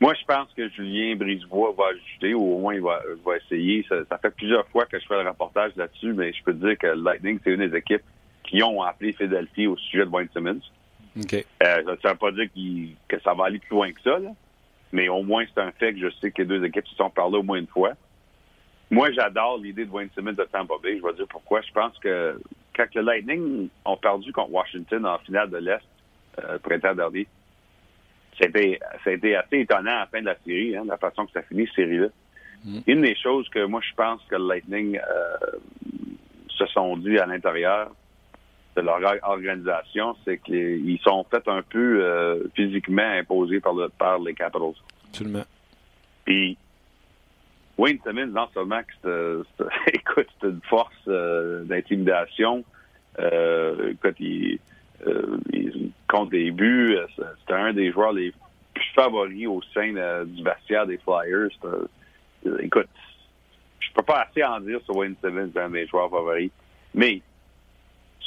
[0.00, 3.84] Moi, je pense que Julien Brisebois va ajouter, ou au moins il va, va essayer.
[3.88, 6.64] Ça, ça fait plusieurs fois que je fais le reportage là-dessus, mais je peux te
[6.66, 8.02] dire que le Lightning, c'est une des équipes
[8.42, 10.60] qui ont appelé Philadelphie au sujet de Wayne Simmons.
[11.20, 11.34] OK.
[11.34, 12.48] Euh, ça ne veut pas dire
[13.08, 14.30] que ça va aller plus loin que ça, là.
[14.92, 17.10] Mais au moins c'est un fait que je sais que les deux équipes se sont
[17.10, 17.94] parlé au moins une fois.
[18.92, 20.98] Moi, j'adore l'idée de Wayne Simmons de Tampa Bay.
[20.98, 21.62] Je vais dire pourquoi.
[21.62, 22.38] Je pense que
[22.76, 25.80] quand le Lightning ont perdu contre Washington en finale de l'Est
[26.44, 27.26] euh, printemps dernier,
[28.38, 31.24] c'était ça a été assez étonnant à la fin de la série, hein, la façon
[31.24, 32.08] que ça finit, cette série-là.
[32.86, 35.58] Une des choses que moi, je pense que le Lightning euh,
[36.48, 37.90] se sont dit à l'intérieur
[38.76, 44.18] de leur organisation, c'est qu'ils sont fait un peu euh, physiquement imposés par, le, par
[44.18, 44.72] les Capitals.
[45.08, 45.44] Absolument.
[46.24, 46.56] Puis
[47.78, 52.64] Wayne Simmons, non seulement que c'est, c'est- écoute, c'est une force euh, d'intimidation.
[53.18, 54.58] Euh, écoute, il,
[55.06, 56.96] euh, il compte des buts.
[56.96, 57.06] euh,
[57.46, 58.32] C'est, un des joueurs les
[58.74, 61.50] plus favoris au sein euh, du vestiaire des Flyers.
[61.64, 62.88] Euh, écoute,
[63.80, 66.50] je peux pas assez en dire sur Wayne Simmons, c'est un des joueurs favoris.
[66.94, 67.20] Mais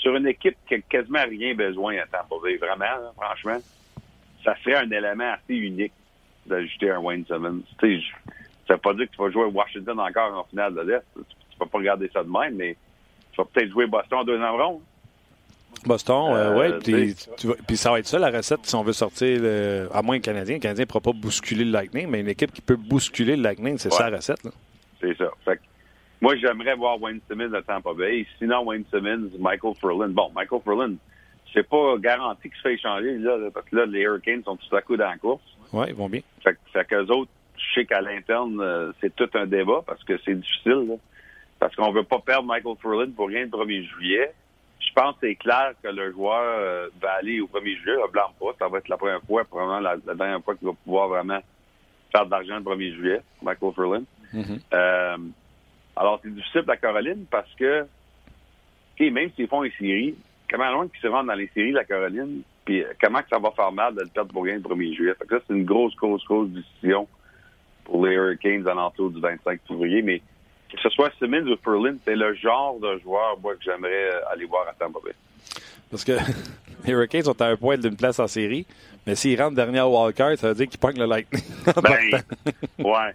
[0.02, 3.58] sur une équipe qui a quasiment rien besoin à Tampa Bay, vraiment, franchement,
[4.44, 5.94] ça serait un élément assez unique
[6.46, 7.62] d'ajouter un Wayne Simmons.
[7.80, 8.06] Tu sais,
[8.68, 11.04] ça veut pas dire que tu vas jouer Washington encore en finale de l'Est.
[11.16, 12.76] Tu, peux pas regarder ça de même, mais
[13.32, 14.82] tu vas peut-être jouer Boston en deuxième ronde.
[15.86, 16.80] Boston, euh, ouais.
[16.80, 17.30] Puis, sais.
[17.38, 20.02] tu vas- puis ça va être ça la recette si on veut sortir, le- à
[20.02, 20.56] moins le Canadien.
[20.56, 23.44] Le Canadien ne pourra pas bousculer le Lightning, mais une équipe qui peut bousculer le
[23.44, 23.98] Lightning, c'est Ouais.
[23.98, 24.44] ça la recette.
[24.44, 24.52] Là.
[25.02, 25.30] C'est ça.
[25.44, 25.62] Fait que
[26.26, 28.26] moi, j'aimerais voir Wayne Simmons à Tampa Bay.
[28.40, 30.10] Sinon, Wayne Simmons, Michael Furlan.
[30.10, 30.94] Bon, Michael Furlan,
[31.54, 34.76] c'est pas garanti qu'il se fait échanger, là, parce que là, les Hurricanes sont tout
[34.76, 35.44] à coup dans la course.
[35.72, 36.22] Oui, ils vont bien.
[36.44, 40.04] Fait, que- fait qu'eux autres, je sais qu'à l'interne, euh, c'est tout un débat parce
[40.04, 40.86] que c'est difficile.
[40.90, 40.96] là.
[41.60, 44.32] parce qu'on veut pas perdre Michael Furlan pour rien le 1er juillet.
[44.80, 48.12] Je pense que c'est clair que le joueur euh, va aller au 1er juillet, ne
[48.12, 48.48] blâme pas.
[48.60, 51.40] Ça va être la première fois, probablement la, la dernière fois qu'il va pouvoir vraiment
[52.12, 54.04] faire de l'argent le 1er juillet, Michael Furlan.
[54.34, 54.60] Mhm.
[54.74, 55.18] Euh,
[55.96, 57.86] alors, c'est difficile la Caroline parce que,
[59.00, 60.16] même s'ils font les séries,
[60.50, 63.40] comment loin qu'ils se rendent dans les séries, la Caroline, puis euh, comment que ça
[63.40, 65.14] va faire mal de le perdre pour rien le 1er juillet?
[65.18, 67.08] Fait que ça, c'est une grosse, grosse, grosse décision
[67.86, 70.02] pour les Hurricanes à l'entour du 25 février.
[70.02, 70.20] Mais
[70.70, 74.30] que ce soit Simmons ou Furlan, c'est le genre de joueur, moi, que j'aimerais euh,
[74.32, 75.14] aller voir à Tampa Bay.
[75.90, 76.14] Parce que
[76.86, 78.66] les Hurricanes sont à un point d'une place en série,
[79.08, 81.44] mais s'ils rentrent dernier au wildcard, ça veut dire qu'ils pognent le Lightning.
[81.68, 82.22] en Ben,
[82.80, 83.14] ouais.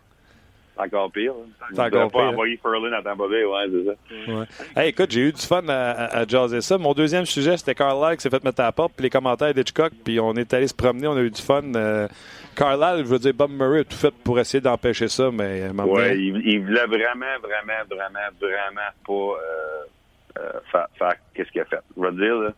[0.80, 1.32] C'est encore pire.
[1.32, 1.48] hein.
[1.72, 2.28] C'est encore Ils devraient pas pire.
[2.28, 4.32] envoyer Furlan à Tampa Bay, ouais, c'est ça.
[4.38, 4.46] Ouais.
[4.76, 6.78] Hey, écoute, j'ai eu du fun à, à, à jaser ça.
[6.78, 9.52] Mon deuxième sujet, c'était Carlisle qui s'est fait mettre à la porte, puis les commentaires
[9.54, 11.62] d'Hitchcock, puis on est allé se promener, on a eu du fun.
[11.74, 12.08] Euh,
[12.56, 15.92] Carlisle, je veux dire, Bob Murray a tout fait pour essayer d'empêcher ça, mais moment
[15.92, 19.12] Ouais, il, il voulait vraiment, vraiment, vraiment, vraiment pas
[19.42, 21.80] euh, euh, faire, faire qu'est-ce qu'il a fait?
[21.96, 22.50] Je veux dire, là,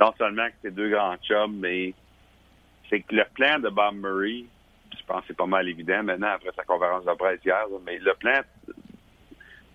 [0.00, 1.92] non seulement que c'est deux grands chums, mais
[2.88, 4.44] c'est que le plan de Bob Murray,
[4.92, 7.98] je pense que c'est pas mal évident maintenant après sa conférence de presse hier, mais
[7.98, 8.40] le plan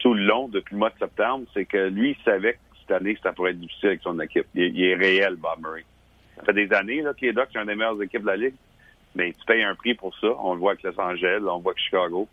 [0.02, 2.92] tout le long, depuis le mois de septembre, c'est que lui, il savait que cette
[2.92, 4.48] année, ça pourrait être difficile avec son équipe.
[4.56, 5.86] Il, est réel, Bob Murray.
[6.38, 8.56] Ça fait des années que les Ducks sont une des meilleures équipes de la Ligue,
[9.14, 10.28] mais tu payes un prix pour ça.
[10.40, 12.28] On le voit avec Los Angeles, on le voit avec Chicago.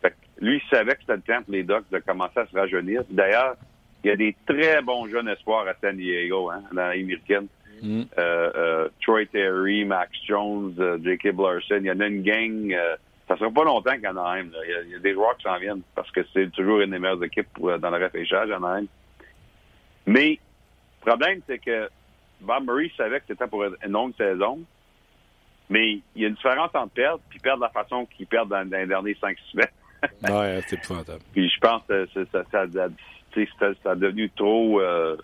[0.00, 2.46] Fait que lui, il savait que c'était le temps pour les Ducks de commencer à
[2.46, 3.02] se rajeunir.
[3.10, 3.56] D'ailleurs,
[4.04, 7.04] il y a des très bons jeunes espoirs à San Diego, hein, dans la Ligue
[7.04, 7.48] américaine.
[7.82, 8.02] Mm.
[8.18, 11.32] Euh, euh, Troy Terry, Max Jones, euh, J.K.
[11.36, 11.78] Larson.
[11.80, 12.76] Il y en a une gang.
[13.28, 14.50] Ça sera pas longtemps qu'Anaheim.
[14.64, 16.80] Il, y a- il y a des joueurs qui s'en viennent parce que c'est toujours
[16.80, 18.86] une des meilleures équipes dans le repêchage, Anaheim.
[20.06, 20.38] Mais
[21.04, 21.88] le problème, c'est que
[22.40, 24.60] Bob Murray savait que c'était pour une longue saison.
[25.70, 28.48] Mais il y a une différence entre perdre puis perdre de la façon qu'il perd
[28.48, 29.66] dans, dans les derniers 5 semaines.
[30.28, 31.20] Ouais, c'est épouvantable.
[31.32, 32.42] Puis je pense que ça,
[33.90, 35.16] a devenu trop, euh,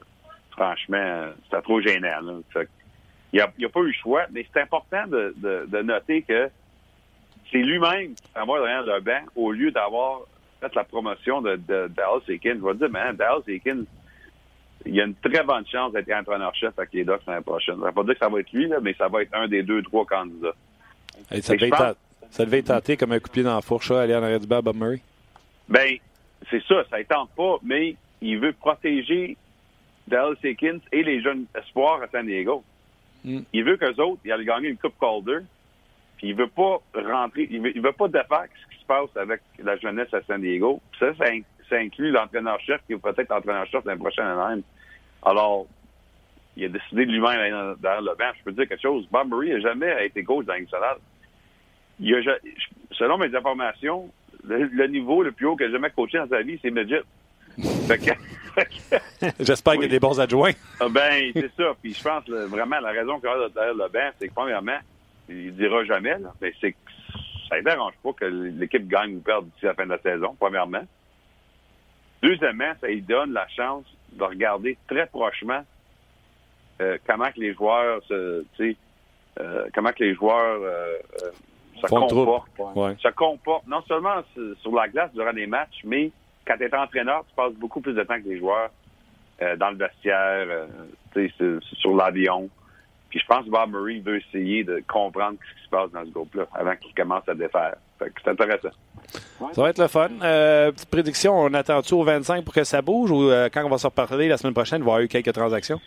[0.58, 2.20] franchement, c'était trop gênant.
[2.20, 2.32] Là.
[2.52, 2.70] Fait que
[3.32, 6.48] il n'y a, pas eu le choix, mais c'est important de, de, de noter que
[7.52, 10.20] c'est lui-même qui s'en va derrière le banc au lieu d'avoir
[10.60, 12.56] fait la promotion de, de Dallas Eakins.
[12.58, 13.84] Je vais te dire, man, Dallas Eakins,
[14.86, 17.74] il y a une très bonne chance d'être entraîneur-chef avec les Ducks l'année prochaine.
[17.74, 19.34] Ça ne veut pas dire que ça va être lui, là, mais ça va être
[19.34, 20.54] un des deux, trois candidats.
[21.30, 21.96] Hey, ça, devait être,
[22.30, 24.46] ça devait tenté comme un coup de pied dans la fourche, aller en arrière du
[24.46, 25.02] bas à Bob Murray.
[25.68, 25.96] Ben,
[26.50, 29.36] c'est ça, ça ne tente pas, mais il veut protéger
[30.08, 32.64] Dallas Eakins et les jeunes espoirs à San Diego.
[33.24, 33.40] Mm.
[33.52, 35.38] Il veut qu'eux autres, ils aillent gagner une Coupe Calder,
[36.16, 39.16] puis il veut pas rentrer, il veut, il veut pas défaire ce qui se passe
[39.16, 40.80] avec la jeunesse à San Diego.
[40.92, 44.62] Puis ça, ça, in- ça inclut l'entraîneur-chef qui est peut-être l'entraîneur-chef l'année prochaine Nîmes.
[45.22, 45.66] Alors,
[46.56, 48.30] il a décidé de lui-même d'aller dans- le banc.
[48.38, 49.06] Je peux te dire quelque chose.
[49.10, 50.96] Bob Murray n'a jamais été coach dans nationale.
[52.00, 52.36] Il a,
[52.92, 54.10] selon mes informations,
[54.44, 57.02] le, le niveau le plus haut qu'il a jamais coaché dans sa vie, c'est midget.
[59.40, 60.52] J'espère qu'il y a des bons adjoints.
[60.80, 61.74] ah ben, c'est ça.
[61.80, 64.78] Puis je pense là, vraiment la raison qu'il a derrière le banc, c'est que premièrement,
[65.28, 66.78] il dira jamais, là, mais c'est que
[67.48, 70.36] ça ne dérange pas que l'équipe gagne ou perde d'ici la fin de la saison,
[70.38, 70.82] premièrement.
[72.22, 75.64] Deuxièmement, ça lui donne la chance de regarder très prochement
[76.80, 78.44] euh, comment que les joueurs se,
[79.40, 80.98] euh, comment que les joueurs euh,
[81.80, 82.76] se Font le comportent.
[82.76, 82.96] Ouais.
[83.00, 84.22] Se comportent non seulement
[84.60, 86.10] sur la glace durant les matchs, mais
[86.48, 88.70] quand tu es entraîneur, tu passes beaucoup plus de temps que les joueurs
[89.42, 91.28] euh, dans le vestiaire, euh,
[91.80, 92.48] sur- l'avion.
[93.10, 96.04] Puis je pense que Bob Murray veut essayer de comprendre ce qui se passe dans
[96.04, 97.76] ce groupe-là avant qu'il commence à défaire.
[98.00, 98.68] C'est intéressant.
[99.52, 100.08] Ça va être le fun.
[100.22, 103.78] Euh, petite prédiction, on attend-tu au 25 pour que ça bouge ou quand on va
[103.78, 105.80] se reparler la semaine prochaine, il va y avoir eu quelques transactions?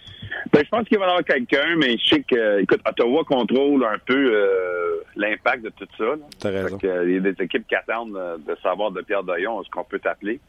[0.52, 3.86] Ben, je pense qu'il va y avoir quelqu'un, mais je sais que, écoute, Ottawa contrôle
[3.86, 6.16] un peu euh, l'impact de tout ça.
[6.40, 6.78] T'as raison.
[6.78, 9.70] Que, il y a des équipes qui attendent euh, de savoir de Pierre Doyon ce
[9.70, 10.40] qu'on peut t'appeler.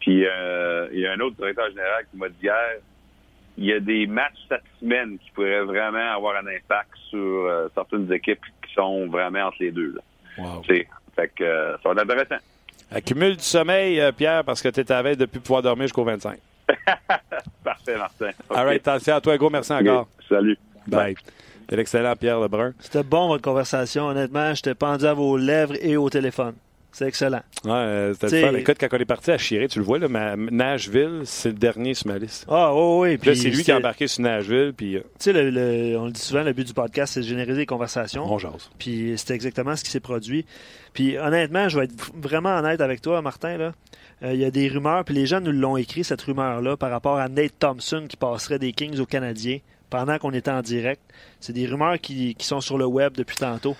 [0.00, 2.78] Puis euh, il y a un autre directeur général qui m'a dit hier,
[3.58, 7.68] il y a des matchs cette semaine qui pourraient vraiment avoir un impact sur euh,
[7.74, 9.94] certaines équipes qui sont vraiment entre les deux.
[9.94, 10.02] Là.
[10.38, 10.62] Wow.
[10.62, 12.44] Fait que ça va être intéressant.
[12.90, 16.04] Accumule du sommeil, Pierre, parce que tu es à veille de plus pouvoir dormir jusqu'au
[16.04, 16.38] 25.
[17.64, 18.30] Parfait, Martin.
[18.48, 18.56] OK.
[18.56, 19.50] All right, attention à toi, gros.
[19.50, 20.08] Merci encore.
[20.28, 20.58] Salut.
[20.86, 21.14] Bye.
[21.68, 22.72] C'est l'excellent Pierre Lebrun.
[22.78, 24.06] C'était bon, votre conversation.
[24.06, 26.54] Honnêtement, j'étais pendu à vos lèvres et au téléphone.
[26.98, 27.42] C'est excellent.
[27.66, 28.56] Ouais, euh, c'était le fun.
[28.58, 31.54] Écoute, quand on est parti à Chiré, tu le vois, là, ma- Nashville, c'est le
[31.56, 32.46] dernier sur ma liste.
[32.48, 33.16] Ah, oui, oui.
[33.18, 35.98] Puis là, c'est lui qui a embarqué sur Nashville, puis euh, Tu sais, le- le-
[35.98, 38.24] on le dit souvent, le but du podcast, c'est de générer des conversations.
[38.24, 38.70] on jase.
[38.78, 40.46] Puis c'est exactement ce qui s'est produit.
[40.94, 43.58] Puis honnêtement, je vais être vraiment honnête avec toi, Martin.
[43.58, 43.72] Là.
[44.22, 46.90] Euh, Il y a des rumeurs, puis les gens nous l'ont écrit, cette rumeur-là, par
[46.90, 49.58] rapport à Nate Thompson qui passerait des Kings aux Canadiens
[49.90, 51.00] pendant qu'on était en direct.
[51.40, 53.76] C'est des rumeurs qui, qui sont sur le web depuis tantôt.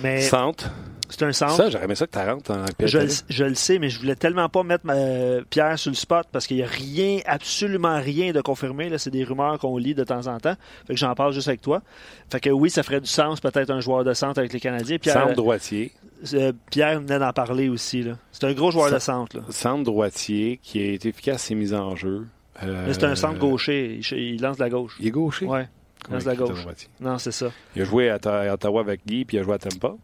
[0.00, 0.70] Mais Centre.
[1.10, 1.56] c'est un centre.
[1.56, 2.98] Ça, j'aurais aimé ça que tu rentres en Je
[3.28, 6.46] je le sais, mais je voulais tellement pas mettre ma- Pierre sur le spot parce
[6.46, 8.88] qu'il n'y a rien, absolument rien de confirmé.
[8.88, 10.54] Là, c'est des rumeurs qu'on lit de temps en temps.
[10.86, 11.82] Fait que j'en parle juste avec toi.
[12.30, 14.98] Fait que oui, ça ferait du sens, peut-être un joueur de centre avec les Canadiens.
[14.98, 15.92] Pierre, Centre droitier.
[16.32, 18.02] euh, Pierre venait d'en parler aussi.
[18.02, 18.12] là.
[18.32, 19.36] C'est un gros joueur Ça- de centre.
[19.36, 19.42] Là.
[19.50, 22.26] Centre droitier qui est efficace ses mises en jeu.
[22.62, 24.00] Euh, c'est un centre gaucher.
[24.12, 24.96] Il, il lance de la gauche.
[25.00, 25.46] Il est gaucher?
[25.46, 25.68] Ouais.
[26.08, 26.66] Il lance de la il gauche.
[27.00, 27.50] Non, c'est ça.
[27.76, 29.94] Il a joué à, Ta- à Ottawa avec Guy, puis il a joué à Tampa.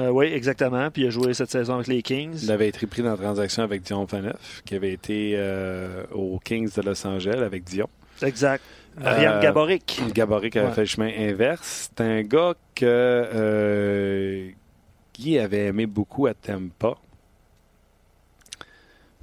[0.00, 0.90] Euh, oui, exactement.
[0.90, 2.50] Puis il a joué cette saison avec les Il Kings.
[2.50, 6.68] avait été pris dans la transaction avec Dion Phaneuf, qui avait été euh, aux Kings
[6.74, 7.88] de Los Angeles avec Dion.
[8.22, 8.62] Exact.
[8.98, 10.00] Marianne Euh, Gaboric.
[10.12, 10.72] Gaboric avait Ouais.
[10.72, 11.90] fait le chemin inverse.
[11.96, 14.52] C'est un gars que
[15.16, 16.94] Guy avait aimé beaucoup à Tampa.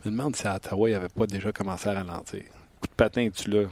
[0.03, 2.43] Je me demande si à Ottawa, il n'avait pas déjà commencé à ralentir.
[2.81, 3.63] Coup de patin, tu là?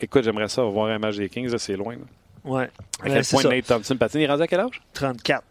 [0.00, 1.94] Écoute, j'aimerais ça voir un match des Kings, là, c'est loin.
[1.94, 2.00] là.
[2.44, 2.68] Ouais.
[3.02, 3.50] À quel c'est point.
[3.54, 4.82] Nate Thompson patine, il est rendu à quel âge?
[4.92, 5.42] 34.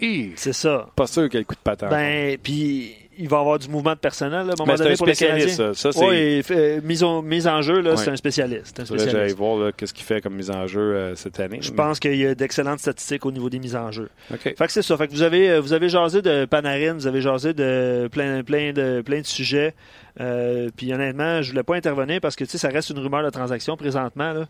[0.00, 0.88] Hi, C'est ça.
[0.94, 1.88] pas sûr qu'il y ait le coup de patin.
[1.88, 4.92] Ben, puis il va avoir du mouvement de personnel là, à un moment Mais donné
[4.92, 5.74] un pour spécialiste, ça.
[5.74, 6.04] Ça, c'est.
[6.06, 7.96] Oui, euh, mise, en, mise en jeu, là, Ouais.
[7.96, 8.78] c'est un spécialiste.
[8.78, 9.36] Un spécialiste.
[9.36, 11.58] voir là, qu'est-ce qu'il fait comme mise en jeu euh, cette année.
[11.62, 14.08] Je Mais- pense qu'il y a d'excellentes statistiques au niveau des mises en jeu.
[14.32, 14.40] OK.
[14.42, 14.96] Fait que c'est ça.
[14.96, 18.44] Fait que vous avez, euh, vous avez jasé de Panarin, vous avez jasé de plein,
[18.44, 19.74] plein de, plein de sujets.
[20.18, 23.22] Euh, puis honnêtement, je voulais pas intervenir parce que tu sais, ça reste une rumeur
[23.22, 24.32] de transaction présentement.
[24.32, 24.46] Là.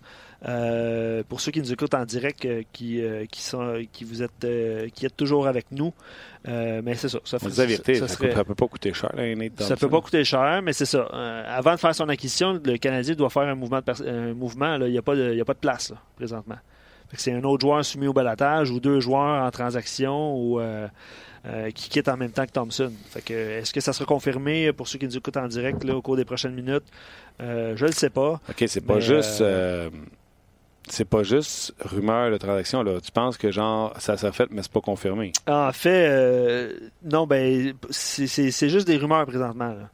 [0.46, 4.46] Euh, pour ceux qui nous écoutent en direct, euh, qui, qui sont, qui vous êtes,
[4.94, 5.92] qui êtes toujours avec nous.
[6.46, 7.18] Mais c'est ça.
[7.24, 9.22] Ça, vérité, ça ça, serait- coûte- ça peut pas coûter cher, là,
[9.64, 11.02] ça peut pas coûter cher, mais c'est ça.
[11.48, 13.78] Avant de faire son acquisition, le Canadien doit faire un mouvement.
[13.78, 15.90] De pers- un mouvement il n'y a, pas de- il y a pas de place
[15.90, 16.56] là, présentement.
[17.14, 20.88] C'est un autre joueur soumis au balatage ou deux joueurs en transaction ou euh,
[21.46, 22.92] euh, qui quittent en même temps que Thompson.
[23.10, 25.96] Fait que, est-ce que ça sera confirmé pour ceux qui nous écoutent en direct là,
[25.96, 26.84] au cours des prochaines minutes?
[27.40, 28.40] Euh, je ne le sais pas.
[28.48, 29.42] OK, c'est pas juste.
[30.88, 32.82] c'est pas juste rumeur de transaction.
[32.82, 33.00] Là.
[33.00, 35.32] Tu penses que genre ça s'est fait, mais c'est pas confirmé?
[35.48, 36.72] En fait, euh,
[37.04, 39.68] non, ben, c'est juste des rumeurs présentement.
[39.68, 39.90] là.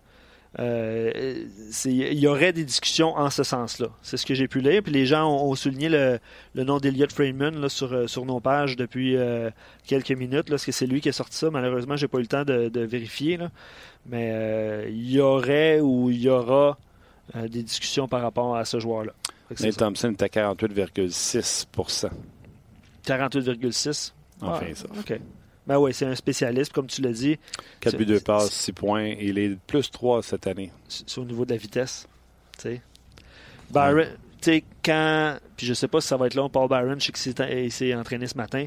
[0.58, 1.44] Euh,
[1.86, 3.88] Il y aurait des discussions en ce sens-là.
[4.02, 4.82] C'est ce que j'ai pu lire.
[4.82, 6.18] Puis les gens ont, ont souligné le,
[6.54, 9.50] le nom d'Eliot Friedman là, sur, euh, sur nos pages depuis euh,
[9.86, 10.48] quelques minutes.
[10.50, 11.50] Là, parce que c'est lui qui a sorti ça.
[11.50, 13.38] Malheureusement, j'ai pas eu le temps de, de vérifier.
[13.38, 13.50] Là.
[14.06, 16.78] Mais euh, il y aurait ou il y aura
[17.48, 19.12] des discussions par rapport à ce joueur-là.
[19.60, 19.76] Nate.
[19.78, 21.66] Thompson est à 48,6
[23.06, 24.12] 48,6.
[24.40, 24.86] Enfin, Ah, ça.
[24.98, 25.20] OK.
[25.66, 27.38] Ben oui, c'est un spécialiste, comme tu l'as dit.
[27.80, 29.14] 4 C'est- buts, 2 c'est- passes, 6 points.
[29.20, 30.72] Il est plus 3 cette année.
[30.88, 32.06] c'est au niveau de la vitesse.
[32.58, 32.82] tu sais.
[33.70, 34.06] Byron,
[34.40, 35.36] tu sais, quand.
[35.56, 37.94] Puis je sais pas si ça va être long, Paul Byron, je sais qu'il s'est-
[37.94, 38.66] entraîné ce matin,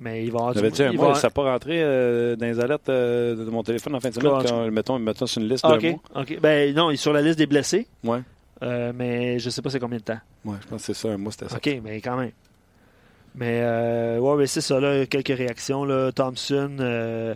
[0.00, 2.60] mais il va avoir du il moi, va- ça n'a pas rentré euh, dans les
[2.60, 4.32] alertes euh, de mon téléphone en fin de semaine.
[4.46, 6.40] Quand, mettons, mettons sur une liste Ah, d'un ok, ok.
[6.40, 7.86] Ben non, il est sur la liste des blessés.
[8.04, 8.20] Ouais.
[8.62, 10.18] euh, mais je sais pas c'est combien de temps.
[10.44, 11.56] ouais, je pense que c'est ça, un mois, c'était ça.
[11.56, 12.32] Ok, mais quand même.
[13.38, 15.84] Mais euh, ouais, mais c'est ça, là, quelques réactions.
[15.84, 16.10] Là.
[16.10, 17.34] Thompson, euh,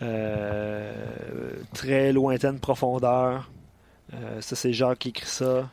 [0.00, 0.92] euh,
[1.74, 3.50] très lointaine profondeur.
[4.14, 5.68] Euh, ça, c'est Jacques qui écrit ça.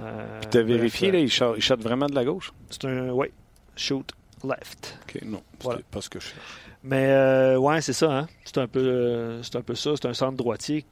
[0.00, 2.52] Euh, Tu as bref, vérifié, là, il shot, il shot vraiment de la gauche?
[2.68, 3.30] C'est un, ouais,
[3.76, 4.10] shoot
[4.42, 4.98] left.
[5.08, 5.80] Ok, non, Voilà.
[5.90, 6.40] pas ce que je cherche.
[6.82, 8.26] Mais euh, ouais, c'est ça, hein.
[8.44, 9.90] C'est un peu, c'est un peu ça.
[9.94, 10.84] C'est un centre droitier,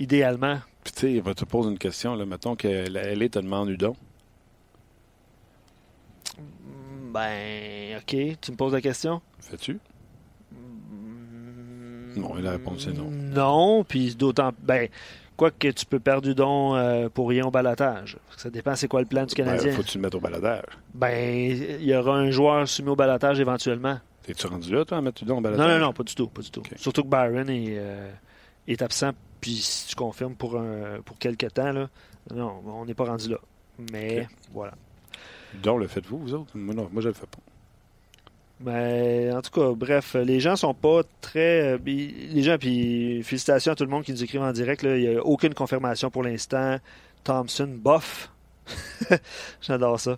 [0.00, 0.58] idéalement.
[0.82, 2.24] Puis tu sais, il va te poser une question, là.
[2.26, 3.94] Mettons que la LA te demande Udon.
[7.12, 8.38] Ben, ok.
[8.40, 9.20] Tu me poses la question?
[9.40, 9.78] Fais-tu?
[12.16, 13.10] Non, la réponse est non.
[13.10, 14.52] Non, puis d'autant.
[14.62, 14.88] Ben,
[15.36, 18.18] quoi que tu peux perdre du don euh, pour rien au balatage.
[18.36, 19.72] Ça dépend c'est quoi le plan du Ben, Canadien.
[19.72, 20.64] faut que tu le mettes au baladage.
[20.94, 23.98] Ben, il y aura un joueur soumis au balatage éventuellement.
[24.24, 25.80] T'es-tu rendu là, toi, à mettre Udon au Non, baladage?
[25.80, 26.28] non, non, pas du tout.
[26.28, 26.62] Pas du tout.
[26.76, 28.10] Surtout que Byron est, euh,
[28.68, 29.10] est absent,
[29.40, 31.88] puis si tu confirmes pour, un, pour quelques temps, là,
[32.32, 33.38] non, on n'est pas rendu là.
[33.90, 34.74] Mais voilà.
[35.54, 36.50] Udon, le faites-vous, vous autres?
[36.56, 37.38] Moi, non, moi, je le fais pas.
[38.60, 41.74] Mais en tout cas, bref, les gens sont pas très.
[41.74, 44.82] euh, les gens, puis félicitations à tout le monde qui nous écrive en direct.
[44.82, 44.96] là.
[44.96, 46.78] Il n'y a aucune confirmation pour l'instant.
[47.24, 48.30] Thompson, bof.
[49.60, 50.16] J'adore ça.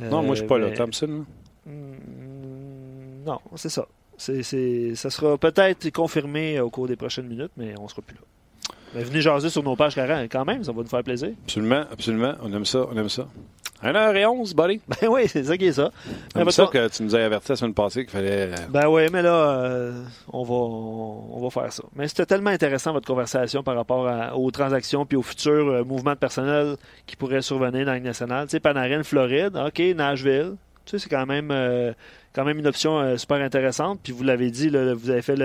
[0.00, 0.68] non, moi, je suis pas là.
[0.70, 1.06] mais- Thompson,
[1.66, 1.72] là?
[1.72, 3.86] Mm, Non, c'est ça.
[4.16, 8.14] C'est, c'est- ça sera peut-être confirmé au cours des prochaines minutes, mais on sera plus
[8.16, 8.22] là.
[8.94, 11.30] Mais venez jaser sur nos pages carré- quand même, ça va nous faire plaisir.
[11.44, 12.34] Absolument, absolument.
[12.42, 13.26] On aime ça, on aime ça.
[13.82, 14.80] 1h11, buddy.
[15.00, 15.90] Ben oui, c'est ça qui est ça.
[16.34, 18.50] Pas ça que tu nous as averti la semaine passée qu'il fallait...
[18.52, 20.02] euh, Ben oui, mais là, euh,
[20.32, 21.82] on, va, on, va faire ça.
[21.96, 25.84] Mais c'était tellement intéressant votre conversation par rapport à- aux transactions puis aux futurs euh,
[25.84, 26.76] mouvements de personnel
[27.06, 28.46] qui pourraient survenir dans la nationale.
[28.46, 30.54] Tu sais, Panarin, Floride, OK, Nashville.
[30.84, 31.92] Tu sais, c'est quand même, euh,
[32.34, 34.00] quand même une option euh, super intéressante.
[34.02, 35.36] Puis vous l'avez dit, là, vous avez fait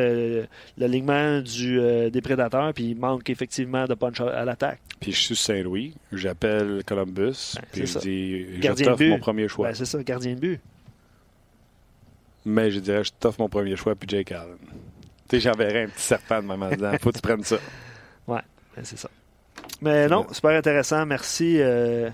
[0.77, 4.80] l'alignement du, euh, des prédateurs, puis il manque effectivement de punch à, à l'attaque.
[4.99, 7.99] Puis je suis Saint-Louis, j'appelle Columbus, Ben, puis je ça.
[7.99, 9.68] dis, je t'offre mon premier choix.
[9.69, 10.59] Ben, c'est ça, gardien de but.
[12.45, 14.55] Mais je dirais, je t'offre mon premier choix, puis Jake Allen.
[15.30, 16.93] Tu sais, j'enverrais un petit serpent de maman dedans.
[17.01, 17.57] Faut que tu prennes ça.
[18.77, 19.09] Ben, c'est ça.
[19.81, 21.03] Mais non, super intéressant.
[21.07, 21.57] Merci.
[21.59, 22.11] euh,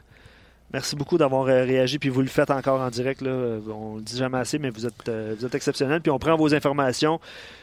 [0.74, 2.00] merci beaucoup d'avoir euh, réagi.
[2.00, 3.22] Puis vous le faites encore en direct.
[3.22, 3.60] Là.
[3.70, 6.02] On le dit jamais assez, mais vous êtes, euh, exceptionnel.
[6.02, 7.20] Puis on prend vos informations.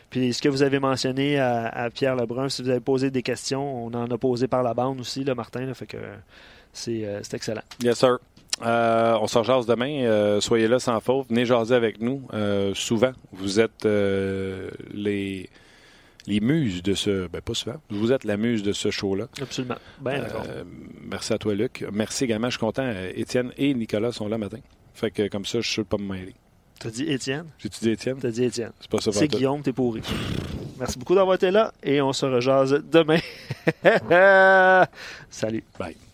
[0.08, 3.86] Puis ce que vous avez mentionné à, Pierre Lebrun, si vous avez posé des questions,
[3.86, 5.72] on en a posé par la bande aussi, là, Martin.
[5.74, 5.98] fait que
[6.72, 7.62] c'est euh, c'est excellent.
[7.82, 8.18] Yes, sir.
[8.62, 10.40] On s'en jase demain.
[10.40, 11.28] Soyez là sans faute.
[11.28, 12.22] Venez jaser avec nous.
[12.74, 13.86] Souvent, vous êtes
[14.92, 15.48] les,
[16.26, 17.28] les muses de ce...
[17.28, 17.76] Ben, pas souvent.
[17.90, 19.28] Vous êtes la muse de ce show-là.
[19.40, 19.76] Absolument.
[20.00, 20.44] Ben d'accord.
[20.48, 20.64] Euh,
[21.02, 21.84] merci à toi, Luc.
[21.92, 22.48] Merci également.
[22.48, 22.90] Je suis content.
[23.14, 24.58] Étienne et Nicolas sont là matin.
[24.94, 26.34] Fait que comme ça, je suis pas me mêler.
[26.78, 27.46] T'as dit Étienne?
[27.58, 28.16] J'ai-tu dit Étienne?
[28.18, 28.72] T'as dit Étienne.
[28.80, 29.28] C'est pas ça C'est.
[29.28, 30.00] Guillaume, t'es pourri.
[30.78, 33.20] Merci beaucoup d'avoir été là et on se rejase demain.
[35.30, 35.62] Salut.
[35.78, 36.09] Bye.